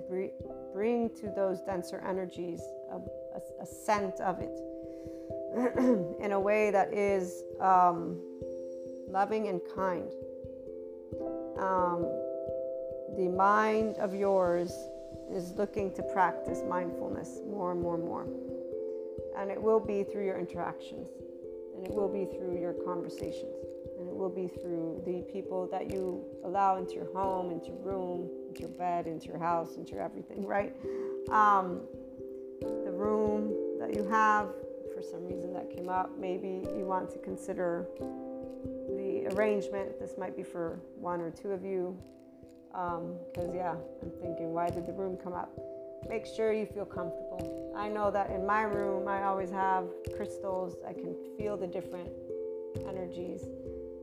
bring 0.73 1.09
to 1.11 1.31
those 1.35 1.61
denser 1.61 2.03
energies 2.07 2.61
a, 2.91 2.95
a, 2.95 3.63
a 3.63 3.65
scent 3.65 4.19
of 4.19 4.39
it 4.39 4.59
in 6.23 6.31
a 6.31 6.39
way 6.39 6.71
that 6.71 6.93
is 6.93 7.43
um, 7.59 8.19
loving 9.09 9.47
and 9.47 9.61
kind. 9.75 10.11
Um, 11.59 12.20
the 13.17 13.27
mind 13.27 13.97
of 13.97 14.13
yours 14.13 14.71
is 15.31 15.51
looking 15.53 15.93
to 15.93 16.03
practice 16.03 16.61
mindfulness 16.67 17.39
more 17.47 17.71
and 17.71 17.81
more 17.81 17.95
and 17.95 18.03
more. 18.03 18.27
And 19.37 19.49
it 19.49 19.61
will 19.61 19.79
be 19.79 20.03
through 20.03 20.25
your 20.25 20.39
interactions, 20.39 21.07
and 21.75 21.85
it 21.85 21.93
will 21.93 22.09
be 22.09 22.25
through 22.25 22.59
your 22.59 22.73
conversations 22.73 23.55
and 24.01 24.09
it 24.09 24.15
will 24.15 24.29
be 24.29 24.47
through 24.47 24.99
the 25.05 25.21
people 25.31 25.67
that 25.67 25.91
you 25.91 26.25
allow 26.43 26.77
into 26.77 26.95
your 26.95 27.13
home, 27.13 27.51
into 27.51 27.67
your 27.67 27.77
room, 27.77 28.27
into 28.47 28.61
your 28.61 28.69
bed, 28.69 29.05
into 29.05 29.27
your 29.27 29.37
house, 29.37 29.75
into 29.75 29.93
your 29.93 30.01
everything, 30.01 30.43
right? 30.43 30.75
Um, 31.29 31.81
the 32.61 32.91
room 32.91 33.53
that 33.79 33.93
you 33.93 34.03
have, 34.09 34.47
for 34.91 35.03
some 35.03 35.23
reason 35.27 35.53
that 35.53 35.69
came 35.69 35.87
up, 35.87 36.17
maybe 36.17 36.65
you 36.75 36.83
want 36.83 37.11
to 37.11 37.19
consider 37.19 37.85
the 38.89 39.27
arrangement. 39.33 39.99
This 39.99 40.15
might 40.17 40.35
be 40.35 40.41
for 40.41 40.79
one 40.95 41.21
or 41.21 41.29
two 41.29 41.51
of 41.51 41.63
you. 41.63 41.95
Because, 42.71 43.49
um, 43.49 43.55
yeah, 43.55 43.75
I'm 44.01 44.11
thinking, 44.21 44.53
why 44.53 44.69
did 44.69 44.85
the 44.85 44.93
room 44.93 45.17
come 45.21 45.33
up? 45.33 45.51
Make 46.09 46.25
sure 46.25 46.53
you 46.53 46.65
feel 46.65 46.85
comfortable. 46.85 47.73
I 47.75 47.87
know 47.89 48.11
that 48.11 48.31
in 48.31 48.45
my 48.45 48.63
room, 48.63 49.07
I 49.07 49.23
always 49.23 49.51
have 49.51 49.85
crystals. 50.15 50.75
I 50.87 50.93
can 50.93 51.15
feel 51.37 51.57
the 51.57 51.67
different 51.67 52.09
energies 52.87 53.45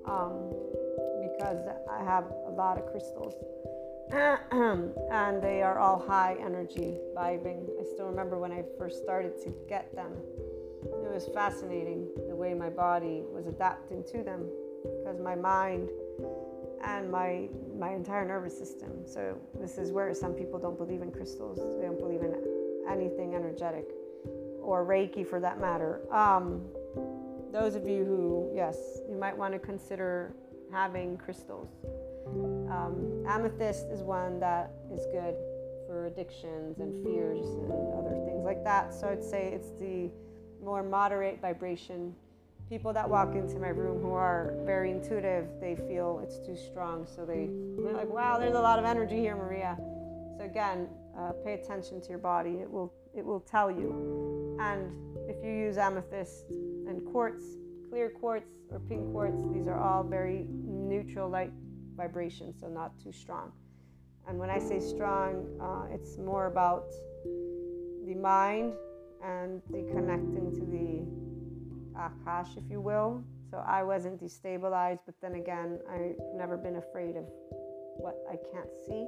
um, 0.04 0.52
because 1.22 1.66
I 1.90 2.04
have 2.04 2.24
a 2.46 2.50
lot 2.50 2.78
of 2.78 2.86
crystals. 2.90 3.34
and 4.10 5.42
they 5.42 5.62
are 5.62 5.78
all 5.78 5.98
high 5.98 6.36
energy 6.40 6.98
vibing. 7.16 7.68
I 7.78 7.84
still 7.92 8.06
remember 8.06 8.38
when 8.38 8.52
I 8.52 8.64
first 8.78 9.02
started 9.02 9.40
to 9.42 9.54
get 9.68 9.94
them. 9.94 10.12
It 10.82 11.12
was 11.12 11.28
fascinating 11.34 12.08
the 12.28 12.34
way 12.34 12.54
my 12.54 12.70
body 12.70 13.22
was 13.30 13.46
adapting 13.46 14.04
to 14.12 14.22
them 14.22 14.48
because 14.82 15.20
my 15.20 15.34
mind 15.34 15.90
and 16.84 17.10
my 17.10 17.48
my 17.78 17.92
entire 17.92 18.24
nervous 18.24 18.56
system. 18.58 19.06
So 19.06 19.38
this 19.60 19.78
is 19.78 19.90
where 19.92 20.12
some 20.14 20.32
people 20.32 20.58
don't 20.58 20.76
believe 20.76 21.02
in 21.02 21.10
crystals. 21.10 21.58
They 21.78 21.86
don't 21.86 21.98
believe 21.98 22.22
in 22.22 22.34
anything 22.88 23.34
energetic 23.34 23.88
or 24.62 24.84
Reiki 24.84 25.26
for 25.26 25.40
that 25.40 25.60
matter. 25.60 26.00
Um, 26.12 26.62
those 27.52 27.74
of 27.74 27.88
you 27.88 28.04
who, 28.04 28.50
yes, 28.54 28.76
you 29.08 29.16
might 29.16 29.36
want 29.36 29.54
to 29.54 29.58
consider 29.58 30.34
having 30.70 31.16
crystals. 31.16 31.68
Um, 32.26 33.24
amethyst 33.26 33.86
is 33.90 34.02
one 34.02 34.38
that 34.40 34.72
is 34.92 35.06
good 35.06 35.34
for 35.86 36.06
addictions 36.06 36.80
and 36.80 37.02
fears 37.02 37.46
and 37.46 37.94
other 37.94 38.22
things 38.26 38.44
like 38.44 38.62
that. 38.64 38.92
So 38.92 39.08
I'd 39.08 39.24
say 39.24 39.52
it's 39.54 39.70
the 39.80 40.10
more 40.62 40.82
moderate 40.82 41.40
vibration. 41.40 42.14
People 42.68 42.92
that 42.92 43.08
walk 43.08 43.34
into 43.34 43.58
my 43.58 43.68
room 43.68 44.02
who 44.02 44.12
are 44.12 44.54
very 44.64 44.90
intuitive, 44.90 45.48
they 45.60 45.74
feel 45.74 46.20
it's 46.22 46.38
too 46.38 46.56
strong. 46.56 47.06
So 47.06 47.24
they, 47.24 47.48
they're 47.82 47.94
like, 47.94 48.10
wow, 48.10 48.38
there's 48.38 48.54
a 48.54 48.60
lot 48.60 48.78
of 48.78 48.84
energy 48.84 49.16
here, 49.16 49.36
Maria. 49.36 49.76
So 50.36 50.44
again, 50.44 50.88
uh, 51.18 51.32
pay 51.44 51.54
attention 51.54 52.00
to 52.02 52.08
your 52.10 52.18
body. 52.18 52.58
It 52.60 52.70
will, 52.70 52.92
it 53.14 53.24
will 53.24 53.40
tell 53.40 53.70
you. 53.70 54.56
And 54.60 54.92
if 55.28 55.42
you 55.42 55.50
use 55.50 55.78
amethyst, 55.78 56.44
and 56.88 57.04
quartz, 57.12 57.44
clear 57.88 58.10
quartz 58.10 58.50
or 58.70 58.80
pink 58.80 59.12
quartz, 59.12 59.42
these 59.52 59.66
are 59.66 59.78
all 59.78 60.02
very 60.02 60.46
neutral 60.48 61.28
light 61.28 61.52
vibrations, 61.96 62.60
so 62.60 62.68
not 62.68 62.98
too 62.98 63.12
strong. 63.12 63.52
And 64.26 64.38
when 64.38 64.50
I 64.50 64.58
say 64.58 64.80
strong, 64.80 65.46
uh, 65.60 65.94
it's 65.94 66.18
more 66.18 66.46
about 66.46 66.90
the 68.06 68.14
mind 68.14 68.72
and 69.24 69.62
the 69.70 69.82
connecting 69.92 70.52
to 70.52 70.64
the 70.64 71.27
akash, 71.98 72.56
if 72.56 72.64
you 72.70 72.80
will. 72.80 73.24
So 73.50 73.58
I 73.66 73.82
wasn't 73.82 74.22
destabilized, 74.22 75.00
but 75.06 75.14
then 75.22 75.34
again, 75.34 75.80
I've 75.90 76.16
never 76.34 76.56
been 76.56 76.76
afraid 76.76 77.16
of 77.16 77.24
what 77.96 78.16
I 78.30 78.36
can't 78.52 78.70
see. 78.86 79.06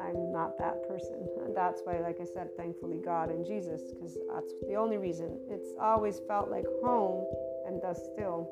I'm 0.00 0.32
not 0.32 0.58
that 0.58 0.86
person. 0.88 1.26
And 1.44 1.56
that's 1.56 1.80
why, 1.84 2.00
like 2.00 2.18
I 2.20 2.24
said, 2.24 2.48
thankfully, 2.56 3.00
God 3.04 3.30
and 3.30 3.44
Jesus, 3.44 3.80
because 3.92 4.16
that's 4.32 4.52
the 4.68 4.74
only 4.74 4.98
reason. 4.98 5.38
It's 5.50 5.68
always 5.80 6.20
felt 6.28 6.50
like 6.50 6.64
home 6.84 7.26
and 7.66 7.80
does 7.82 7.98
still 8.12 8.48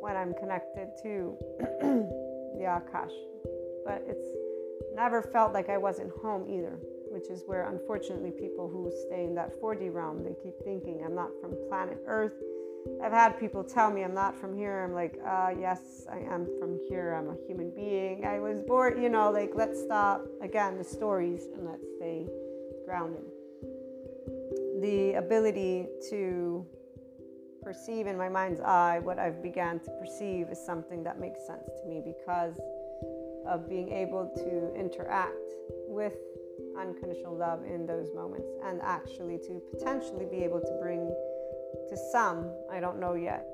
when 0.00 0.16
I'm 0.16 0.34
connected 0.34 0.88
to 1.02 1.36
the 1.80 2.64
Akash. 2.64 3.14
But 3.84 4.04
it's 4.06 4.26
never 4.94 5.22
felt 5.22 5.52
like 5.52 5.68
I 5.68 5.78
wasn't 5.78 6.12
home 6.22 6.46
either, 6.48 6.78
which 7.10 7.30
is 7.30 7.42
where, 7.46 7.68
unfortunately, 7.70 8.30
people 8.30 8.68
who 8.68 8.92
stay 9.06 9.24
in 9.24 9.34
that 9.36 9.60
4D 9.60 9.92
realm, 9.92 10.22
they 10.22 10.34
keep 10.42 10.54
thinking 10.64 11.02
I'm 11.04 11.14
not 11.14 11.30
from 11.40 11.54
planet 11.68 11.98
Earth 12.06 12.34
I've 13.02 13.12
had 13.12 13.38
people 13.38 13.62
tell 13.62 13.90
me 13.90 14.02
I'm 14.02 14.14
not 14.14 14.36
from 14.36 14.56
here. 14.56 14.84
I'm 14.84 14.92
like, 14.92 15.18
uh, 15.26 15.50
yes, 15.58 16.06
I 16.10 16.18
am 16.18 16.46
from 16.58 16.78
here. 16.88 17.14
I'm 17.14 17.30
a 17.30 17.36
human 17.46 17.70
being. 17.74 18.24
I 18.24 18.38
was 18.40 18.60
born, 18.60 19.02
you 19.02 19.08
know, 19.08 19.30
like, 19.30 19.52
let's 19.54 19.80
stop 19.80 20.26
again 20.42 20.78
the 20.78 20.84
stories 20.84 21.46
and 21.54 21.66
let's 21.66 21.84
stay 21.96 22.26
grounded. 22.84 23.24
The 24.80 25.14
ability 25.14 25.86
to 26.10 26.66
perceive 27.62 28.06
in 28.06 28.16
my 28.16 28.28
mind's 28.28 28.60
eye 28.60 28.98
what 28.98 29.18
I've 29.18 29.42
began 29.42 29.80
to 29.80 29.90
perceive 30.00 30.48
is 30.48 30.64
something 30.64 31.02
that 31.04 31.20
makes 31.20 31.46
sense 31.46 31.64
to 31.82 31.88
me 31.88 32.02
because 32.04 32.58
of 33.46 33.68
being 33.68 33.92
able 33.92 34.32
to 34.36 34.74
interact 34.78 35.34
with 35.86 36.14
unconditional 36.78 37.36
love 37.36 37.64
in 37.64 37.86
those 37.86 38.08
moments 38.14 38.48
and 38.64 38.80
actually 38.82 39.38
to 39.38 39.60
potentially 39.70 40.26
be 40.30 40.38
able 40.38 40.60
to 40.60 40.78
bring 40.80 41.12
to 41.88 41.96
some, 42.12 42.50
I 42.70 42.80
don't 42.80 42.98
know 42.98 43.14
yet. 43.14 43.46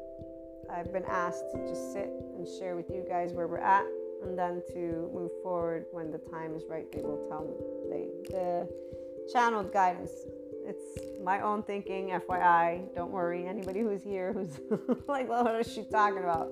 I've 0.70 0.92
been 0.92 1.04
asked 1.04 1.44
to 1.52 1.58
just 1.68 1.92
sit 1.92 2.10
and 2.36 2.46
share 2.58 2.76
with 2.76 2.90
you 2.90 3.04
guys 3.08 3.32
where 3.32 3.46
we're 3.46 3.58
at 3.58 3.84
and 4.24 4.38
then 4.38 4.62
to 4.72 5.10
move 5.12 5.30
forward 5.42 5.86
when 5.92 6.10
the 6.10 6.18
time 6.18 6.54
is 6.54 6.62
right. 6.68 6.90
They 6.90 7.02
will 7.02 7.26
tell 7.28 7.44
me. 7.44 7.54
They, 7.90 8.08
the 8.30 8.68
channeled 9.32 9.72
guidance. 9.72 10.10
It's 10.66 10.98
my 11.22 11.40
own 11.40 11.62
thinking, 11.62 12.08
FYI. 12.08 12.94
Don't 12.94 13.10
worry. 13.10 13.46
Anybody 13.46 13.80
who's 13.80 14.02
here 14.02 14.32
who's 14.32 14.60
like, 15.08 15.28
well, 15.28 15.44
what 15.44 15.60
is 15.60 15.72
she 15.72 15.84
talking 15.84 16.22
about? 16.22 16.50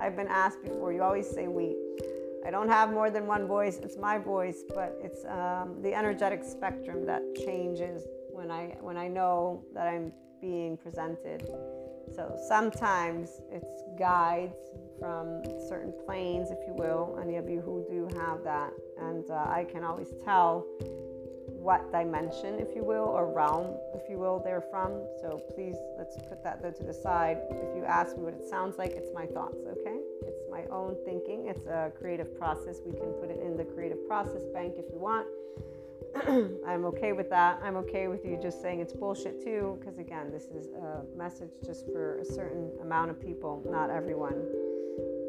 I've 0.00 0.16
been 0.16 0.28
asked 0.28 0.62
before. 0.62 0.92
You 0.92 1.02
always 1.02 1.28
say 1.28 1.46
we. 1.46 1.76
I 2.44 2.50
don't 2.50 2.68
have 2.68 2.90
more 2.90 3.08
than 3.08 3.26
one 3.26 3.46
voice. 3.46 3.78
It's 3.78 3.96
my 3.96 4.18
voice, 4.18 4.64
but 4.68 4.98
it's 5.00 5.24
um, 5.26 5.80
the 5.80 5.94
energetic 5.94 6.42
spectrum 6.42 7.06
that 7.06 7.22
changes 7.36 8.02
when 8.32 8.50
I 8.50 8.76
when 8.80 8.96
I 8.96 9.06
know 9.06 9.64
that 9.74 9.86
I'm 9.86 10.12
being 10.42 10.76
presented. 10.76 11.48
So 12.14 12.36
sometimes 12.48 13.40
it's 13.50 13.82
guides 13.98 14.58
from 14.98 15.42
certain 15.68 15.94
planes, 16.04 16.50
if 16.50 16.58
you 16.66 16.74
will, 16.74 17.18
any 17.22 17.36
of 17.36 17.48
you 17.48 17.62
who 17.62 17.86
do 17.88 18.04
have 18.18 18.44
that. 18.44 18.72
And 19.00 19.30
uh, 19.30 19.46
I 19.48 19.64
can 19.64 19.82
always 19.84 20.12
tell 20.22 20.66
what 21.46 21.90
dimension, 21.92 22.58
if 22.58 22.74
you 22.74 22.84
will, 22.84 23.04
or 23.04 23.32
realm, 23.32 23.76
if 23.94 24.10
you 24.10 24.18
will, 24.18 24.42
they're 24.44 24.60
from. 24.60 25.06
So 25.20 25.40
please, 25.54 25.76
let's 25.96 26.16
put 26.28 26.42
that 26.42 26.60
there 26.60 26.72
to 26.72 26.82
the 26.82 26.92
side. 26.92 27.38
If 27.50 27.76
you 27.76 27.84
ask 27.84 28.16
me 28.16 28.24
what 28.24 28.34
it 28.34 28.44
sounds 28.48 28.78
like, 28.78 28.90
it's 28.90 29.10
my 29.14 29.26
thoughts, 29.26 29.64
okay? 29.70 29.98
It's 30.26 30.42
my 30.50 30.64
own 30.70 30.96
thinking. 31.04 31.46
It's 31.46 31.66
a 31.66 31.92
creative 31.98 32.36
process. 32.36 32.80
We 32.84 32.92
can 32.92 33.12
put 33.20 33.30
it 33.30 33.40
in 33.40 33.56
the 33.56 33.64
creative 33.64 34.06
process 34.08 34.42
bank 34.52 34.74
if 34.76 34.86
you 34.92 34.98
want. 34.98 35.26
I'm 36.66 36.84
okay 36.86 37.12
with 37.12 37.30
that. 37.30 37.60
I'm 37.62 37.76
okay 37.76 38.08
with 38.08 38.24
you 38.24 38.38
just 38.40 38.60
saying 38.60 38.80
it's 38.80 38.92
bullshit 38.92 39.42
too, 39.42 39.78
because 39.80 39.98
again, 39.98 40.30
this 40.30 40.44
is 40.44 40.68
a 40.68 41.04
message 41.16 41.50
just 41.64 41.86
for 41.86 42.18
a 42.18 42.24
certain 42.24 42.70
amount 42.82 43.10
of 43.10 43.20
people, 43.20 43.62
not 43.68 43.90
everyone. 43.90 44.34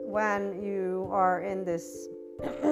When 0.06 0.62
you 0.62 1.08
are 1.12 1.42
in 1.42 1.64
this 1.64 2.08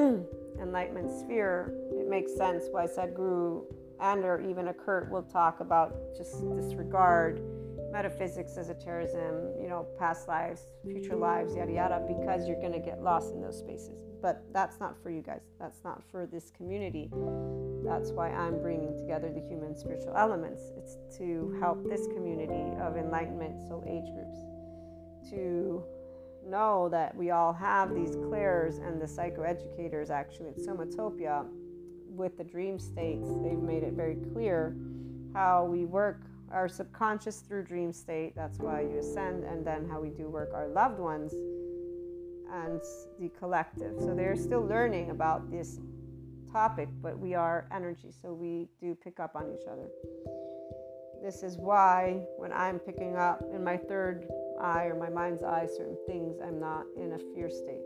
enlightenment 0.62 1.10
sphere, 1.10 1.74
it 1.94 2.10
makes 2.10 2.36
sense 2.36 2.66
why 2.72 2.86
Sadhguru 2.86 3.64
and 4.02 4.26
or 4.26 4.42
even 4.42 4.68
Eckhart 4.68 5.10
will 5.10 5.24
talk 5.24 5.60
about 5.60 6.16
just 6.18 6.44
disregard 6.56 7.42
metaphysics, 7.92 8.58
esotericism, 8.58 9.54
you 9.62 9.68
know, 9.68 9.86
past 10.00 10.28
lives, 10.28 10.68
future 10.84 11.16
lives, 11.16 11.56
yada 11.56 11.72
yada, 11.72 12.04
because 12.08 12.48
you're 12.48 12.60
going 12.60 12.72
to 12.72 12.80
get 12.80 13.02
lost 13.02 13.34
in 13.34 13.42
those 13.42 13.60
spaces. 13.60 14.06
But 14.22 14.44
that's 14.54 14.80
not 14.80 14.96
for 15.02 15.10
you 15.10 15.22
guys. 15.22 15.42
That's 15.60 15.84
not 15.84 16.02
for 16.10 16.26
this 16.26 16.52
community. 16.56 17.10
That's 17.84 18.12
why 18.12 18.30
I'm 18.30 18.62
bringing 18.62 18.96
together 18.98 19.32
the 19.32 19.42
human 19.42 19.76
spiritual 19.76 20.14
elements. 20.16 20.72
It's 20.78 20.98
to 21.18 21.56
help 21.60 21.88
this 21.90 22.08
community 22.08 22.76
of 22.80 22.98
enlightenment 22.98 23.60
soul 23.68 23.84
age 23.88 24.12
groups 24.14 24.38
to 25.32 25.84
know 26.46 26.90
that 26.90 27.16
we 27.16 27.32
all 27.32 27.54
have 27.54 27.94
these 27.94 28.16
clairs 28.28 28.78
and 28.78 29.02
the 29.02 29.06
psychoeducators 29.06 30.10
actually 30.10 30.50
at 30.50 30.58
Somatopia 30.58 31.46
with 32.08 32.38
the 32.38 32.44
dream 32.44 32.80
states. 32.80 33.28
They've 33.44 33.58
made 33.58 33.84
it 33.84 33.94
very 33.94 34.18
clear 34.34 34.76
how 35.34 35.66
we 35.66 35.86
work 35.86 36.22
our 36.52 36.68
subconscious 36.68 37.40
through 37.40 37.64
dream 37.64 37.94
state. 37.94 38.36
That's 38.36 38.60
why 38.60 38.82
you 38.82 39.00
ascend, 39.00 39.44
and 39.46 39.66
then 39.66 39.88
how 39.90 40.02
we 40.02 40.10
do 40.10 40.28
work 40.28 40.52
our 40.54 40.68
loved 40.68 41.00
ones 41.00 41.32
and 42.52 42.82
the 43.20 43.30
collective. 43.40 43.96
So 44.00 44.14
they're 44.14 44.36
still 44.36 44.66
learning 44.66 45.12
about 45.12 45.50
this 45.50 45.80
topic, 46.52 46.90
but 47.02 47.18
we 47.18 47.34
are 47.34 47.68
energy, 47.74 48.12
so 48.22 48.34
we 48.34 48.68
do 48.80 48.96
pick 48.96 49.20
up 49.20 49.36
on 49.36 49.52
each 49.54 49.68
other. 49.72 49.88
This 51.24 51.44
is 51.44 51.58
why 51.58 52.24
when 52.38 52.52
I'm 52.52 52.80
picking 52.80 53.16
up 53.16 53.44
in 53.54 53.64
my 53.64 53.78
third 53.78 54.28
eye 54.60 54.86
or 54.86 54.98
my 54.98 55.10
mind's 55.10 55.44
eye 55.44 55.68
certain 55.78 55.98
things, 56.08 56.38
I'm 56.44 56.60
not 56.60 56.86
in 56.98 57.14
a 57.14 57.20
fear 57.36 57.50
state. 57.50 57.86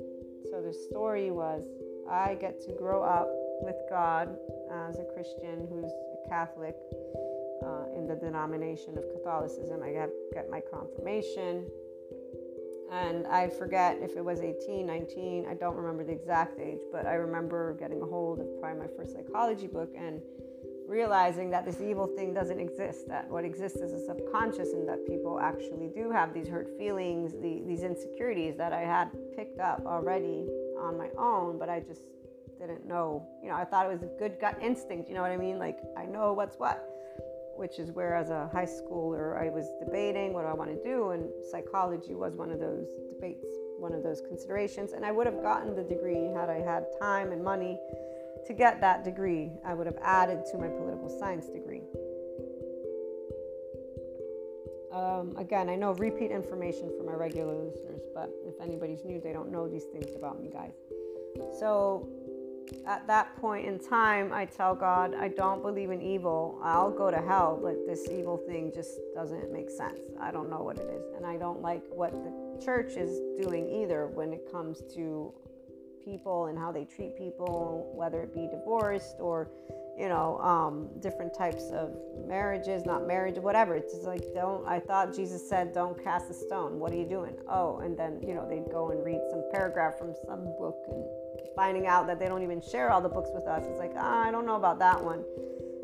So 0.50 0.62
the 0.62 0.74
story 0.90 1.32
was 1.32 1.64
I 2.10 2.36
get 2.36 2.62
to 2.62 2.74
grow 2.74 3.04
up 3.04 3.28
with 3.62 3.76
God 3.90 4.38
as 4.72 5.00
a 5.00 5.06
Christian 5.14 5.68
who's 5.70 5.92
a 5.92 6.30
Catholic 6.30 6.76
uh, 7.66 7.86
in 7.98 8.08
the 8.08 8.16
denomination 8.16 8.98
of 8.98 9.04
Catholicism. 9.12 9.82
I 9.84 9.92
get, 9.92 10.10
get 10.34 10.50
my 10.50 10.62
confirmation 10.72 11.68
and 12.92 13.26
I 13.28 13.50
forget 13.50 13.98
if 14.02 14.16
it 14.16 14.24
was 14.24 14.42
18, 14.42 14.86
19, 14.86 15.48
I 15.50 15.54
don't 15.56 15.76
remember 15.76 16.04
the 16.04 16.12
exact 16.12 16.60
age, 16.60 16.80
but 16.92 17.06
I 17.06 17.14
remember 17.14 17.74
getting 17.80 18.02
a 18.02 18.06
hold 18.06 18.40
of 18.40 18.48
probably 18.60 18.80
my 18.80 18.88
first 18.96 19.14
psychology 19.14 19.68
book 19.68 19.94
and 19.98 20.22
realizing 20.88 21.50
that 21.50 21.66
this 21.66 21.82
evil 21.82 22.06
thing 22.06 22.34
doesn't 22.34 22.60
exist, 22.60 23.08
that 23.08 23.30
what 23.30 23.44
exists 23.44 23.80
is 23.80 23.92
a 23.92 24.06
subconscious, 24.06 24.74
and 24.74 24.88
that 24.88 25.06
people 25.08 25.40
actually 25.40 25.90
do 25.96 26.12
have 26.12 26.34
these 26.34 26.48
hurt 26.48 26.70
feelings, 26.78 27.34
the, 27.34 27.64
these 27.66 27.82
insecurities 27.82 28.56
that 28.58 28.72
I 28.72 28.82
had 28.82 29.10
picked 29.36 29.60
up 29.60 29.84
already 29.86 30.48
on 30.80 30.98
my 30.98 31.10
own, 31.18 31.58
but 31.58 31.70
I 31.70 31.80
just 31.80 32.04
didn't 32.60 32.86
know. 32.88 33.28
You 33.42 33.50
know, 33.50 33.56
I 33.56 33.66
thought 33.66 33.88
it 33.88 33.90
was 33.92 34.04
a 34.04 34.12
good 34.20 34.38
gut 34.40 34.58
instinct, 34.62 35.10
you 35.10 35.16
know 35.16 35.22
what 35.22 35.32
I 35.32 35.38
mean? 35.38 35.58
Like, 35.58 35.80
I 35.98 36.06
know 36.06 36.34
what's 36.34 36.58
what 36.58 36.95
which 37.56 37.80
is 37.80 37.92
where 37.92 38.16
as 38.16 38.30
a 38.30 38.48
high 38.52 38.66
schooler 38.66 39.42
I 39.42 39.50
was 39.50 39.68
debating 39.80 40.34
what 40.34 40.46
I 40.46 40.54
want 40.54 40.70
to 40.72 40.84
do, 40.84 41.10
and 41.10 41.30
psychology 41.50 42.16
was 42.16 42.36
one 42.36 42.52
of 42.52 42.60
those 42.60 42.88
debates, 43.14 43.46
one 43.78 43.94
of 43.94 44.04
those 44.04 44.22
considerations. 44.22 44.94
And 44.94 45.06
I 45.06 45.12
would 45.12 45.26
have 45.26 45.42
gotten 45.42 45.76
the 45.76 45.84
degree 45.84 46.32
had 46.36 46.50
I 46.50 46.60
had 46.62 46.86
time 47.00 47.32
and 47.32 47.44
money 47.44 47.80
to 48.48 48.54
get 48.54 48.80
that 48.82 49.04
degree. 49.04 49.52
I 49.66 49.74
would 49.74 49.88
have 49.88 49.98
added 50.02 50.46
to 50.52 50.58
my 50.58 50.68
political 50.68 51.10
science 51.20 51.48
degree. 51.48 51.82
Um, 54.92 55.36
again, 55.38 55.68
I 55.68 55.76
know 55.76 55.92
repeat 55.94 56.32
information 56.32 56.90
for 56.98 57.04
my 57.04 57.12
regular 57.12 57.54
listeners, 57.54 58.02
but 58.14 58.32
if 58.46 58.54
anybody's 58.62 59.04
new, 59.04 59.20
they 59.20 59.34
don't 59.34 59.52
know 59.52 59.68
these 59.68 59.84
things 59.86 60.16
about 60.16 60.42
me, 60.42 60.50
guys. 60.50 60.74
So 61.60 62.08
at 62.86 63.08
that 63.08 63.36
point 63.38 63.68
in 63.68 63.80
time, 63.80 64.32
I 64.34 64.46
tell 64.46 64.76
God, 64.76 65.16
I 65.16 65.28
don't 65.28 65.62
believe 65.62 65.92
in 65.92 66.02
evil. 66.02 66.60
I'll 66.64 66.92
go 66.92 67.12
to 67.12 67.22
hell, 67.22 67.60
but 67.62 67.86
this 67.86 68.08
evil 68.12 68.38
thing 68.38 68.72
just 68.74 69.00
doesn't 69.14 69.52
make 69.52 69.70
sense. 69.70 70.00
I 70.20 70.32
don't 70.32 70.50
know 70.50 70.62
what 70.62 70.78
it 70.78 70.88
is. 70.88 71.04
And 71.16 71.26
I 71.26 71.38
don't 71.38 71.62
like 71.62 71.84
what 71.90 72.12
the 72.12 72.64
church 72.64 72.94
is 72.94 73.20
doing 73.42 73.68
either 73.82 74.08
when 74.08 74.34
it 74.34 74.50
comes 74.52 74.82
to 74.96 75.34
people 76.04 76.46
and 76.46 76.58
how 76.58 76.72
they 76.72 76.86
treat 76.86 77.18
people, 77.18 77.92
whether 77.96 78.22
it 78.22 78.34
be 78.34 78.48
divorced 78.48 79.16
or, 79.20 79.50
you 79.98 80.08
know, 80.08 80.38
um, 80.40 80.90
different 81.00 81.34
types 81.36 81.72
of 81.72 81.96
marriages, 82.28 82.86
not 82.86 83.08
marriage, 83.08 83.38
whatever. 83.38 83.76
It's 83.76 83.94
just 83.94 84.06
like, 84.06 84.24
don't, 84.34 84.66
I 84.68 84.80
thought 84.80 85.16
Jesus 85.16 85.50
said, 85.50 85.74
don't 85.74 86.02
cast 86.04 86.30
a 86.30 86.34
stone. 86.34 86.80
What 86.80 86.94
are 86.94 86.98
you 86.98 87.08
doing? 87.08 87.36
Oh, 87.50 87.80
and 87.80 87.98
then, 87.98 88.22
you 88.22 88.36
know, 88.36 88.48
they'd 88.48 88.72
go 88.72 88.92
and 88.92 89.04
read 89.04 89.22
some 89.32 89.44
paragraph 89.52 89.98
from 89.98 90.14
some 90.28 90.46
book 90.58 90.78
and 90.88 91.04
finding 91.56 91.88
out 91.88 92.08
that 92.08 92.20
they 92.20 92.28
don't 92.28 92.44
even 92.44 92.62
share 92.62 92.92
all 92.92 93.02
the 93.02 93.10
books 93.10 93.30
with 93.34 93.46
us. 93.46 93.66
It's 93.68 93.80
like, 93.80 93.94
ah, 93.98 94.24
I 94.24 94.32
don't 94.32 94.46
know 94.46 94.56
about 94.56 94.80
that 94.80 95.04
one. 95.04 95.24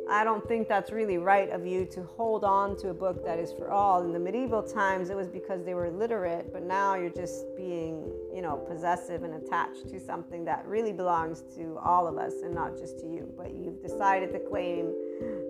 I 0.10 0.26
don't 0.26 0.46
think 0.46 0.68
that's 0.68 0.92
really 0.92 1.18
right 1.18 1.50
of 1.52 1.66
you 1.66 1.86
to 1.86 2.04
hold 2.04 2.44
on 2.44 2.76
to 2.80 2.90
a 2.90 2.94
book 2.94 3.24
that 3.24 3.40
is 3.40 3.54
for 3.54 3.72
all. 3.72 4.04
In 4.04 4.12
the 4.12 4.20
medieval 4.20 4.62
times, 4.62 5.10
it 5.10 5.16
was 5.16 5.30
because 5.30 5.64
they 5.64 5.74
were 5.74 5.86
illiterate, 5.86 6.52
but 6.52 6.64
now 6.64 6.96
you're 6.96 7.10
just 7.10 7.46
being, 7.56 8.12
you 8.34 8.42
know, 8.42 8.58
possessive 8.58 9.24
and 9.24 9.36
attached 9.36 9.88
to 9.90 10.00
something 10.00 10.44
that 10.46 10.66
really 10.68 10.92
belongs 10.92 11.44
to 11.56 11.78
all 11.78 12.08
of 12.08 12.18
us 12.18 12.34
and 12.44 12.54
not 12.54 12.78
just 12.78 13.00
to 13.00 13.06
you. 13.06 13.32
But 13.38 13.54
you've 13.54 13.82
decided 13.82 14.34
to 14.34 14.40
claim 14.40 14.88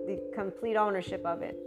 the 0.06 0.22
complete 0.32 0.76
ownership 0.76 1.24
of 1.26 1.42
it, 1.42 1.58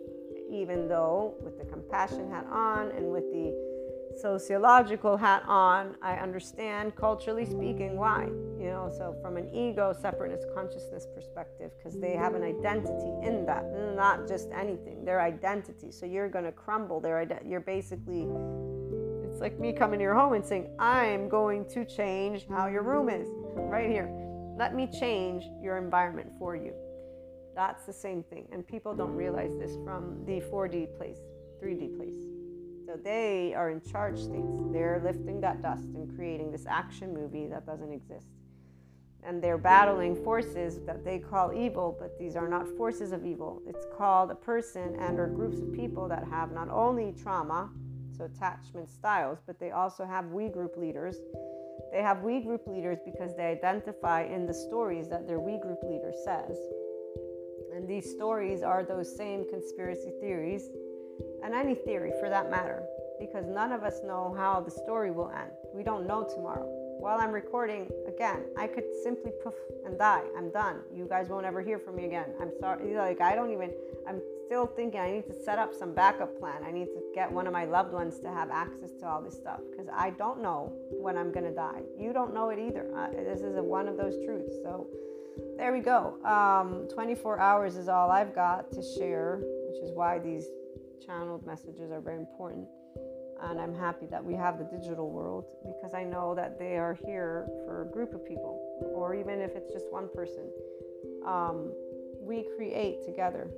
even 0.49 0.87
though 0.87 1.35
with 1.41 1.57
the 1.57 1.65
compassion 1.65 2.31
hat 2.31 2.45
on 2.49 2.91
and 2.91 3.11
with 3.11 3.29
the 3.33 3.74
sociological 4.19 5.17
hat 5.17 5.43
on, 5.47 5.95
I 6.01 6.15
understand 6.15 6.95
culturally 6.95 7.45
speaking 7.45 7.97
why. 7.97 8.25
You 8.59 8.71
know, 8.71 8.91
so 8.97 9.15
from 9.21 9.37
an 9.37 9.53
ego 9.53 9.93
separateness 9.93 10.45
consciousness 10.53 11.07
perspective, 11.13 11.71
because 11.77 11.99
they 11.99 12.13
have 12.13 12.35
an 12.35 12.43
identity 12.43 13.11
in 13.27 13.45
that, 13.45 13.65
not 13.95 14.27
just 14.27 14.49
anything, 14.51 15.03
their 15.05 15.21
identity. 15.21 15.91
So 15.91 16.05
you're 16.05 16.29
going 16.29 16.45
to 16.45 16.51
crumble 16.51 16.99
their 16.99 17.19
identity. 17.19 17.49
You're 17.49 17.59
basically, 17.59 18.27
it's 19.23 19.41
like 19.41 19.59
me 19.59 19.73
coming 19.73 19.99
to 19.99 20.03
your 20.03 20.15
home 20.15 20.33
and 20.33 20.45
saying, 20.45 20.69
I'm 20.79 21.29
going 21.29 21.67
to 21.69 21.85
change 21.85 22.47
how 22.47 22.67
your 22.67 22.83
room 22.83 23.09
is 23.09 23.27
right 23.55 23.89
here. 23.89 24.09
Let 24.57 24.73
me 24.73 24.87
change 24.87 25.43
your 25.61 25.77
environment 25.77 26.31
for 26.39 26.55
you. 26.55 26.73
That's 27.55 27.85
the 27.85 27.93
same 27.93 28.23
thing. 28.23 28.47
And 28.51 28.65
people 28.65 28.95
don't 28.95 29.15
realize 29.15 29.51
this 29.59 29.75
from 29.83 30.23
the 30.25 30.41
4D 30.41 30.97
place, 30.97 31.19
3D 31.61 31.97
place. 31.97 32.34
So 32.85 32.95
they 33.03 33.53
are 33.55 33.71
in 33.71 33.81
charge 33.81 34.19
states. 34.19 34.61
They're 34.71 35.01
lifting 35.03 35.41
that 35.41 35.61
dust 35.61 35.85
and 35.95 36.15
creating 36.15 36.51
this 36.51 36.65
action 36.67 37.13
movie 37.13 37.47
that 37.47 37.65
doesn't 37.65 37.91
exist. 37.91 38.27
And 39.23 39.41
they're 39.41 39.57
battling 39.57 40.15
forces 40.23 40.79
that 40.85 41.03
they 41.03 41.17
call 41.17 41.51
evil, 41.51 41.97
but 41.99 42.19
these 42.19 42.35
are 42.35 42.47
not 42.47 42.67
forces 42.77 43.11
of 43.11 43.25
evil. 43.25 43.59
It's 43.65 43.87
called 43.97 44.29
a 44.29 44.35
person 44.35 44.95
and 44.99 45.19
or 45.19 45.25
groups 45.25 45.59
of 45.59 45.73
people 45.73 46.07
that 46.09 46.27
have 46.27 46.51
not 46.51 46.69
only 46.69 47.11
trauma, 47.11 47.71
so 48.15 48.25
attachment 48.25 48.87
styles, 48.87 49.39
but 49.47 49.59
they 49.59 49.71
also 49.71 50.05
have 50.05 50.27
we 50.27 50.47
group 50.47 50.77
leaders. 50.77 51.17
They 51.91 52.03
have 52.03 52.21
we 52.21 52.39
group 52.39 52.67
leaders 52.67 52.99
because 53.03 53.35
they 53.35 53.45
identify 53.45 54.25
in 54.25 54.45
the 54.45 54.53
stories 54.53 55.09
that 55.09 55.27
their 55.27 55.39
we 55.39 55.59
group 55.59 55.79
leader 55.81 56.13
says. 56.23 56.55
And 57.73 57.87
these 57.87 58.11
stories 58.11 58.61
are 58.61 58.83
those 58.83 59.17
same 59.17 59.49
conspiracy 59.49 60.11
theories 60.21 60.69
and 61.45 61.53
any 61.53 61.75
theory 61.75 62.11
for 62.19 62.27
that 62.27 62.49
matter, 62.49 62.83
because 63.19 63.45
none 63.45 63.71
of 63.71 63.83
us 63.83 64.01
know 64.03 64.33
how 64.35 64.59
the 64.59 64.71
story 64.71 65.11
will 65.11 65.29
end. 65.29 65.51
We 65.75 65.83
don't 65.83 66.07
know 66.07 66.23
tomorrow. 66.23 66.65
While 66.99 67.19
I'm 67.19 67.31
recording, 67.31 67.87
again, 68.07 68.45
I 68.57 68.65
could 68.65 68.85
simply 69.03 69.31
poof 69.43 69.53
and 69.85 69.95
die. 69.99 70.23
I'm 70.35 70.49
done. 70.49 70.79
You 70.91 71.05
guys 71.07 71.29
won't 71.29 71.45
ever 71.45 71.61
hear 71.61 71.77
from 71.77 71.97
me 71.97 72.05
again. 72.05 72.33
I'm 72.41 72.49
sorry. 72.59 72.95
Like, 72.95 73.21
I 73.21 73.35
don't 73.35 73.51
even, 73.51 73.71
I'm 74.07 74.21
still 74.47 74.65
thinking 74.65 74.99
I 74.99 75.11
need 75.11 75.27
to 75.27 75.43
set 75.43 75.59
up 75.59 75.71
some 75.71 75.93
backup 75.93 76.39
plan. 76.39 76.63
I 76.65 76.71
need 76.71 76.85
to 76.85 77.03
get 77.13 77.31
one 77.31 77.45
of 77.45 77.53
my 77.53 77.65
loved 77.65 77.93
ones 77.93 78.17
to 78.21 78.29
have 78.29 78.49
access 78.49 78.89
to 79.01 79.05
all 79.05 79.21
this 79.21 79.35
stuff 79.35 79.59
because 79.69 79.87
I 79.93 80.11
don't 80.11 80.41
know 80.41 80.73
when 80.89 81.15
I'm 81.15 81.31
going 81.31 81.45
to 81.45 81.53
die. 81.53 81.81
You 81.95 82.11
don't 82.11 82.33
know 82.33 82.49
it 82.49 82.57
either. 82.57 82.89
Uh, 82.97 83.09
this 83.11 83.41
is 83.41 83.55
a, 83.55 83.61
one 83.61 83.87
of 83.87 83.97
those 83.97 84.15
truths. 84.25 84.55
So, 84.63 84.87
there 85.57 85.71
we 85.71 85.81
go. 85.81 86.17
Um, 86.25 86.87
24 86.91 87.39
hours 87.39 87.75
is 87.75 87.87
all 87.87 88.09
I've 88.09 88.33
got 88.33 88.71
to 88.71 88.81
share, 88.81 89.41
which 89.67 89.83
is 89.83 89.91
why 89.93 90.17
these 90.17 90.47
channeled 91.05 91.45
messages 91.45 91.91
are 91.91 92.01
very 92.01 92.17
important. 92.17 92.67
And 93.41 93.59
I'm 93.59 93.73
happy 93.73 94.05
that 94.07 94.23
we 94.23 94.33
have 94.35 94.57
the 94.57 94.63
digital 94.63 95.09
world 95.09 95.45
because 95.65 95.93
I 95.93 96.03
know 96.03 96.33
that 96.35 96.57
they 96.57 96.77
are 96.77 96.97
here 97.05 97.47
for 97.65 97.81
a 97.81 97.85
group 97.85 98.13
of 98.13 98.25
people, 98.25 98.61
or 98.95 99.13
even 99.13 99.41
if 99.41 99.51
it's 99.55 99.71
just 99.71 99.91
one 99.91 100.07
person. 100.13 100.49
Um, 101.25 101.71
we 102.21 102.45
create 102.55 103.03
together. 103.05 103.49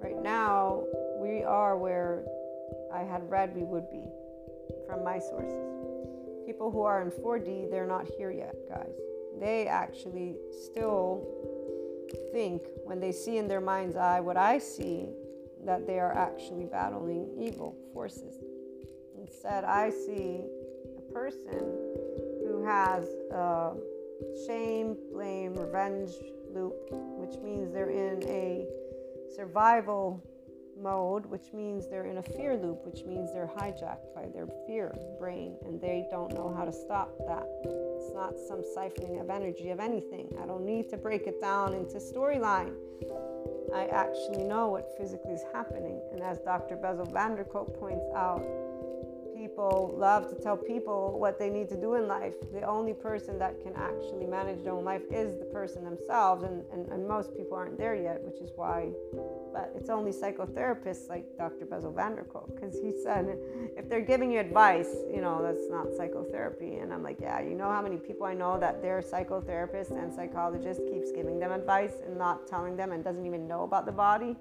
Right 0.00 0.20
now, 0.20 0.84
we 1.18 1.44
are 1.44 1.76
where 1.76 2.24
I 2.92 3.02
had 3.02 3.28
read 3.28 3.54
we 3.54 3.62
would 3.62 3.90
be 3.90 4.04
from 4.86 5.04
my 5.04 5.18
sources. 5.18 5.68
People 6.46 6.70
who 6.70 6.82
are 6.82 7.02
in 7.02 7.10
4D, 7.10 7.70
they're 7.70 7.86
not 7.86 8.06
here 8.16 8.30
yet, 8.30 8.56
guys. 8.68 8.94
They 9.38 9.68
actually 9.68 10.36
still 10.66 11.26
think 12.32 12.62
when 12.84 12.98
they 13.00 13.12
see 13.12 13.38
in 13.38 13.46
their 13.46 13.60
mind's 13.60 13.96
eye 13.96 14.20
what 14.20 14.36
I 14.36 14.58
see, 14.58 15.10
that 15.64 15.86
they 15.86 15.98
are 15.98 16.16
actually 16.16 16.64
battling 16.64 17.28
evil 17.38 17.76
forces. 17.92 18.36
Instead, 19.18 19.64
I 19.64 19.90
see 19.90 20.44
a 20.96 21.12
person 21.12 21.60
who 22.46 22.64
has 22.66 23.04
a 23.32 23.74
shame, 24.46 24.96
blame, 25.12 25.54
revenge 25.54 26.10
loop, 26.52 26.74
which 26.90 27.38
means 27.42 27.72
they're 27.72 27.90
in 27.90 28.22
a 28.28 28.66
survival 29.36 30.22
mode, 30.80 31.26
which 31.26 31.52
means 31.52 31.88
they're 31.88 32.06
in 32.06 32.18
a 32.18 32.22
fear 32.22 32.56
loop, 32.56 32.84
which 32.86 33.04
means 33.04 33.32
they're 33.32 33.50
hijacked 33.56 34.14
by 34.14 34.26
their 34.34 34.48
fear 34.66 34.94
brain 35.18 35.56
and 35.66 35.80
they 35.80 36.06
don't 36.10 36.32
know 36.32 36.52
how 36.56 36.64
to 36.64 36.72
stop 36.72 37.10
that. 37.26 37.46
It's 37.64 38.12
not 38.14 38.38
some 38.48 38.62
siphoning 38.76 39.20
of 39.20 39.30
energy 39.30 39.70
of 39.70 39.80
anything. 39.80 40.34
I 40.42 40.46
don't 40.46 40.64
need 40.64 40.88
to 40.90 40.96
break 40.96 41.26
it 41.26 41.40
down 41.40 41.74
into 41.74 41.96
storyline. 41.96 42.74
I 43.74 43.86
actually 43.86 44.44
know 44.44 44.68
what 44.68 44.96
physically 44.96 45.32
is 45.32 45.44
happening. 45.52 46.00
And 46.12 46.22
as 46.22 46.38
Dr. 46.38 46.76
Bessel 46.76 47.06
van 47.06 47.36
der 47.36 47.44
Kolk 47.44 47.78
points 47.78 48.04
out, 48.14 48.42
people 49.60 49.94
love 49.98 50.26
to 50.30 50.42
tell 50.42 50.56
people 50.56 51.18
what 51.18 51.38
they 51.38 51.50
need 51.50 51.68
to 51.68 51.78
do 51.78 51.94
in 51.94 52.08
life. 52.08 52.32
The 52.52 52.62
only 52.62 52.94
person 52.94 53.38
that 53.40 53.62
can 53.62 53.74
actually 53.74 54.24
manage 54.24 54.64
their 54.64 54.72
own 54.72 54.84
life 54.84 55.02
is 55.10 55.38
the 55.38 55.44
person 55.46 55.84
themselves, 55.84 56.44
and, 56.44 56.64
and, 56.72 56.88
and 56.88 57.06
most 57.06 57.36
people 57.36 57.58
aren't 57.58 57.76
there 57.76 57.94
yet, 57.94 58.22
which 58.22 58.40
is 58.40 58.50
why. 58.56 58.88
But 59.52 59.72
it's 59.76 59.90
only 59.90 60.12
psychotherapists 60.12 61.10
like 61.10 61.26
Dr. 61.36 61.66
Bessel 61.66 61.92
van 61.92 62.16
der 62.16 62.24
Kolk, 62.24 62.54
because 62.54 62.80
he 62.80 62.90
said 63.04 63.36
if 63.76 63.86
they're 63.86 64.00
giving 64.00 64.32
you 64.32 64.40
advice, 64.40 64.96
you 65.12 65.20
know, 65.20 65.42
that's 65.42 65.68
not 65.68 65.92
psychotherapy. 65.94 66.76
And 66.76 66.90
I'm 66.90 67.02
like, 67.02 67.20
yeah, 67.20 67.42
you 67.42 67.54
know 67.54 67.68
how 67.68 67.82
many 67.82 67.98
people 67.98 68.24
I 68.24 68.32
know 68.32 68.58
that 68.58 68.80
their 68.80 69.02
psychotherapist 69.02 69.90
and 69.90 70.10
psychologist 70.10 70.80
keeps 70.90 71.12
giving 71.12 71.38
them 71.38 71.52
advice 71.52 72.00
and 72.06 72.16
not 72.16 72.46
telling 72.46 72.76
them 72.76 72.92
and 72.92 73.04
doesn't 73.04 73.26
even 73.26 73.46
know 73.46 73.64
about 73.64 73.84
the 73.84 73.92
body 73.92 74.36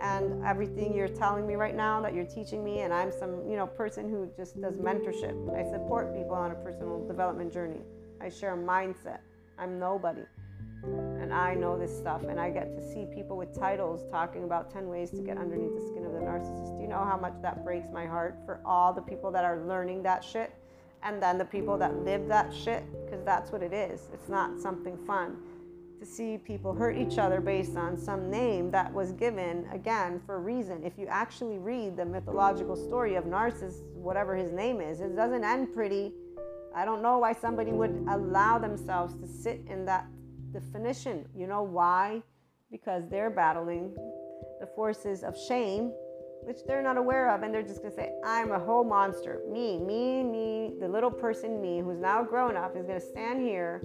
and 0.00 0.44
everything 0.44 0.94
you're 0.94 1.08
telling 1.08 1.46
me 1.46 1.54
right 1.54 1.74
now 1.74 2.00
that 2.00 2.14
you're 2.14 2.24
teaching 2.24 2.64
me 2.64 2.80
and 2.80 2.92
i'm 2.92 3.12
some 3.12 3.48
you 3.48 3.56
know 3.56 3.66
person 3.66 4.08
who 4.08 4.28
just 4.36 4.60
does 4.60 4.76
mentorship. 4.76 5.34
I 5.54 5.70
support 5.70 6.14
people 6.14 6.34
on 6.34 6.50
a 6.50 6.54
personal 6.56 7.06
development 7.06 7.52
journey. 7.52 7.80
I 8.20 8.28
share 8.28 8.54
a 8.54 8.56
mindset. 8.56 9.18
I'm 9.58 9.78
nobody 9.78 10.22
and 10.84 11.32
i 11.32 11.54
know 11.54 11.78
this 11.78 11.96
stuff 11.96 12.22
and 12.24 12.38
i 12.38 12.50
get 12.50 12.74
to 12.76 12.82
see 12.82 13.06
people 13.14 13.36
with 13.36 13.58
titles 13.58 14.04
talking 14.10 14.44
about 14.44 14.70
10 14.70 14.88
ways 14.88 15.10
to 15.10 15.22
get 15.22 15.38
underneath 15.38 15.74
the 15.74 15.86
skin 15.88 16.04
of 16.04 16.12
the 16.12 16.18
narcissist. 16.18 16.76
Do 16.76 16.82
you 16.82 16.88
know 16.88 17.04
how 17.04 17.16
much 17.16 17.34
that 17.42 17.64
breaks 17.64 17.88
my 17.92 18.06
heart 18.06 18.36
for 18.44 18.60
all 18.64 18.92
the 18.92 19.00
people 19.00 19.30
that 19.30 19.44
are 19.44 19.64
learning 19.66 20.02
that 20.02 20.22
shit 20.22 20.52
and 21.02 21.22
then 21.22 21.38
the 21.38 21.44
people 21.44 21.78
that 21.78 21.96
live 22.04 22.28
that 22.28 22.52
shit? 22.52 22.84
Because 23.04 23.24
that's 23.24 23.50
what 23.50 23.62
it 23.62 23.72
is. 23.72 24.08
It's 24.12 24.28
not 24.28 24.60
something 24.60 24.96
fun 25.06 25.38
to 25.98 26.06
see 26.06 26.38
people 26.38 26.74
hurt 26.74 26.96
each 26.96 27.18
other 27.18 27.40
based 27.40 27.76
on 27.76 27.96
some 27.96 28.30
name 28.30 28.70
that 28.70 28.92
was 28.92 29.12
given 29.12 29.66
again 29.72 30.20
for 30.26 30.36
a 30.36 30.40
reason. 30.40 30.82
If 30.84 30.98
you 30.98 31.06
actually 31.06 31.58
read 31.58 31.96
the 31.96 32.04
mythological 32.04 32.76
story 32.76 33.14
of 33.14 33.26
Narcissus, 33.26 33.82
whatever 33.94 34.34
his 34.34 34.52
name 34.52 34.80
is, 34.80 35.00
it 35.00 35.16
doesn't 35.16 35.44
end 35.44 35.72
pretty. 35.72 36.12
I 36.74 36.84
don't 36.84 37.02
know 37.02 37.18
why 37.18 37.32
somebody 37.32 37.72
would 37.72 38.04
allow 38.08 38.58
themselves 38.58 39.14
to 39.20 39.26
sit 39.26 39.60
in 39.68 39.84
that 39.86 40.06
definition. 40.52 41.26
You 41.36 41.46
know 41.46 41.62
why? 41.62 42.22
Because 42.70 43.04
they're 43.08 43.30
battling 43.30 43.94
the 44.60 44.66
forces 44.74 45.22
of 45.22 45.36
shame, 45.48 45.92
which 46.42 46.58
they're 46.66 46.82
not 46.82 46.96
aware 46.96 47.30
of, 47.30 47.42
and 47.42 47.54
they're 47.54 47.62
just 47.62 47.82
gonna 47.82 47.94
say, 47.94 48.12
I'm 48.24 48.52
a 48.52 48.58
whole 48.58 48.84
monster. 48.84 49.40
Me, 49.50 49.78
me, 49.78 50.22
me, 50.22 50.74
the 50.80 50.88
little 50.88 51.10
person, 51.10 51.60
me, 51.60 51.80
who's 51.80 51.98
now 51.98 52.22
grown 52.24 52.56
up, 52.56 52.76
is 52.76 52.84
gonna 52.84 53.00
stand 53.00 53.40
here 53.40 53.82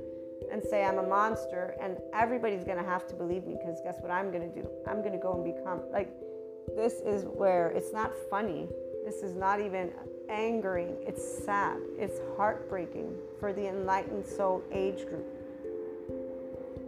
and 0.52 0.64
say 0.64 0.84
I'm 0.84 0.98
a 0.98 1.08
monster, 1.08 1.76
and 1.82 1.98
everybody's 2.14 2.64
gonna 2.64 2.84
have 2.84 3.08
to 3.08 3.16
believe 3.16 3.46
me 3.46 3.56
because 3.60 3.80
guess 3.84 3.98
what 4.02 4.12
I'm 4.12 4.32
gonna 4.32 4.48
do? 4.48 4.68
I'm 4.88 5.04
gonna 5.04 5.18
go 5.20 5.34
and 5.34 5.44
become 5.44 5.82
like 5.92 6.10
this 6.76 7.02
is 7.06 7.26
where 7.26 7.70
it's 7.70 7.94
not 7.94 8.12
funny. 8.30 8.68
This 9.06 9.24
is 9.24 9.36
not 9.36 9.60
even 9.60 9.92
angering. 10.30 10.96
It's 11.06 11.24
sad. 11.46 11.78
It's 11.98 12.20
heartbreaking 12.38 13.16
for 13.40 13.54
the 13.54 13.68
enlightened 13.68 14.26
soul 14.26 14.64
age 14.72 15.06
group. 15.08 15.26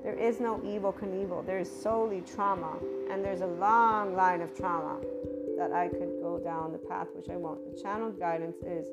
There 0.03 0.13
is 0.13 0.39
no 0.39 0.57
Evel 0.59 0.93
Knievel. 0.93 1.45
There 1.45 1.59
is 1.59 1.71
solely 1.71 2.21
trauma, 2.21 2.77
and 3.09 3.23
there's 3.23 3.41
a 3.41 3.47
long 3.47 4.15
line 4.15 4.41
of 4.41 4.55
trauma 4.55 4.99
that 5.57 5.71
I 5.71 5.89
could 5.89 6.21
go 6.21 6.39
down 6.43 6.71
the 6.71 6.79
path, 6.79 7.07
which 7.13 7.29
I 7.29 7.37
won't. 7.37 7.75
The 7.75 7.81
channeled 7.81 8.19
guidance 8.19 8.57
is 8.65 8.87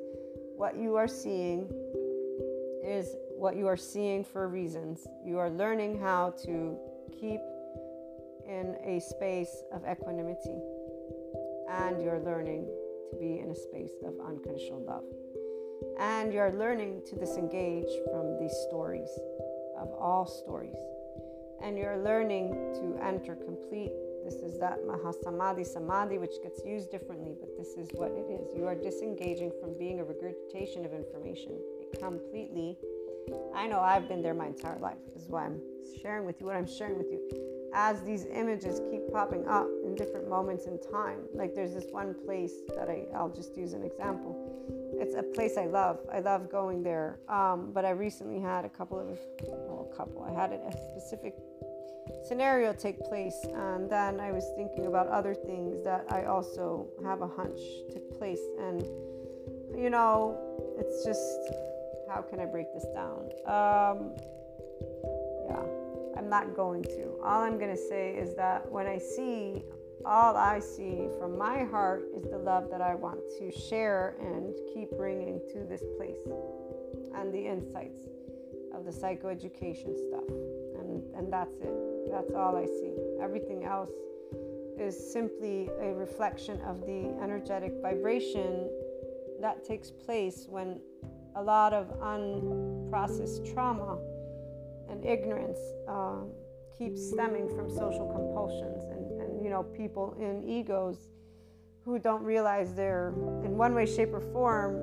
what 0.55 0.77
you 0.77 0.95
are 0.95 1.07
seeing 1.07 1.67
is 2.83 3.15
what 3.39 3.55
you 3.55 3.67
are 3.67 3.77
seeing 3.77 4.21
for 4.21 4.49
reasons. 4.49 5.07
You 5.25 5.39
are 5.39 5.49
learning 5.49 5.97
how 5.97 6.31
to 6.43 6.77
keep 7.21 7.39
in 8.45 8.75
a 8.83 8.99
space 8.99 9.63
of 9.71 9.83
equanimity, 9.89 10.59
and 11.69 12.03
you're 12.03 12.19
learning 12.19 12.67
to 13.11 13.17
be 13.17 13.39
in 13.39 13.49
a 13.49 13.55
space 13.55 13.93
of 14.05 14.13
unconditional 14.27 14.83
love. 14.83 15.05
And 15.97 16.33
you're 16.33 16.51
learning 16.51 17.03
to 17.07 17.15
disengage 17.15 17.87
from 18.11 18.37
these 18.39 18.53
stories, 18.67 19.09
of 19.79 19.87
all 19.97 20.27
stories. 20.27 20.75
And 21.63 21.77
you're 21.77 21.97
learning 21.97 22.51
to 22.75 22.99
enter 23.01 23.35
complete. 23.35 23.93
This 24.25 24.35
is 24.35 24.59
that 24.59 24.79
Mahasamadhi 24.85 25.65
Samadhi, 25.65 26.17
which 26.17 26.43
gets 26.43 26.61
used 26.65 26.91
differently, 26.91 27.35
but 27.39 27.55
this 27.57 27.69
is 27.77 27.87
what 27.93 28.11
it 28.11 28.27
is. 28.29 28.53
You 28.53 28.67
are 28.67 28.75
disengaging 28.75 29.53
from 29.61 29.77
being 29.77 30.01
a 30.01 30.03
regurgitation 30.03 30.83
of 30.83 30.93
information 30.93 31.57
completely 31.99 32.77
I 33.55 33.67
know 33.67 33.79
I've 33.79 34.07
been 34.07 34.21
there 34.21 34.33
my 34.33 34.47
entire 34.47 34.79
life. 34.79 34.97
This 35.13 35.23
is 35.23 35.29
why 35.29 35.45
I'm 35.45 35.59
sharing 36.01 36.25
with 36.25 36.39
you 36.39 36.47
what 36.47 36.55
I'm 36.55 36.67
sharing 36.67 36.97
with 36.97 37.07
you. 37.11 37.19
As 37.73 38.01
these 38.01 38.25
images 38.25 38.81
keep 38.89 39.11
popping 39.11 39.47
up 39.47 39.67
in 39.83 39.95
different 39.95 40.27
moments 40.27 40.65
in 40.65 40.79
time, 40.91 41.19
like 41.33 41.53
there's 41.53 41.73
this 41.73 41.85
one 41.91 42.15
place 42.25 42.53
that 42.75 42.89
I, 42.89 43.05
I'll 43.15 43.29
just 43.29 43.55
use 43.55 43.73
an 43.73 43.83
example. 43.83 44.35
It's 44.99 45.15
a 45.15 45.23
place 45.23 45.55
I 45.57 45.65
love. 45.65 45.99
I 46.11 46.19
love 46.19 46.49
going 46.51 46.83
there. 46.83 47.19
Um, 47.29 47.71
but 47.71 47.85
I 47.85 47.91
recently 47.91 48.39
had 48.39 48.65
a 48.65 48.69
couple 48.69 48.99
of, 48.99 49.19
well, 49.47 49.89
a 49.91 49.95
couple, 49.95 50.23
I 50.23 50.33
had 50.33 50.51
a 50.51 50.71
specific 50.91 51.35
scenario 52.27 52.73
take 52.73 52.99
place. 53.01 53.37
And 53.53 53.89
then 53.89 54.19
I 54.19 54.31
was 54.31 54.45
thinking 54.55 54.87
about 54.87 55.07
other 55.07 55.35
things 55.35 55.83
that 55.83 56.05
I 56.11 56.25
also 56.25 56.87
have 57.03 57.21
a 57.21 57.27
hunch 57.27 57.59
took 57.93 58.17
place. 58.17 58.41
And, 58.59 58.81
you 59.77 59.89
know, 59.89 60.37
it's 60.79 61.05
just 61.05 61.68
how 62.09 62.21
can 62.21 62.39
I 62.39 62.45
break 62.45 62.73
this 62.73 62.85
down? 62.93 63.29
Um, 63.45 64.11
yeah, 65.47 65.63
I'm 66.17 66.29
not 66.29 66.55
going 66.55 66.83
to. 66.83 67.19
All 67.23 67.41
I'm 67.41 67.57
going 67.57 67.75
to 67.75 67.81
say 67.89 68.15
is 68.15 68.35
that 68.35 68.69
when 68.71 68.87
I 68.87 68.97
see, 68.97 69.63
all 70.05 70.35
I 70.35 70.59
see 70.59 71.07
from 71.19 71.37
my 71.37 71.63
heart 71.63 72.05
is 72.15 72.23
the 72.23 72.37
love 72.37 72.69
that 72.71 72.81
I 72.81 72.95
want 72.95 73.19
to 73.37 73.51
share 73.51 74.15
and 74.19 74.53
keep 74.73 74.89
bringing 74.97 75.39
to 75.53 75.65
this 75.65 75.83
place 75.97 76.19
and 77.15 77.33
the 77.33 77.45
insights 77.45 78.07
of 78.73 78.85
the 78.85 78.91
psychoeducation 78.91 79.95
stuff. 80.07 80.27
And, 80.79 81.03
and 81.15 81.31
that's 81.31 81.55
it. 81.55 82.11
That's 82.11 82.33
all 82.33 82.55
I 82.55 82.65
see. 82.65 82.93
Everything 83.21 83.65
else 83.65 83.91
is 84.79 85.11
simply 85.11 85.69
a 85.81 85.93
reflection 85.93 86.59
of 86.61 86.81
the 86.81 87.13
energetic 87.21 87.73
vibration 87.81 88.69
that 89.41 89.63
takes 89.63 89.91
place 89.91 90.47
when 90.49 90.79
a 91.35 91.41
lot 91.41 91.73
of 91.73 91.87
unprocessed 91.99 93.53
trauma 93.53 93.97
and 94.89 95.05
ignorance 95.05 95.59
uh, 95.87 96.21
keeps 96.77 97.09
stemming 97.09 97.47
from 97.55 97.69
social 97.69 98.07
compulsions 98.07 98.83
and, 98.91 99.21
and 99.21 99.43
you 99.43 99.49
know 99.49 99.63
people 99.63 100.15
in 100.19 100.47
egos 100.47 101.09
who 101.85 101.99
don't 101.99 102.23
realize 102.23 102.73
they're 102.73 103.09
in 103.43 103.57
one 103.57 103.73
way 103.73 103.85
shape 103.85 104.13
or 104.13 104.21
form 104.31 104.81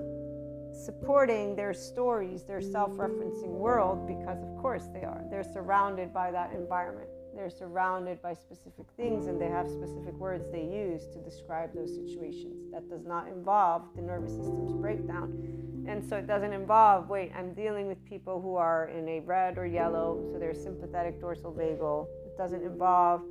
supporting 0.74 1.56
their 1.56 1.72
stories 1.72 2.44
their 2.44 2.60
self-referencing 2.60 3.48
world 3.48 4.06
because 4.06 4.42
of 4.42 4.56
course 4.60 4.86
they 4.92 5.02
are. 5.02 5.24
They're 5.30 5.44
surrounded 5.44 6.12
by 6.12 6.30
that 6.30 6.52
environment 6.52 7.08
they're 7.36 7.50
surrounded 7.50 8.22
by 8.22 8.32
specific 8.32 8.86
things 8.96 9.26
and 9.26 9.40
they 9.40 9.48
have 9.48 9.68
specific 9.68 10.14
words 10.14 10.46
they 10.50 10.64
use 10.64 11.06
to 11.08 11.18
describe 11.18 11.74
those 11.74 11.94
situations. 11.94 12.72
That 12.72 12.88
does 12.88 13.04
not 13.04 13.28
involve 13.28 13.82
the 13.94 14.02
nervous 14.02 14.32
system's 14.32 14.72
breakdown. 14.72 15.84
And 15.86 16.04
so 16.04 16.16
it 16.16 16.26
doesn't 16.26 16.52
involve, 16.52 17.08
wait, 17.08 17.32
I'm 17.36 17.52
dealing 17.52 17.86
with 17.86 18.02
people 18.04 18.40
who 18.40 18.56
are 18.56 18.88
in 18.88 19.08
a 19.08 19.20
red 19.20 19.58
or 19.58 19.66
yellow, 19.66 20.20
so 20.32 20.38
they're 20.38 20.54
sympathetic 20.54 21.20
dorsal 21.20 21.52
vagal. 21.52 22.06
It 22.26 22.36
doesn't 22.36 22.62
involve, 22.62 23.22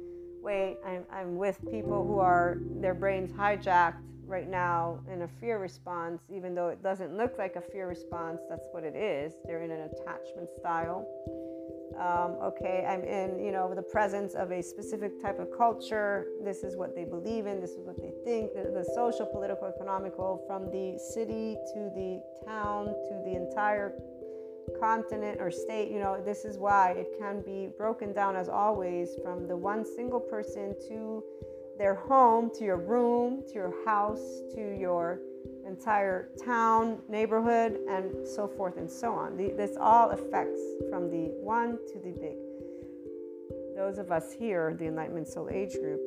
wait, 0.41 0.77
I'm, 0.85 1.03
I'm 1.11 1.35
with 1.35 1.59
people 1.69 2.05
who 2.05 2.19
are, 2.19 2.59
their 2.79 2.93
brains 2.93 3.31
hijacked 3.31 4.01
right 4.25 4.49
now 4.49 4.99
in 5.11 5.23
a 5.23 5.27
fear 5.27 5.59
response, 5.59 6.21
even 6.33 6.55
though 6.55 6.69
it 6.69 6.81
doesn't 6.81 7.17
look 7.17 7.37
like 7.37 7.55
a 7.55 7.61
fear 7.61 7.87
response, 7.87 8.41
that's 8.49 8.67
what 8.71 8.83
it 8.83 8.95
is. 8.95 9.33
They're 9.45 9.63
in 9.63 9.71
an 9.71 9.89
attachment 9.91 10.49
style 10.57 11.05
um, 11.99 12.37
okay, 12.43 12.85
I'm 12.87 13.03
in, 13.03 13.43
you 13.43 13.51
know, 13.51 13.73
the 13.73 13.81
presence 13.81 14.35
of 14.35 14.51
a 14.51 14.61
specific 14.61 15.21
type 15.21 15.39
of 15.39 15.47
culture. 15.55 16.27
This 16.43 16.63
is 16.63 16.75
what 16.75 16.95
they 16.95 17.05
believe 17.05 17.45
in. 17.45 17.61
This 17.61 17.71
is 17.71 17.85
what 17.85 17.95
they 17.97 18.11
think. 18.23 18.53
The, 18.53 18.71
the 18.71 18.85
social, 18.93 19.25
political, 19.25 19.67
economical, 19.67 20.43
from 20.47 20.71
the 20.71 20.99
city 21.13 21.57
to 21.73 21.89
the 21.95 22.21
town 22.45 22.87
to 22.87 23.21
the 23.25 23.35
entire 23.35 23.93
continent 24.79 25.39
or 25.39 25.51
state, 25.51 25.91
you 25.91 25.99
know, 25.99 26.21
this 26.23 26.43
is 26.43 26.57
why 26.57 26.91
it 26.91 27.07
can 27.19 27.41
be 27.41 27.69
broken 27.77 28.13
down 28.13 28.35
as 28.35 28.49
always 28.49 29.15
from 29.23 29.47
the 29.47 29.55
one 29.55 29.85
single 29.85 30.19
person 30.19 30.75
to 30.87 31.23
their 31.77 31.95
home, 31.95 32.49
to 32.55 32.63
your 32.63 32.77
room, 32.77 33.43
to 33.47 33.53
your 33.53 33.73
house, 33.85 34.41
to 34.53 34.77
your 34.77 35.19
entire 35.65 36.29
town, 36.43 36.99
neighborhood, 37.09 37.79
and 37.89 38.27
so 38.27 38.47
forth 38.47 38.77
and 38.77 38.89
so 38.89 39.11
on. 39.11 39.35
The, 39.37 39.53
this 39.57 39.75
all 39.79 40.11
affects 40.11 40.59
from 40.89 41.09
the 41.09 41.31
one 41.41 41.77
to 41.87 41.99
the 41.99 42.11
big. 42.11 42.37
Those 43.75 43.97
of 43.97 44.11
us 44.11 44.31
here, 44.31 44.75
the 44.77 44.85
Enlightenment 44.85 45.27
Soul 45.27 45.49
Age 45.51 45.73
group, 45.73 45.99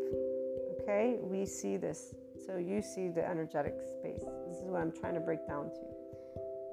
okay, 0.80 1.18
we 1.20 1.44
see 1.44 1.76
this. 1.76 2.14
So 2.46 2.56
you 2.56 2.80
see 2.80 3.09
the 3.09 3.28
energetic 3.28 3.74
space. 3.82 4.24
This 4.48 4.59
is 4.59 4.70
what 4.70 4.80
I'm 4.80 4.92
trying 4.92 5.14
to 5.14 5.20
break 5.20 5.46
down 5.46 5.70
to. 5.70 5.80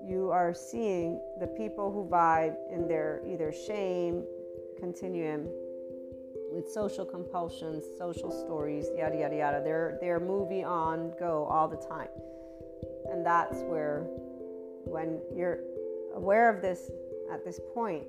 You 0.08 0.30
are 0.32 0.54
seeing 0.54 1.20
the 1.40 1.48
people 1.48 1.92
who 1.92 2.08
vibe 2.08 2.56
in 2.72 2.88
their 2.88 3.22
either 3.28 3.52
shame 3.52 4.24
continuum 4.80 5.48
with 6.52 6.70
social 6.72 7.04
compulsions, 7.04 7.84
social 7.98 8.32
stories, 8.32 8.88
yada 8.96 9.18
yada 9.18 9.36
yada. 9.36 9.62
They're 9.64 9.98
they're 10.00 10.20
movie 10.20 10.64
on 10.64 11.12
go 11.20 11.46
all 11.46 11.68
the 11.68 11.76
time. 11.78 12.08
And 13.12 13.26
that's 13.26 13.58
where 13.62 14.04
when 14.86 15.20
you're 15.36 15.60
aware 16.16 16.50
of 16.50 16.62
this 16.62 16.92
at 17.32 17.44
this 17.44 17.60
point, 17.74 18.04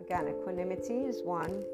again, 0.00 0.28
equanimity 0.28 1.00
is 1.00 1.22
one. 1.22 1.64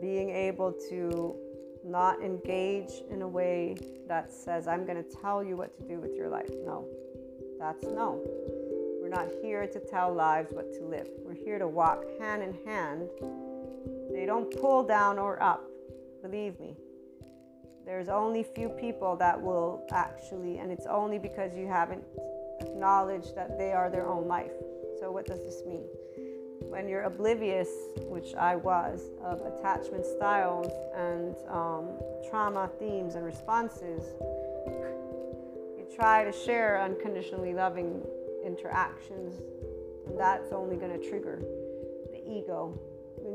Being 0.00 0.30
able 0.30 0.72
to 0.90 1.36
not 1.84 2.22
engage 2.22 3.02
in 3.10 3.22
a 3.22 3.28
way 3.28 3.76
that 4.08 4.32
says, 4.32 4.68
I'm 4.68 4.84
going 4.84 5.02
to 5.02 5.16
tell 5.20 5.42
you 5.42 5.56
what 5.56 5.74
to 5.76 5.82
do 5.82 6.00
with 6.00 6.14
your 6.14 6.28
life. 6.28 6.50
No, 6.64 6.86
that's 7.58 7.84
no. 7.84 8.20
We're 9.00 9.08
not 9.08 9.28
here 9.42 9.66
to 9.66 9.80
tell 9.80 10.12
lives 10.12 10.52
what 10.52 10.72
to 10.74 10.84
live. 10.84 11.08
We're 11.24 11.34
here 11.34 11.58
to 11.58 11.68
walk 11.68 12.04
hand 12.20 12.42
in 12.42 12.56
hand 12.64 13.08
they 14.12 14.26
don't 14.26 14.50
pull 14.60 14.84
down 14.84 15.18
or 15.18 15.42
up, 15.42 15.64
believe 16.22 16.58
me. 16.60 16.76
There's 17.84 18.08
only 18.08 18.42
few 18.42 18.68
people 18.68 19.16
that 19.16 19.40
will 19.40 19.84
actually, 19.90 20.58
and 20.58 20.70
it's 20.70 20.86
only 20.86 21.18
because 21.18 21.56
you 21.56 21.66
haven't 21.66 22.04
acknowledged 22.60 23.34
that 23.34 23.58
they 23.58 23.72
are 23.72 23.90
their 23.90 24.06
own 24.06 24.28
life. 24.28 24.52
So, 25.00 25.10
what 25.10 25.26
does 25.26 25.40
this 25.40 25.62
mean? 25.66 25.84
When 26.60 26.88
you're 26.88 27.02
oblivious, 27.02 27.68
which 28.02 28.34
I 28.34 28.56
was, 28.56 29.10
of 29.22 29.40
attachment 29.40 30.06
styles 30.06 30.72
and 30.94 31.34
um, 31.48 31.88
trauma 32.30 32.70
themes 32.78 33.16
and 33.16 33.24
responses, 33.24 34.04
you 35.76 35.86
try 35.94 36.24
to 36.24 36.32
share 36.32 36.80
unconditionally 36.80 37.52
loving 37.52 38.00
interactions, 38.44 39.40
and 40.06 40.18
that's 40.18 40.52
only 40.52 40.76
going 40.76 40.98
to 40.98 41.08
trigger 41.08 41.42
the 42.12 42.22
ego 42.30 42.78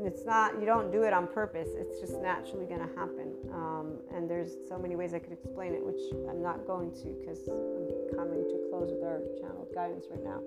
it's 0.04 0.24
not 0.24 0.58
you 0.60 0.66
don't 0.66 0.90
do 0.90 1.02
it 1.02 1.12
on 1.12 1.26
purpose 1.26 1.68
it's 1.74 2.00
just 2.00 2.20
naturally 2.20 2.66
going 2.66 2.80
to 2.80 2.94
happen 2.94 3.27
um, 3.58 3.98
and 4.14 4.30
there's 4.30 4.56
so 4.68 4.78
many 4.78 4.96
ways 4.96 5.14
i 5.14 5.18
could 5.18 5.32
explain 5.32 5.74
it 5.74 5.84
which 5.84 6.00
i'm 6.28 6.42
not 6.42 6.66
going 6.66 6.90
to 6.90 7.08
because 7.20 7.48
i'm 7.48 8.16
coming 8.16 8.42
to 8.44 8.56
close 8.70 8.90
with 8.92 9.02
our 9.02 9.20
channel 9.40 9.66
guidance 9.74 10.06
right 10.10 10.24
now 10.24 10.40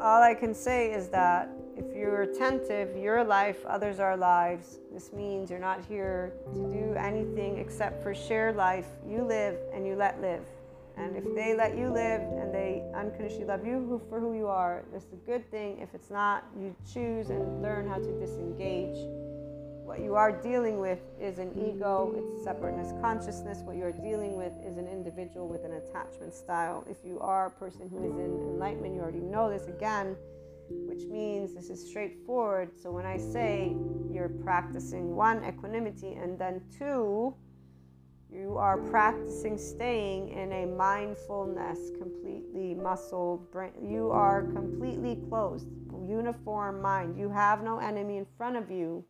all 0.00 0.22
i 0.22 0.34
can 0.34 0.54
say 0.54 0.92
is 0.92 1.08
that 1.08 1.50
if 1.76 1.96
you're 1.96 2.22
attentive 2.22 2.96
your 2.96 3.24
life 3.24 3.64
others 3.66 3.98
are 4.00 4.16
lives 4.16 4.78
this 4.92 5.12
means 5.12 5.50
you're 5.50 5.58
not 5.58 5.84
here 5.84 6.32
to 6.52 6.60
do 6.68 6.94
anything 6.94 7.58
except 7.58 8.02
for 8.02 8.14
share 8.14 8.52
life 8.52 8.86
you 9.08 9.22
live 9.22 9.56
and 9.72 9.86
you 9.86 9.94
let 9.94 10.20
live 10.20 10.44
and 10.98 11.16
if 11.16 11.24
they 11.34 11.54
let 11.54 11.76
you 11.78 11.90
live 11.90 12.20
and 12.20 12.52
they 12.52 12.82
unconditionally 12.94 13.44
love 13.44 13.64
you 13.64 14.02
for 14.08 14.18
who 14.18 14.34
you 14.34 14.48
are, 14.48 14.82
it's 14.94 15.06
a 15.12 15.30
good 15.30 15.48
thing. 15.50 15.78
If 15.78 15.94
it's 15.94 16.10
not, 16.10 16.44
you 16.58 16.74
choose 16.92 17.30
and 17.30 17.62
learn 17.62 17.88
how 17.88 17.98
to 17.98 18.20
disengage. 18.20 18.96
What 19.88 20.00
you 20.00 20.16
are 20.16 20.30
dealing 20.30 20.80
with 20.80 20.98
is 21.18 21.38
an 21.38 21.50
ego, 21.56 22.12
it's 22.14 22.44
separateness 22.44 22.92
consciousness. 23.00 23.60
What 23.64 23.76
you're 23.76 23.90
dealing 23.90 24.36
with 24.36 24.52
is 24.62 24.76
an 24.76 24.86
individual 24.86 25.48
with 25.48 25.64
an 25.64 25.72
attachment 25.72 26.34
style. 26.34 26.84
If 26.90 26.98
you 27.06 27.18
are 27.20 27.46
a 27.46 27.50
person 27.50 27.88
who 27.88 28.04
is 28.04 28.18
in 28.18 28.38
enlightenment, 28.52 28.94
you 28.94 29.00
already 29.00 29.20
know 29.20 29.48
this 29.48 29.66
again, 29.66 30.14
which 30.68 31.04
means 31.06 31.54
this 31.54 31.70
is 31.70 31.88
straightforward. 31.88 32.72
So 32.78 32.90
when 32.90 33.06
I 33.06 33.16
say 33.16 33.74
you're 34.12 34.28
practicing 34.28 35.16
one, 35.16 35.42
equanimity, 35.42 36.12
and 36.12 36.38
then 36.38 36.60
two, 36.78 37.34
you 38.30 38.58
are 38.58 38.76
practicing 38.76 39.56
staying 39.56 40.28
in 40.28 40.52
a 40.52 40.66
mindfulness, 40.66 41.78
completely 41.98 42.74
muscle 42.74 43.48
brain. 43.50 43.72
You 43.82 44.10
are 44.10 44.42
completely 44.52 45.18
closed, 45.30 45.66
uniform 46.06 46.82
mind. 46.82 47.18
You 47.18 47.30
have 47.30 47.62
no 47.62 47.78
enemy 47.78 48.18
in 48.18 48.26
front 48.36 48.58
of 48.58 48.70
you. 48.70 49.02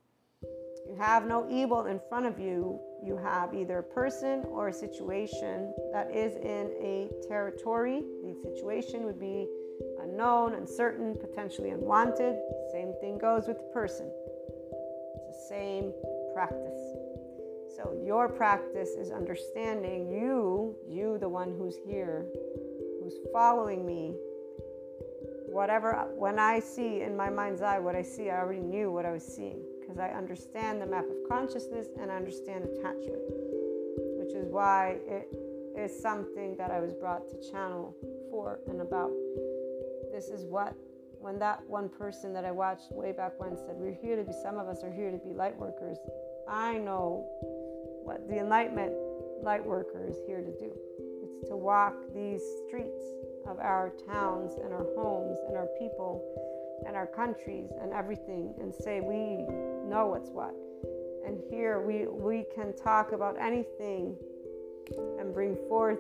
You 0.88 0.96
have 0.96 1.26
no 1.26 1.46
evil 1.50 1.84
in 1.84 2.00
front 2.08 2.24
of 2.24 2.38
you. 2.38 2.80
You 3.04 3.18
have 3.18 3.52
either 3.52 3.80
a 3.80 3.82
person 3.82 4.42
or 4.48 4.68
a 4.68 4.72
situation 4.72 5.74
that 5.92 6.10
is 6.10 6.34
in 6.36 6.72
a 6.80 7.10
territory. 7.28 8.02
The 8.24 8.34
situation 8.42 9.04
would 9.04 9.20
be 9.20 9.46
unknown, 10.00 10.54
uncertain, 10.54 11.14
potentially 11.20 11.70
unwanted. 11.70 12.36
Same 12.72 12.94
thing 13.02 13.18
goes 13.18 13.46
with 13.46 13.58
the 13.58 13.70
person. 13.74 14.10
It's 15.14 15.26
the 15.26 15.54
same 15.54 15.92
practice. 16.32 16.80
So 17.76 17.94
your 18.02 18.30
practice 18.30 18.90
is 18.98 19.10
understanding 19.10 20.08
you, 20.08 20.74
you, 20.88 21.18
the 21.18 21.28
one 21.28 21.54
who's 21.58 21.76
here, 21.86 22.24
who's 23.02 23.18
following 23.30 23.84
me. 23.84 24.14
Whatever, 25.46 26.08
when 26.16 26.38
I 26.38 26.60
see 26.60 27.02
in 27.02 27.14
my 27.14 27.28
mind's 27.28 27.60
eye 27.60 27.78
what 27.78 27.94
I 27.94 28.02
see, 28.02 28.30
I 28.30 28.38
already 28.38 28.60
knew 28.60 28.90
what 28.90 29.04
I 29.04 29.12
was 29.12 29.22
seeing 29.22 29.62
because 29.88 29.98
I 29.98 30.08
understand 30.10 30.82
the 30.82 30.86
map 30.86 31.04
of 31.04 31.16
consciousness 31.28 31.86
and 31.98 32.12
I 32.12 32.16
understand 32.16 32.64
attachment, 32.64 33.22
which 34.18 34.34
is 34.34 34.46
why 34.50 34.98
it 35.08 35.28
is 35.78 35.98
something 36.02 36.56
that 36.58 36.70
I 36.70 36.80
was 36.80 36.92
brought 36.92 37.26
to 37.30 37.50
channel 37.50 37.96
for 38.30 38.60
and 38.68 38.82
about. 38.82 39.10
This 40.12 40.28
is 40.28 40.44
what 40.44 40.74
when 41.20 41.38
that 41.38 41.62
one 41.66 41.88
person 41.88 42.32
that 42.34 42.44
I 42.44 42.50
watched 42.50 42.92
way 42.92 43.12
back 43.12 43.32
when 43.38 43.56
said, 43.56 43.74
We're 43.76 43.96
here 44.00 44.16
to 44.16 44.24
be, 44.24 44.32
some 44.42 44.58
of 44.58 44.68
us 44.68 44.84
are 44.84 44.92
here 44.92 45.10
to 45.10 45.18
be 45.18 45.32
light 45.32 45.58
workers. 45.58 45.96
I 46.48 46.78
know 46.78 47.26
what 48.04 48.28
the 48.28 48.38
Enlightenment 48.38 48.92
light 49.42 49.64
worker 49.64 50.06
is 50.06 50.16
here 50.26 50.40
to 50.40 50.50
do. 50.58 50.70
It's 51.40 51.48
to 51.48 51.56
walk 51.56 51.94
these 52.14 52.42
streets 52.66 53.02
of 53.46 53.58
our 53.58 53.92
towns 54.06 54.52
and 54.62 54.72
our 54.72 54.86
homes 54.96 55.38
and 55.48 55.56
our 55.56 55.68
people 55.78 56.22
and 56.86 56.96
our 56.96 57.06
countries 57.06 57.70
and 57.80 57.92
everything 57.92 58.54
and 58.60 58.72
say 58.72 59.00
we 59.00 59.44
know 59.88 60.06
what's 60.06 60.30
what. 60.30 60.54
And 61.26 61.40
here 61.50 61.80
we, 61.80 62.06
we 62.06 62.44
can 62.54 62.74
talk 62.76 63.12
about 63.12 63.36
anything 63.40 64.16
and 65.18 65.34
bring 65.34 65.56
forth 65.68 65.98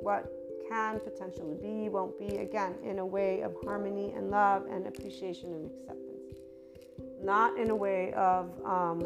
what 0.00 0.32
can 0.68 1.00
potentially 1.00 1.54
be, 1.54 1.88
won't 1.88 2.18
be, 2.18 2.38
again, 2.38 2.74
in 2.84 2.98
a 2.98 3.06
way 3.06 3.42
of 3.42 3.54
harmony 3.64 4.12
and 4.16 4.30
love 4.30 4.64
and 4.70 4.86
appreciation 4.86 5.52
and 5.52 5.70
acceptance. 5.70 6.34
Not 7.22 7.56
in 7.58 7.70
a 7.70 7.76
way 7.76 8.12
of 8.14 8.50
um, 8.64 9.00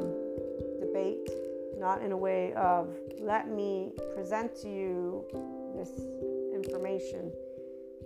debate 0.80 1.28
not 1.80 2.02
in 2.02 2.12
a 2.12 2.16
way 2.16 2.52
of 2.52 2.94
let 3.18 3.48
me 3.48 3.90
present 4.14 4.54
to 4.54 4.68
you 4.68 5.24
this 5.74 5.90
information. 6.54 7.32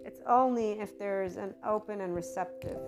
It's 0.05 0.21
only 0.27 0.73
if 0.73 0.99
there's 0.99 1.37
an 1.37 1.55
open 1.67 2.01
and 2.01 2.15
receptive 2.15 2.79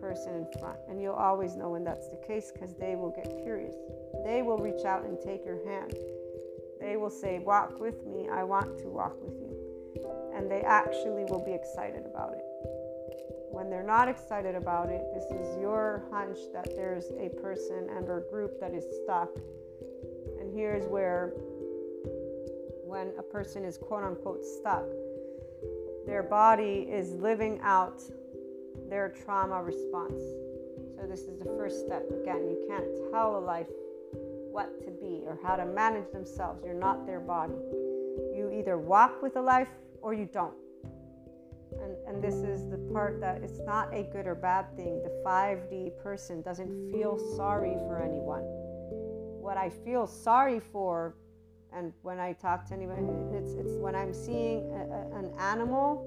person 0.00 0.34
in 0.34 0.46
front. 0.60 0.78
And 0.88 1.00
you'll 1.00 1.14
always 1.14 1.56
know 1.56 1.70
when 1.70 1.84
that's 1.84 2.08
the 2.08 2.20
case 2.26 2.50
because 2.52 2.74
they 2.74 2.96
will 2.96 3.10
get 3.10 3.42
curious. 3.44 3.74
They 4.24 4.42
will 4.42 4.58
reach 4.58 4.84
out 4.84 5.04
and 5.04 5.18
take 5.20 5.44
your 5.44 5.64
hand. 5.68 5.94
They 6.80 6.96
will 6.96 7.10
say, 7.10 7.38
Walk 7.38 7.80
with 7.80 8.04
me. 8.06 8.28
I 8.28 8.42
want 8.42 8.78
to 8.78 8.88
walk 8.88 9.14
with 9.22 9.34
you. 9.34 9.52
And 10.34 10.50
they 10.50 10.62
actually 10.62 11.24
will 11.24 11.44
be 11.44 11.52
excited 11.52 12.04
about 12.06 12.32
it. 12.32 12.42
When 13.52 13.68
they're 13.68 13.86
not 13.86 14.08
excited 14.08 14.54
about 14.54 14.88
it, 14.88 15.02
this 15.14 15.24
is 15.24 15.58
your 15.60 16.04
hunch 16.10 16.38
that 16.52 16.74
there's 16.74 17.10
a 17.20 17.28
person 17.40 17.88
and 17.94 18.08
or 18.08 18.24
group 18.30 18.58
that 18.60 18.72
is 18.72 18.84
stuck 19.04 19.28
And 20.40 20.52
here's 20.52 20.86
where, 20.86 21.32
when 22.84 23.12
a 23.18 23.22
person 23.22 23.64
is 23.64 23.76
quote 23.78 24.04
unquote 24.04 24.44
stuck, 24.44 24.86
their 26.06 26.22
body 26.22 26.86
is 26.90 27.12
living 27.12 27.60
out 27.62 28.02
their 28.88 29.08
trauma 29.24 29.62
response. 29.62 30.20
So, 30.96 31.06
this 31.08 31.20
is 31.20 31.38
the 31.38 31.46
first 31.56 31.84
step. 31.84 32.04
Again, 32.10 32.46
you 32.48 32.64
can't 32.68 32.86
tell 33.10 33.38
a 33.38 33.40
life 33.40 33.66
what 34.50 34.80
to 34.84 34.90
be 34.90 35.22
or 35.26 35.38
how 35.42 35.56
to 35.56 35.64
manage 35.64 36.10
themselves. 36.12 36.62
You're 36.64 36.74
not 36.74 37.06
their 37.06 37.20
body. 37.20 37.54
You 38.34 38.50
either 38.54 38.78
walk 38.78 39.22
with 39.22 39.36
a 39.36 39.40
life 39.40 39.70
or 40.00 40.14
you 40.14 40.28
don't. 40.32 40.54
And, 41.82 41.96
and 42.06 42.22
this 42.22 42.34
is 42.34 42.68
the 42.68 42.78
part 42.92 43.20
that 43.20 43.42
it's 43.42 43.60
not 43.60 43.92
a 43.94 44.02
good 44.02 44.26
or 44.26 44.34
bad 44.34 44.76
thing. 44.76 45.02
The 45.02 45.22
5D 45.24 45.98
person 46.02 46.42
doesn't 46.42 46.92
feel 46.92 47.18
sorry 47.36 47.74
for 47.88 48.02
anyone 48.02 48.44
what 49.42 49.56
I 49.56 49.68
feel 49.68 50.06
sorry 50.06 50.60
for, 50.60 51.16
and 51.74 51.92
when 52.02 52.18
I 52.18 52.32
talk 52.34 52.66
to 52.68 52.74
anyone, 52.74 53.32
it's, 53.34 53.52
it's 53.54 53.76
when 53.78 53.94
I'm 53.94 54.12
seeing 54.12 54.70
a, 54.72 55.16
a, 55.16 55.18
an 55.18 55.32
animal 55.38 56.06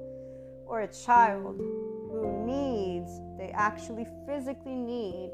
or 0.68 0.82
a 0.82 0.88
child 0.88 1.58
who 1.58 2.46
needs, 2.46 3.20
they 3.38 3.52
actually 3.54 4.06
physically 4.28 4.76
need 4.76 5.32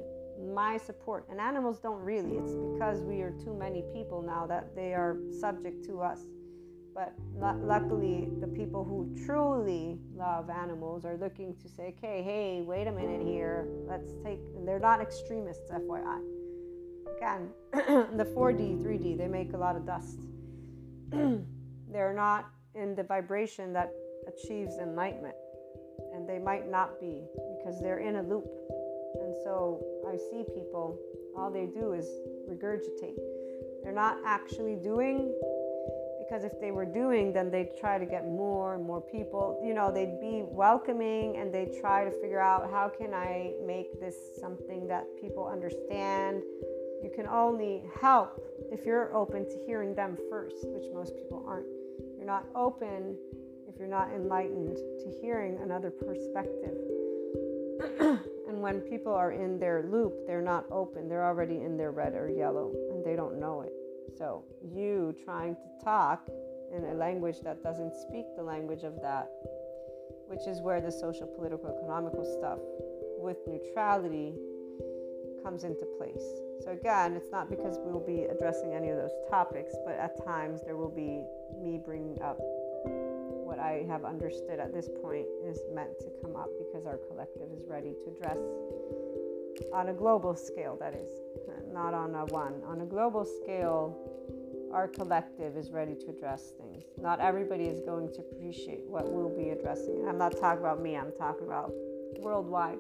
my 0.54 0.78
support. 0.78 1.28
And 1.30 1.40
animals 1.40 1.80
don't 1.80 2.02
really. 2.02 2.38
It's 2.38 2.54
because 2.54 3.02
we 3.02 3.22
are 3.22 3.32
too 3.32 3.54
many 3.54 3.84
people 3.94 4.22
now 4.22 4.46
that 4.48 4.76
they 4.76 4.94
are 4.94 5.18
subject 5.40 5.86
to 5.86 6.02
us. 6.02 6.22
But 6.94 7.14
luckily, 7.40 8.28
the 8.42 8.48
people 8.48 8.84
who 8.84 9.16
truly 9.26 9.98
love 10.14 10.50
animals 10.50 11.06
are 11.06 11.16
looking 11.16 11.56
to 11.62 11.70
say, 11.70 11.96
okay, 11.98 12.22
hey, 12.22 12.64
wait 12.66 12.88
a 12.88 12.92
minute 12.92 13.26
here. 13.26 13.68
Let's 13.88 14.12
take, 14.24 14.40
they're 14.66 14.80
not 14.80 15.00
extremists, 15.00 15.72
FYI. 15.72 16.41
Again, 17.18 17.50
the 18.18 18.26
4D, 18.36 18.84
3D, 18.84 19.18
they 19.18 19.28
make 19.28 19.54
a 19.54 19.58
lot 19.58 19.76
of 19.76 19.86
dust. 19.86 20.20
they're 21.92 22.14
not 22.14 22.50
in 22.76 22.96
the 22.96 23.04
vibration 23.04 23.74
that 23.74 23.92
achieves 24.28 24.78
enlightenment. 24.78 25.36
And 26.14 26.28
they 26.28 26.40
might 26.40 26.70
not 26.70 27.00
be 27.00 27.24
because 27.58 27.82
they're 27.82 28.00
in 28.00 28.18
a 28.18 28.24
loop. 28.24 28.48
And 29.22 29.36
so 29.44 29.84
I 30.08 30.16
see 30.18 30.44
people, 30.54 30.98
all 31.38 31.52
they 31.52 31.68
do 31.68 31.94
is 31.94 32.08
regurgitate. 32.50 33.20
They're 33.84 33.94
not 33.94 34.18
actually 34.26 34.76
doing 34.76 35.34
because 36.32 36.46
if 36.46 36.62
they 36.62 36.72
were 36.72 36.86
doing 36.86 37.34
then 37.34 37.52
they'd 37.52 37.76
try 37.78 37.98
to 37.98 38.06
get 38.06 38.26
more 38.26 38.76
and 38.76 38.86
more 38.86 39.02
people 39.02 39.62
you 39.66 39.74
know 39.74 39.92
they'd 39.92 40.22
be 40.22 40.44
welcoming 40.46 41.36
and 41.36 41.54
they'd 41.54 41.78
try 41.82 42.06
to 42.06 42.12
figure 42.22 42.40
out 42.40 42.72
how 42.72 42.88
can 42.88 43.14
i 43.14 43.52
make 43.66 44.00
this 44.00 44.16
something 44.40 44.88
that 44.88 45.04
people 45.20 45.46
understand 45.46 46.42
you 47.04 47.12
can 47.16 47.28
only 47.28 47.84
help 48.00 48.40
if 48.72 48.86
you're 48.86 49.14
open 49.16 49.46
to 49.46 49.58
hearing 49.66 49.94
them 49.96 50.18
first 50.30 50.68
which 50.68 50.86
most 50.94 51.16
people 51.16 51.44
aren't. 51.48 51.66
You're 52.18 52.28
not 52.28 52.46
open 52.56 53.18
if 53.68 53.78
you're 53.80 53.88
not 53.88 54.12
enlightened 54.14 54.76
to 54.76 55.20
hearing 55.22 55.60
another 55.64 55.92
perspective. 55.92 56.78
And 58.52 58.62
when 58.62 58.82
people 58.82 59.14
are 59.14 59.32
in 59.32 59.58
their 59.60 59.84
loop 59.90 60.28
they're 60.28 60.42
not 60.42 60.66
open. 60.72 61.08
They're 61.08 61.26
already 61.26 61.62
in 61.62 61.78
their 61.78 61.92
red 61.92 62.16
or 62.16 62.30
yellow 62.30 62.74
and 62.92 63.04
they 63.04 63.16
don't 63.16 63.40
know 63.40 63.62
it. 63.62 63.72
So, 64.18 64.44
you 64.62 65.16
trying 65.24 65.56
to 65.56 65.86
talk 65.86 66.28
in 66.76 66.84
a 66.84 66.94
language 66.94 67.38
that 67.44 67.64
doesn't 67.64 67.94
speak 67.96 68.26
the 68.36 68.44
language 68.44 68.84
of 68.84 69.02
that, 69.02 69.30
which 70.28 70.46
is 70.48 70.62
where 70.62 70.82
the 70.82 70.92
social, 70.92 71.28
political, 71.28 71.70
economical 71.70 72.26
stuff 72.26 72.60
with 73.18 73.38
neutrality 73.48 74.34
comes 75.44 75.64
into 75.64 75.86
place. 75.98 76.24
So, 76.64 76.72
again, 76.72 77.14
it's 77.14 77.32
not 77.32 77.50
because 77.50 77.78
we 77.84 77.92
will 77.92 78.06
be 78.06 78.26
addressing 78.26 78.74
any 78.74 78.90
of 78.90 78.98
those 78.98 79.14
topics, 79.30 79.74
but 79.86 79.96
at 79.96 80.24
times 80.24 80.62
there 80.66 80.76
will 80.76 80.90
be 80.92 81.24
me 81.62 81.80
bringing 81.84 82.22
up 82.22 82.38
what 83.52 83.60
I 83.60 83.84
have 83.90 84.06
understood 84.06 84.60
at 84.60 84.74
this 84.74 84.88
point 85.02 85.26
is 85.44 85.60
meant 85.74 86.00
to 86.00 86.06
come 86.22 86.38
up 86.38 86.48
because 86.58 86.86
our 86.86 86.98
collective 87.10 87.50
is 87.52 87.66
ready 87.68 87.92
to 87.92 88.12
address 88.12 88.38
on 89.74 89.90
a 89.90 89.94
global 89.94 90.36
scale, 90.36 90.78
that 90.80 90.94
is, 90.94 91.10
not 91.72 91.94
on 91.94 92.16
a 92.16 92.26
one. 92.26 92.62
On 92.66 92.82
a 92.82 92.86
global 92.86 93.26
scale, 93.26 93.98
our 94.74 94.88
collective 94.88 95.58
is 95.58 95.70
ready 95.72 95.96
to 95.96 96.10
address 96.10 96.54
things. 96.60 96.86
Not 96.98 97.20
everybody 97.20 97.66
is 97.66 97.82
going 97.82 98.14
to 98.14 98.20
appreciate 98.20 98.86
what 98.88 99.12
we'll 99.12 99.36
be 99.36 99.50
addressing. 99.50 100.06
I'm 100.08 100.18
not 100.18 100.40
talking 100.40 100.60
about 100.60 100.82
me, 100.82 100.96
I'm 100.96 101.12
talking 101.18 101.46
about 101.46 101.74
worldwide. 102.20 102.80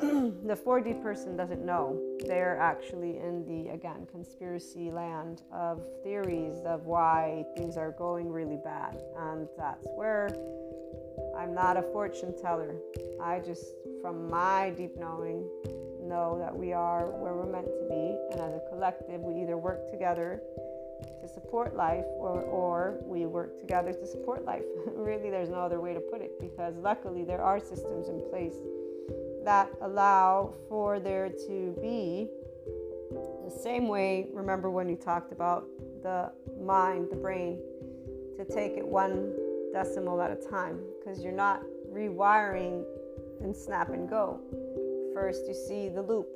the 0.00 0.56
4D 0.56 1.02
person 1.02 1.36
doesn't 1.36 1.64
know. 1.64 2.00
They're 2.26 2.58
actually 2.58 3.18
in 3.18 3.44
the, 3.46 3.72
again, 3.72 4.06
conspiracy 4.10 4.90
land 4.90 5.42
of 5.52 5.82
theories 6.02 6.56
of 6.64 6.86
why 6.86 7.44
things 7.56 7.76
are 7.76 7.92
going 7.92 8.30
really 8.30 8.58
bad. 8.64 9.02
And 9.18 9.48
that's 9.56 9.86
where 9.94 10.28
I'm 11.36 11.54
not 11.54 11.76
a 11.76 11.82
fortune 11.82 12.34
teller. 12.40 12.76
I 13.22 13.40
just, 13.40 13.64
from 14.00 14.30
my 14.30 14.70
deep 14.70 14.96
knowing, 14.96 15.48
know 16.02 16.38
that 16.38 16.54
we 16.54 16.72
are 16.72 17.06
where 17.06 17.34
we're 17.34 17.50
meant 17.50 17.66
to 17.66 17.86
be. 17.88 18.18
And 18.32 18.40
as 18.40 18.54
a 18.54 18.62
collective, 18.70 19.20
we 19.20 19.42
either 19.42 19.56
work 19.56 19.90
together 19.90 20.40
to 21.20 21.28
support 21.28 21.76
life 21.76 22.04
or, 22.16 22.42
or 22.42 22.98
we 23.04 23.26
work 23.26 23.58
together 23.60 23.92
to 23.92 24.06
support 24.06 24.44
life. 24.44 24.64
really, 24.86 25.30
there's 25.30 25.48
no 25.48 25.60
other 25.60 25.80
way 25.80 25.94
to 25.94 26.00
put 26.00 26.20
it 26.20 26.38
because 26.40 26.76
luckily 26.76 27.24
there 27.24 27.42
are 27.42 27.58
systems 27.58 28.08
in 28.08 28.20
place 28.30 28.54
that 29.44 29.70
allow 29.80 30.54
for 30.68 31.00
there 31.00 31.28
to 31.28 31.76
be 31.80 32.28
the 33.44 33.50
same 33.50 33.88
way. 33.88 34.28
Remember 34.32 34.70
when 34.70 34.88
you 34.88 34.96
talked 34.96 35.32
about 35.32 35.66
the 36.02 36.32
mind, 36.60 37.08
the 37.10 37.16
brain, 37.16 37.60
to 38.38 38.44
take 38.44 38.72
it 38.76 38.86
one 38.86 39.32
decimal 39.72 40.20
at 40.20 40.30
a 40.30 40.36
time 40.50 40.80
because 40.98 41.22
you're 41.22 41.32
not 41.32 41.62
rewiring 41.92 42.84
and 43.40 43.54
snap 43.54 43.90
and 43.90 44.08
go. 44.08 44.40
First, 45.14 45.46
you 45.46 45.54
see 45.54 45.88
the 45.88 46.02
loop, 46.02 46.28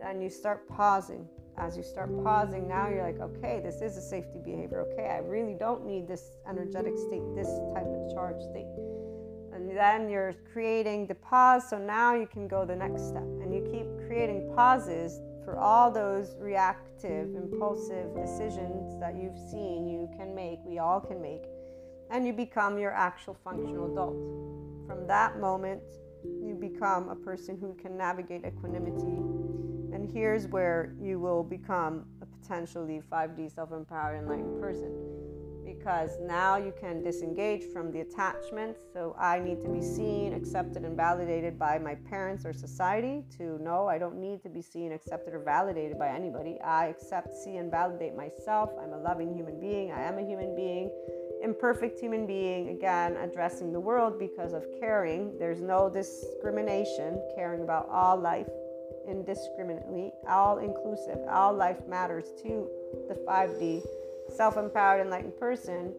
then 0.00 0.20
you 0.20 0.30
start 0.30 0.68
pausing. 0.68 1.28
As 1.56 1.76
you 1.76 1.84
start 1.84 2.10
pausing, 2.24 2.66
now 2.66 2.88
you're 2.88 3.04
like, 3.04 3.20
okay, 3.20 3.60
this 3.62 3.80
is 3.80 3.96
a 3.96 4.02
safety 4.02 4.40
behavior. 4.44 4.80
Okay, 4.92 5.08
I 5.08 5.18
really 5.18 5.54
don't 5.54 5.86
need 5.86 6.08
this 6.08 6.32
energetic 6.48 6.94
state, 6.98 7.22
this 7.36 7.46
type 7.72 7.86
of 7.86 8.12
charge 8.12 8.40
state. 8.50 8.66
Then 9.74 10.08
you're 10.08 10.36
creating 10.52 11.08
the 11.08 11.16
pause, 11.16 11.68
so 11.68 11.78
now 11.78 12.14
you 12.14 12.28
can 12.28 12.46
go 12.46 12.64
the 12.64 12.76
next 12.76 13.08
step. 13.08 13.24
And 13.42 13.52
you 13.52 13.60
keep 13.72 14.06
creating 14.06 14.52
pauses 14.54 15.20
for 15.44 15.58
all 15.58 15.90
those 15.90 16.36
reactive, 16.38 17.34
impulsive 17.34 18.14
decisions 18.14 18.98
that 19.00 19.16
you've 19.16 19.36
seen 19.50 19.88
you 19.88 20.08
can 20.16 20.32
make, 20.32 20.60
we 20.64 20.78
all 20.78 21.00
can 21.00 21.20
make, 21.20 21.42
and 22.10 22.24
you 22.24 22.32
become 22.32 22.78
your 22.78 22.92
actual 22.92 23.36
functional 23.42 23.90
adult. 23.90 24.14
From 24.86 25.08
that 25.08 25.40
moment, 25.40 25.82
you 26.22 26.56
become 26.58 27.08
a 27.08 27.16
person 27.16 27.58
who 27.60 27.74
can 27.74 27.98
navigate 27.98 28.44
equanimity. 28.46 29.18
And 29.92 30.08
here's 30.12 30.46
where 30.46 30.94
you 31.00 31.18
will 31.18 31.42
become 31.42 32.06
a 32.22 32.26
potentially 32.26 33.02
5D 33.10 33.52
self 33.52 33.72
empowered 33.72 34.20
enlightened 34.20 34.60
person. 34.60 35.23
Because 35.84 36.18
now 36.18 36.56
you 36.56 36.72
can 36.80 37.02
disengage 37.02 37.64
from 37.70 37.92
the 37.92 38.00
attachments. 38.00 38.80
So 38.94 39.14
I 39.20 39.38
need 39.38 39.60
to 39.64 39.68
be 39.68 39.82
seen, 39.82 40.32
accepted, 40.32 40.82
and 40.82 40.96
validated 40.96 41.58
by 41.58 41.78
my 41.78 41.94
parents 41.94 42.46
or 42.46 42.54
society 42.54 43.22
to 43.36 43.62
know 43.62 43.86
I 43.86 43.98
don't 43.98 44.18
need 44.18 44.42
to 44.44 44.48
be 44.48 44.62
seen, 44.62 44.92
accepted, 44.92 45.34
or 45.34 45.40
validated 45.40 45.98
by 45.98 46.08
anybody. 46.08 46.58
I 46.62 46.86
accept, 46.86 47.34
see, 47.34 47.58
and 47.58 47.70
validate 47.70 48.16
myself. 48.16 48.70
I'm 48.82 48.94
a 48.94 48.98
loving 48.98 49.34
human 49.34 49.60
being. 49.60 49.92
I 49.92 50.04
am 50.04 50.16
a 50.16 50.26
human 50.26 50.56
being 50.56 50.90
imperfect 51.42 52.00
human 52.00 52.26
being, 52.26 52.70
again, 52.70 53.18
addressing 53.18 53.70
the 53.70 53.80
world 53.80 54.18
because 54.18 54.54
of 54.54 54.64
caring. 54.80 55.36
There's 55.38 55.60
no 55.60 55.90
discrimination, 55.90 57.20
caring 57.36 57.60
about 57.60 57.90
all 57.90 58.18
life 58.18 58.48
indiscriminately, 59.06 60.12
all 60.26 60.56
inclusive, 60.56 61.18
all 61.28 61.52
life 61.52 61.86
matters 61.86 62.24
to 62.42 62.66
the 63.06 63.14
5D 63.28 63.82
self 64.34 64.56
empowered, 64.56 65.00
enlightened 65.00 65.38
person. 65.38 65.92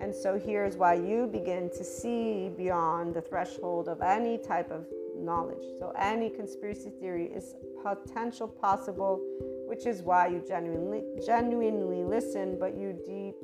And 0.00 0.14
so 0.14 0.38
here's 0.38 0.76
why 0.76 0.94
you 0.94 1.26
begin 1.26 1.68
to 1.70 1.84
see 1.84 2.50
beyond 2.56 3.14
the 3.14 3.20
threshold 3.20 3.88
of 3.88 4.00
any 4.00 4.38
type 4.38 4.70
of 4.70 4.86
knowledge. 5.14 5.62
So 5.78 5.92
any 5.98 6.30
conspiracy 6.30 6.90
theory 7.00 7.26
is 7.26 7.54
potential 7.82 8.48
possible, 8.48 9.20
which 9.68 9.86
is 9.86 10.02
why 10.02 10.28
you 10.28 10.42
genuinely 10.46 11.02
genuinely 11.24 12.02
listen, 12.02 12.58
but 12.58 12.76
you 12.76 12.98
deep 13.06 13.36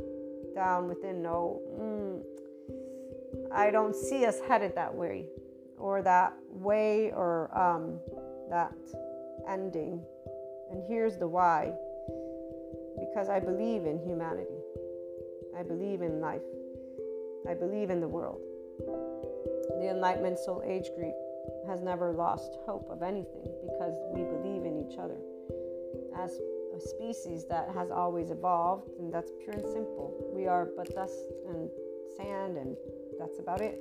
down 0.55 0.89
within 0.89 1.22
know, 1.22 1.61
mm, 1.78 2.22
I 3.53 3.70
don't 3.70 3.95
see 3.95 4.24
us 4.24 4.41
headed 4.49 4.74
that 4.74 4.95
way 4.95 5.26
or 5.78 6.01
that 6.03 6.34
way 6.51 7.12
or 7.12 7.57
um, 7.57 7.99
that 8.49 8.72
ending. 9.47 10.03
And 10.70 10.82
here's 10.89 11.18
the 11.18 11.28
why 11.28 11.72
because 13.16 13.30
I 13.30 13.40
believe 13.40 13.86
in 13.86 13.98
humanity, 13.98 14.60
I 15.58 15.62
believe 15.62 16.02
in 16.02 16.20
life, 16.20 16.42
I 17.48 17.54
believe 17.54 17.88
in 17.88 17.98
the 17.98 18.06
world. 18.06 18.42
The 19.80 19.88
Enlightenment 19.88 20.38
Soul 20.38 20.62
Age 20.66 20.90
group 20.94 21.14
has 21.66 21.80
never 21.80 22.12
lost 22.12 22.58
hope 22.66 22.86
of 22.90 23.02
anything 23.02 23.48
because 23.62 23.94
we 24.12 24.20
believe 24.20 24.66
in 24.66 24.84
each 24.86 24.98
other. 24.98 25.16
As 26.14 26.38
a 26.76 26.78
species 26.78 27.46
that 27.48 27.70
has 27.74 27.90
always 27.90 28.30
evolved, 28.30 28.90
and 28.98 29.10
that's 29.10 29.30
pure 29.42 29.54
and 29.54 29.64
simple. 29.64 30.12
We 30.34 30.46
are 30.46 30.68
but 30.76 30.94
dust 30.94 31.32
and 31.48 31.70
sand, 32.18 32.58
and 32.58 32.76
that's 33.18 33.38
about 33.38 33.62
it. 33.62 33.80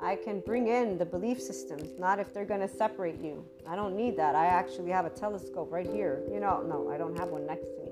I 0.00 0.16
can 0.16 0.40
bring 0.40 0.68
in 0.68 0.96
the 0.96 1.04
belief 1.04 1.42
systems, 1.42 1.98
not 1.98 2.18
if 2.18 2.32
they're 2.32 2.46
going 2.46 2.66
to 2.66 2.74
separate 2.74 3.20
you. 3.20 3.44
I 3.68 3.76
don't 3.76 3.94
need 3.94 4.16
that. 4.16 4.34
I 4.34 4.46
actually 4.46 4.92
have 4.92 5.04
a 5.04 5.10
telescope 5.10 5.70
right 5.70 5.86
here. 5.86 6.22
You 6.32 6.40
know, 6.40 6.62
no, 6.66 6.90
I 6.90 6.96
don't 6.96 7.18
have 7.18 7.28
one 7.28 7.46
next 7.46 7.66
to 7.66 7.84
me. 7.84 7.91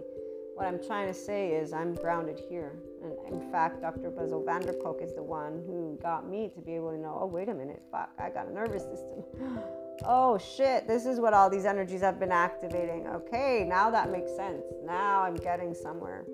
What 0.61 0.69
I'm 0.69 0.85
trying 0.87 1.07
to 1.07 1.15
say 1.15 1.53
is 1.53 1.73
I'm 1.73 1.95
grounded 1.95 2.39
here. 2.51 2.75
And 3.03 3.15
in 3.33 3.51
fact, 3.51 3.81
Dr. 3.81 4.11
Bessel 4.11 4.45
van 4.45 4.61
der 4.61 4.75
Kolk 4.75 5.01
is 5.01 5.15
the 5.15 5.23
one 5.23 5.63
who 5.65 5.99
got 6.03 6.29
me 6.29 6.51
to 6.55 6.61
be 6.61 6.75
able 6.75 6.91
to 6.91 6.99
know, 6.99 7.19
oh, 7.19 7.25
wait 7.25 7.49
a 7.49 7.55
minute, 7.55 7.81
fuck, 7.91 8.11
I 8.19 8.29
got 8.29 8.47
a 8.47 8.53
nervous 8.53 8.83
system. 8.83 9.25
oh 10.05 10.37
shit, 10.37 10.87
this 10.87 11.07
is 11.07 11.19
what 11.19 11.33
all 11.33 11.49
these 11.49 11.65
energies 11.65 12.03
have 12.03 12.21
been 12.21 12.31
activating. 12.31 13.07
Okay, 13.07 13.65
now 13.67 13.91
that 13.91 14.13
makes 14.13 14.37
sense. 14.37 14.63
Now 14.85 15.23
I'm 15.23 15.37
getting 15.37 15.73
somewhere. 15.73 16.27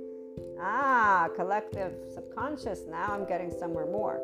Ah, 0.60 1.28
collective 1.36 1.92
subconscious. 2.12 2.80
Now 2.88 3.12
I'm 3.12 3.28
getting 3.28 3.56
somewhere 3.56 3.86
more. 3.86 4.20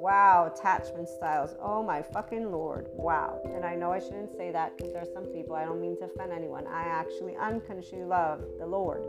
Wow, 0.00 0.52
attachment 0.54 1.08
styles. 1.08 1.56
Oh 1.60 1.82
my 1.82 2.02
fucking 2.02 2.52
lord. 2.52 2.86
Wow. 2.92 3.40
And 3.52 3.64
I 3.64 3.74
know 3.74 3.90
I 3.90 3.98
shouldn't 3.98 4.30
say 4.36 4.52
that 4.52 4.76
because 4.76 4.92
there 4.92 5.02
are 5.02 5.12
some 5.12 5.24
people, 5.24 5.56
I 5.56 5.64
don't 5.64 5.80
mean 5.80 5.96
to 5.98 6.04
offend 6.04 6.32
anyone. 6.32 6.68
I 6.68 6.82
actually 6.82 7.34
unconsciously 7.36 8.04
love 8.04 8.44
the 8.60 8.66
Lord. 8.66 9.02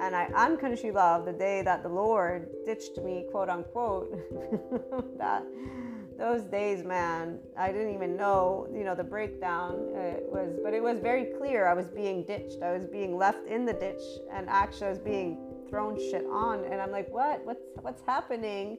And 0.00 0.16
I 0.16 0.26
unconsciously 0.34 0.92
love 0.92 1.26
the 1.26 1.32
day 1.34 1.60
that 1.62 1.82
the 1.82 1.90
Lord 1.90 2.48
ditched 2.64 2.96
me, 3.04 3.26
quote 3.30 3.50
unquote. 3.50 4.10
that 5.18 5.44
those 6.18 6.42
days, 6.42 6.84
man, 6.84 7.38
I 7.56 7.70
didn't 7.70 7.94
even 7.94 8.16
know, 8.16 8.66
you 8.72 8.84
know, 8.84 8.94
the 8.94 9.04
breakdown 9.04 9.74
it 9.94 10.24
was, 10.26 10.58
but 10.64 10.72
it 10.72 10.82
was 10.82 11.00
very 11.00 11.26
clear. 11.38 11.68
I 11.68 11.74
was 11.74 11.88
being 11.88 12.24
ditched. 12.24 12.62
I 12.62 12.72
was 12.72 12.86
being 12.86 13.16
left 13.16 13.46
in 13.46 13.66
the 13.66 13.74
ditch, 13.74 14.02
and 14.32 14.48
actually, 14.48 14.86
I 14.86 14.90
was 14.90 14.98
being 14.98 15.38
thrown 15.68 15.98
shit 15.98 16.24
on. 16.30 16.64
And 16.64 16.80
I'm 16.80 16.90
like, 16.90 17.08
what? 17.10 17.44
What's 17.44 17.62
what's 17.82 18.02
happening? 18.06 18.78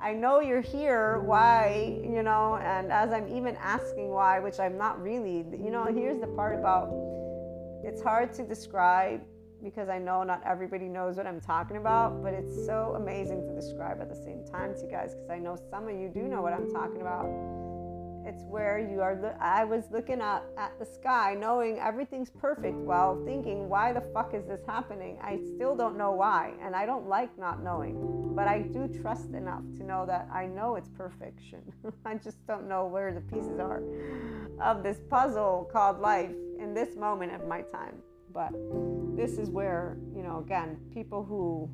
I 0.00 0.12
know 0.12 0.40
you're 0.40 0.60
here. 0.60 1.20
Why? 1.20 1.98
You 2.02 2.22
know, 2.22 2.56
and 2.56 2.92
as 2.92 3.12
I'm 3.12 3.28
even 3.28 3.56
asking 3.56 4.10
why, 4.10 4.38
which 4.40 4.60
I'm 4.60 4.76
not 4.76 5.00
really, 5.02 5.44
you 5.52 5.70
know, 5.70 5.84
here's 5.84 6.20
the 6.20 6.26
part 6.26 6.58
about 6.58 6.92
it's 7.82 8.02
hard 8.02 8.32
to 8.34 8.42
describe 8.42 9.22
because 9.62 9.88
I 9.88 9.98
know 9.98 10.22
not 10.22 10.42
everybody 10.44 10.86
knows 10.86 11.16
what 11.16 11.26
I'm 11.26 11.40
talking 11.40 11.76
about, 11.76 12.22
but 12.22 12.34
it's 12.34 12.66
so 12.66 12.94
amazing 12.96 13.46
to 13.46 13.54
describe 13.54 14.00
at 14.00 14.08
the 14.08 14.14
same 14.14 14.44
time 14.44 14.74
to 14.74 14.80
you 14.82 14.90
guys 14.90 15.14
because 15.14 15.30
I 15.30 15.38
know 15.38 15.56
some 15.70 15.88
of 15.88 15.98
you 15.98 16.08
do 16.08 16.22
know 16.22 16.42
what 16.42 16.52
I'm 16.52 16.70
talking 16.70 17.00
about. 17.00 17.26
It's 18.26 18.42
where 18.42 18.78
you 18.78 19.00
are. 19.00 19.36
I 19.40 19.62
was 19.62 19.84
looking 19.92 20.20
up 20.20 20.44
at 20.58 20.76
the 20.80 20.84
sky, 20.84 21.36
knowing 21.38 21.78
everything's 21.78 22.28
perfect, 22.28 22.76
while 22.76 23.24
thinking, 23.24 23.68
why 23.68 23.92
the 23.92 24.00
fuck 24.00 24.34
is 24.34 24.44
this 24.46 24.60
happening? 24.66 25.16
I 25.22 25.38
still 25.54 25.76
don't 25.76 25.96
know 25.96 26.10
why, 26.10 26.54
and 26.60 26.74
I 26.74 26.86
don't 26.86 27.08
like 27.08 27.38
not 27.38 27.62
knowing. 27.62 28.34
But 28.34 28.48
I 28.48 28.62
do 28.62 28.88
trust 28.88 29.30
enough 29.30 29.62
to 29.76 29.84
know 29.84 30.04
that 30.06 30.28
I 30.32 30.46
know 30.46 30.74
it's 30.74 30.88
perfection. 30.88 31.60
I 32.04 32.16
just 32.16 32.44
don't 32.48 32.68
know 32.68 32.86
where 32.86 33.14
the 33.14 33.20
pieces 33.20 33.60
are 33.60 33.82
of 34.60 34.82
this 34.82 34.98
puzzle 35.08 35.70
called 35.72 36.00
life 36.00 36.34
in 36.58 36.74
this 36.74 36.96
moment 36.96 37.32
of 37.32 37.46
my 37.46 37.62
time. 37.62 37.94
But 38.34 38.52
this 39.16 39.38
is 39.38 39.50
where, 39.50 39.96
you 40.14 40.22
know, 40.22 40.38
again, 40.38 40.78
people 40.92 41.24
who 41.24 41.70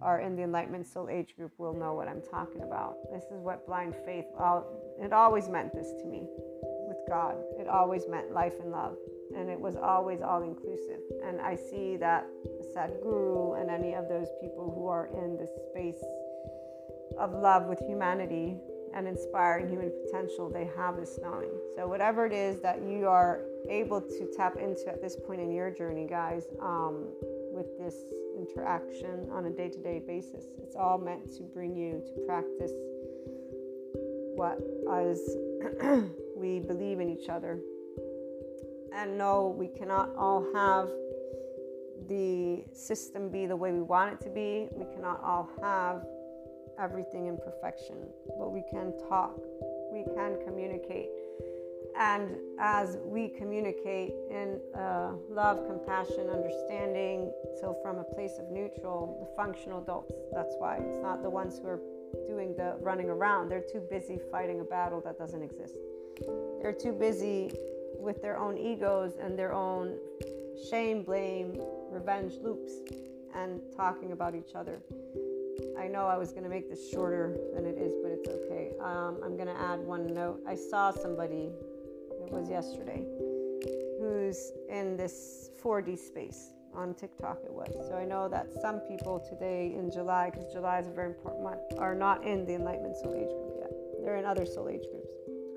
are 0.00 0.20
in 0.20 0.36
the 0.36 0.42
Enlightenment 0.42 0.86
Soul 0.86 1.08
Age 1.10 1.34
group 1.36 1.52
will 1.58 1.74
know 1.74 1.94
what 1.94 2.08
I'm 2.08 2.22
talking 2.22 2.62
about. 2.62 2.96
This 3.12 3.24
is 3.24 3.40
what 3.40 3.66
blind 3.66 3.94
faith, 4.04 4.26
well, 4.38 4.66
it 5.00 5.12
always 5.12 5.48
meant 5.48 5.72
this 5.74 5.92
to 6.02 6.06
me 6.06 6.26
with 6.88 6.98
God. 7.08 7.36
It 7.58 7.68
always 7.68 8.06
meant 8.08 8.32
life 8.32 8.54
and 8.60 8.70
love. 8.70 8.96
And 9.36 9.50
it 9.50 9.58
was 9.58 9.76
always 9.76 10.20
all 10.22 10.42
inclusive. 10.42 11.00
And 11.24 11.40
I 11.40 11.56
see 11.56 11.96
that 11.96 12.26
Sadhguru 12.74 13.60
and 13.60 13.70
any 13.70 13.94
of 13.94 14.08
those 14.08 14.28
people 14.40 14.72
who 14.74 14.86
are 14.88 15.06
in 15.06 15.36
the 15.36 15.48
space 15.70 16.02
of 17.18 17.32
love 17.32 17.66
with 17.66 17.80
humanity 17.80 18.56
and 18.94 19.06
inspiring 19.06 19.68
human 19.68 19.92
potential, 20.04 20.48
they 20.48 20.70
have 20.76 20.96
this 20.96 21.18
knowing. 21.20 21.50
So, 21.76 21.86
whatever 21.86 22.24
it 22.24 22.32
is 22.32 22.60
that 22.60 22.82
you 22.82 23.08
are 23.08 23.42
able 23.68 24.00
to 24.00 24.32
tap 24.36 24.56
into 24.56 24.88
at 24.88 25.02
this 25.02 25.16
point 25.26 25.40
in 25.40 25.50
your 25.50 25.70
journey, 25.70 26.06
guys, 26.06 26.44
um, 26.62 27.08
with 27.56 27.78
this 27.78 27.96
interaction 28.36 29.28
on 29.32 29.46
a 29.46 29.50
day 29.50 29.70
to 29.70 29.78
day 29.78 29.98
basis, 30.06 30.44
it's 30.62 30.76
all 30.76 30.98
meant 30.98 31.34
to 31.36 31.42
bring 31.42 31.74
you 31.74 32.02
to 32.04 32.20
practice 32.26 32.72
what 34.36 34.58
as 34.92 35.18
we 36.36 36.60
believe 36.60 37.00
in 37.00 37.08
each 37.08 37.30
other. 37.30 37.58
And 38.94 39.16
no, 39.16 39.54
we 39.58 39.68
cannot 39.68 40.14
all 40.16 40.46
have 40.54 40.90
the 42.08 42.62
system 42.72 43.30
be 43.30 43.46
the 43.46 43.56
way 43.56 43.72
we 43.72 43.80
want 43.80 44.12
it 44.12 44.20
to 44.24 44.30
be. 44.30 44.68
We 44.72 44.84
cannot 44.94 45.22
all 45.24 45.48
have 45.62 46.06
everything 46.78 47.26
in 47.26 47.38
perfection, 47.38 47.96
but 48.38 48.52
we 48.52 48.62
can 48.70 48.92
talk, 49.08 49.34
we 49.90 50.04
can 50.14 50.38
communicate. 50.44 51.08
And 51.98 52.36
as 52.58 52.98
we 53.04 53.28
communicate 53.28 54.12
in 54.30 54.60
uh, 54.78 55.12
love, 55.30 55.66
compassion, 55.66 56.28
understanding, 56.28 57.32
so 57.60 57.76
from 57.82 57.98
a 57.98 58.04
place 58.04 58.38
of 58.38 58.50
neutral, 58.50 59.18
the 59.20 59.34
functional 59.34 59.82
adults, 59.82 60.12
that's 60.32 60.54
why 60.58 60.76
it's 60.76 60.98
not 60.98 61.22
the 61.22 61.30
ones 61.30 61.58
who 61.58 61.68
are 61.68 61.80
doing 62.28 62.54
the 62.56 62.76
running 62.80 63.08
around. 63.08 63.48
They're 63.48 63.64
too 63.72 63.82
busy 63.90 64.18
fighting 64.30 64.60
a 64.60 64.64
battle 64.64 65.00
that 65.02 65.18
doesn't 65.18 65.42
exist. 65.42 65.76
They're 66.60 66.76
too 66.78 66.92
busy 66.92 67.52
with 67.98 68.20
their 68.20 68.38
own 68.38 68.58
egos 68.58 69.14
and 69.20 69.38
their 69.38 69.52
own 69.52 69.96
shame, 70.70 71.02
blame, 71.02 71.60
revenge 71.90 72.34
loops 72.42 72.72
and 73.34 73.60
talking 73.76 74.12
about 74.12 74.34
each 74.34 74.54
other. 74.54 74.80
I 75.78 75.88
know 75.88 76.06
I 76.06 76.16
was 76.16 76.32
going 76.32 76.44
to 76.44 76.48
make 76.48 76.68
this 76.68 76.90
shorter 76.90 77.36
than 77.54 77.64
it 77.66 77.76
is, 77.78 77.94
but 78.02 78.10
it's 78.12 78.28
okay. 78.28 78.72
Um, 78.80 79.18
I'm 79.24 79.36
going 79.36 79.48
to 79.48 79.58
add 79.58 79.80
one 79.80 80.06
note. 80.12 80.42
I 80.46 80.54
saw 80.54 80.90
somebody, 80.90 81.50
it 82.26 82.32
was 82.32 82.50
yesterday, 82.50 83.04
who's 84.00 84.52
in 84.68 84.96
this 84.96 85.50
4D 85.62 85.98
space. 85.98 86.52
On 86.74 86.92
TikTok, 86.92 87.38
it 87.42 87.52
was. 87.52 87.72
So 87.88 87.96
I 87.96 88.04
know 88.04 88.28
that 88.28 88.52
some 88.60 88.80
people 88.80 89.18
today 89.18 89.74
in 89.74 89.90
July, 89.90 90.28
because 90.28 90.52
July 90.52 90.78
is 90.80 90.88
a 90.88 90.90
very 90.90 91.06
important 91.06 91.42
month, 91.42 91.60
are 91.78 91.94
not 91.94 92.22
in 92.26 92.44
the 92.44 92.54
Enlightenment 92.54 92.96
Soul 92.96 93.14
Age 93.14 93.30
group 93.30 93.54
yet. 93.60 93.70
They're 94.02 94.16
in 94.16 94.26
other 94.26 94.44
Soul 94.44 94.68
Age 94.68 94.84
groups. 94.92 95.08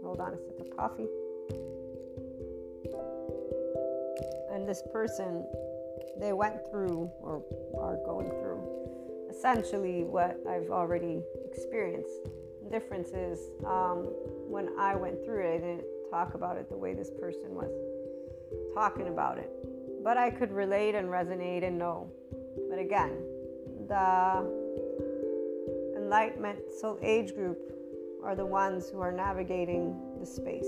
Hold 0.01 0.21
on 0.21 0.33
a 0.33 0.37
sip 0.37 0.59
of 0.61 0.77
coffee. 0.77 1.07
And 4.53 4.65
this 4.65 4.81
person, 4.93 5.45
they 6.17 6.31
went 6.31 6.55
through 6.71 7.11
or 7.19 7.43
are 7.77 7.97
going 8.05 8.29
through 8.29 8.63
essentially 9.29 10.05
what 10.05 10.39
I've 10.49 10.69
already 10.69 11.21
experienced. 11.45 12.29
The 12.63 12.69
difference 12.69 13.09
is 13.09 13.39
um, 13.65 14.07
when 14.47 14.69
I 14.79 14.95
went 14.95 15.23
through 15.25 15.45
it, 15.45 15.55
I 15.55 15.57
didn't 15.57 15.83
talk 16.09 16.33
about 16.33 16.57
it 16.57 16.69
the 16.69 16.77
way 16.77 16.93
this 16.93 17.11
person 17.19 17.53
was 17.55 17.71
talking 18.73 19.07
about 19.07 19.37
it. 19.37 19.49
But 20.03 20.17
I 20.17 20.29
could 20.29 20.51
relate 20.51 20.95
and 20.95 21.09
resonate 21.09 21.63
and 21.63 21.77
know. 21.77 22.11
But 22.69 22.79
again, 22.79 23.23
the 23.87 24.45
enlightenment 25.97 26.59
soul 26.79 26.97
age 27.01 27.33
group 27.33 27.59
are 28.23 28.35
the 28.35 28.45
ones 28.45 28.89
who 28.89 28.99
are 28.99 29.11
navigating 29.11 29.95
the 30.19 30.25
space 30.25 30.67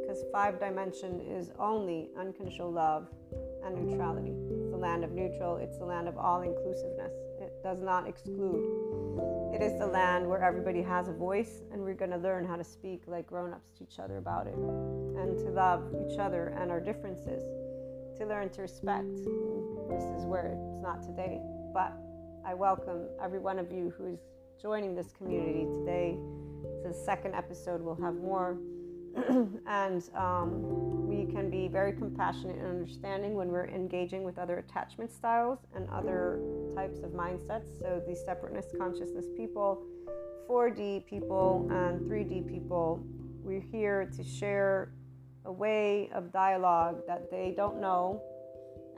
because 0.00 0.24
five 0.32 0.58
dimension 0.58 1.20
is 1.20 1.50
only 1.58 2.10
unconditional 2.18 2.72
love 2.72 3.06
and 3.64 3.76
neutrality. 3.76 4.32
It's 4.50 4.70
the 4.70 4.76
land 4.76 5.04
of 5.04 5.12
neutral, 5.12 5.56
it's 5.56 5.78
the 5.78 5.84
land 5.84 6.08
of 6.08 6.16
all 6.16 6.42
inclusiveness 6.42 7.12
does 7.62 7.80
not 7.80 8.08
exclude. 8.08 8.64
It 9.54 9.62
is 9.62 9.78
the 9.78 9.86
land 9.86 10.28
where 10.28 10.42
everybody 10.42 10.82
has 10.82 11.08
a 11.08 11.12
voice, 11.12 11.62
and 11.72 11.82
we're 11.82 11.94
going 11.94 12.10
to 12.10 12.16
learn 12.16 12.46
how 12.46 12.56
to 12.56 12.64
speak 12.64 13.02
like 13.06 13.26
grown 13.26 13.52
ups 13.52 13.70
to 13.78 13.84
each 13.84 13.98
other 13.98 14.16
about 14.18 14.46
it, 14.46 14.54
and 14.54 15.38
to 15.38 15.50
love 15.50 15.82
each 16.06 16.18
other 16.18 16.54
and 16.58 16.70
our 16.70 16.80
differences, 16.80 17.42
to 18.18 18.26
learn 18.26 18.48
to 18.50 18.62
respect. 18.62 19.12
This 19.88 20.04
is 20.16 20.24
where 20.24 20.46
it's 20.46 20.82
not 20.82 21.02
today, 21.02 21.40
but 21.74 21.92
I 22.46 22.54
welcome 22.54 23.08
every 23.22 23.40
one 23.40 23.58
of 23.58 23.70
you 23.70 23.92
who 23.98 24.06
is 24.06 24.20
joining 24.60 24.94
this 24.94 25.12
community 25.12 25.66
today. 25.80 26.16
It's 26.64 26.82
the 26.82 27.04
second 27.04 27.34
episode. 27.34 27.82
We'll 27.82 28.00
have 28.00 28.14
more 28.14 28.58
and 29.66 30.08
um, 30.14 31.08
we 31.08 31.26
can 31.32 31.50
be 31.50 31.68
very 31.68 31.92
compassionate 31.92 32.56
and 32.56 32.66
understanding 32.66 33.34
when 33.34 33.48
we're 33.48 33.66
engaging 33.66 34.22
with 34.22 34.38
other 34.38 34.58
attachment 34.58 35.12
styles 35.12 35.58
and 35.74 35.88
other 35.90 36.40
types 36.76 37.00
of 37.00 37.10
mindsets. 37.10 37.78
So, 37.80 38.02
the 38.06 38.14
separateness 38.14 38.66
consciousness 38.78 39.26
people, 39.36 39.82
4D 40.48 41.06
people, 41.06 41.68
and 41.70 42.00
3D 42.08 42.48
people, 42.48 43.02
we're 43.42 43.64
here 43.72 44.10
to 44.16 44.22
share 44.22 44.92
a 45.44 45.52
way 45.52 46.10
of 46.14 46.32
dialogue 46.32 47.00
that 47.06 47.30
they 47.30 47.54
don't 47.56 47.80
know 47.80 48.22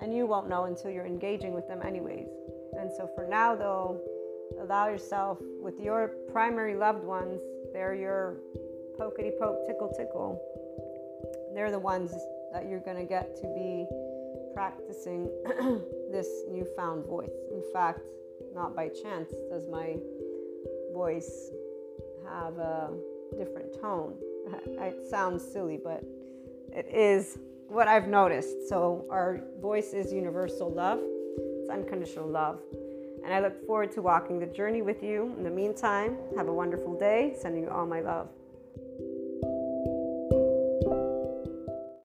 and 0.02 0.14
you 0.14 0.26
won't 0.26 0.48
know 0.48 0.64
until 0.64 0.90
you're 0.90 1.06
engaging 1.06 1.54
with 1.54 1.68
them, 1.68 1.80
anyways. 1.86 2.26
And 2.78 2.90
so, 2.90 3.08
for 3.14 3.26
now, 3.26 3.54
though, 3.54 4.00
allow 4.60 4.88
yourself 4.88 5.38
with 5.62 5.78
your 5.80 6.08
primary 6.32 6.74
loved 6.74 7.04
ones, 7.04 7.40
they're 7.72 7.94
your 7.94 8.36
pokety 8.98 9.38
poke, 9.38 9.66
tickle 9.66 9.92
tickle, 9.96 10.40
they're 11.54 11.70
the 11.70 11.78
ones 11.78 12.12
that 12.52 12.68
you're 12.68 12.80
going 12.80 12.96
to 12.96 13.04
get 13.04 13.36
to 13.36 13.46
be 13.54 13.86
practicing 14.54 15.30
this 16.10 16.28
newfound 16.50 17.06
voice. 17.06 17.30
In 17.50 17.62
fact, 17.72 18.00
not 18.54 18.76
by 18.76 18.88
chance 18.88 19.30
does 19.50 19.68
my 19.68 19.96
voice 20.92 21.50
have 22.28 22.58
a 22.58 22.90
different 23.36 23.80
tone. 23.80 24.14
It 24.80 25.06
sounds 25.08 25.44
silly, 25.44 25.78
but 25.82 26.02
it 26.72 26.86
is 26.92 27.38
what 27.68 27.86
I've 27.86 28.08
noticed. 28.08 28.68
So, 28.68 29.06
our 29.08 29.40
voice 29.60 29.92
is 29.92 30.12
universal 30.12 30.68
love, 30.70 30.98
it's 31.38 31.70
unconditional 31.70 32.28
love. 32.28 32.60
And 33.24 33.32
I 33.32 33.40
look 33.40 33.64
forward 33.64 33.92
to 33.92 34.02
walking 34.02 34.40
the 34.40 34.46
journey 34.46 34.82
with 34.82 35.02
you. 35.02 35.32
In 35.38 35.44
the 35.44 35.50
meantime, 35.50 36.18
have 36.36 36.48
a 36.48 36.52
wonderful 36.52 36.98
day. 36.98 37.36
Sending 37.40 37.62
you 37.62 37.70
all 37.70 37.86
my 37.86 38.00
love. 38.00 38.28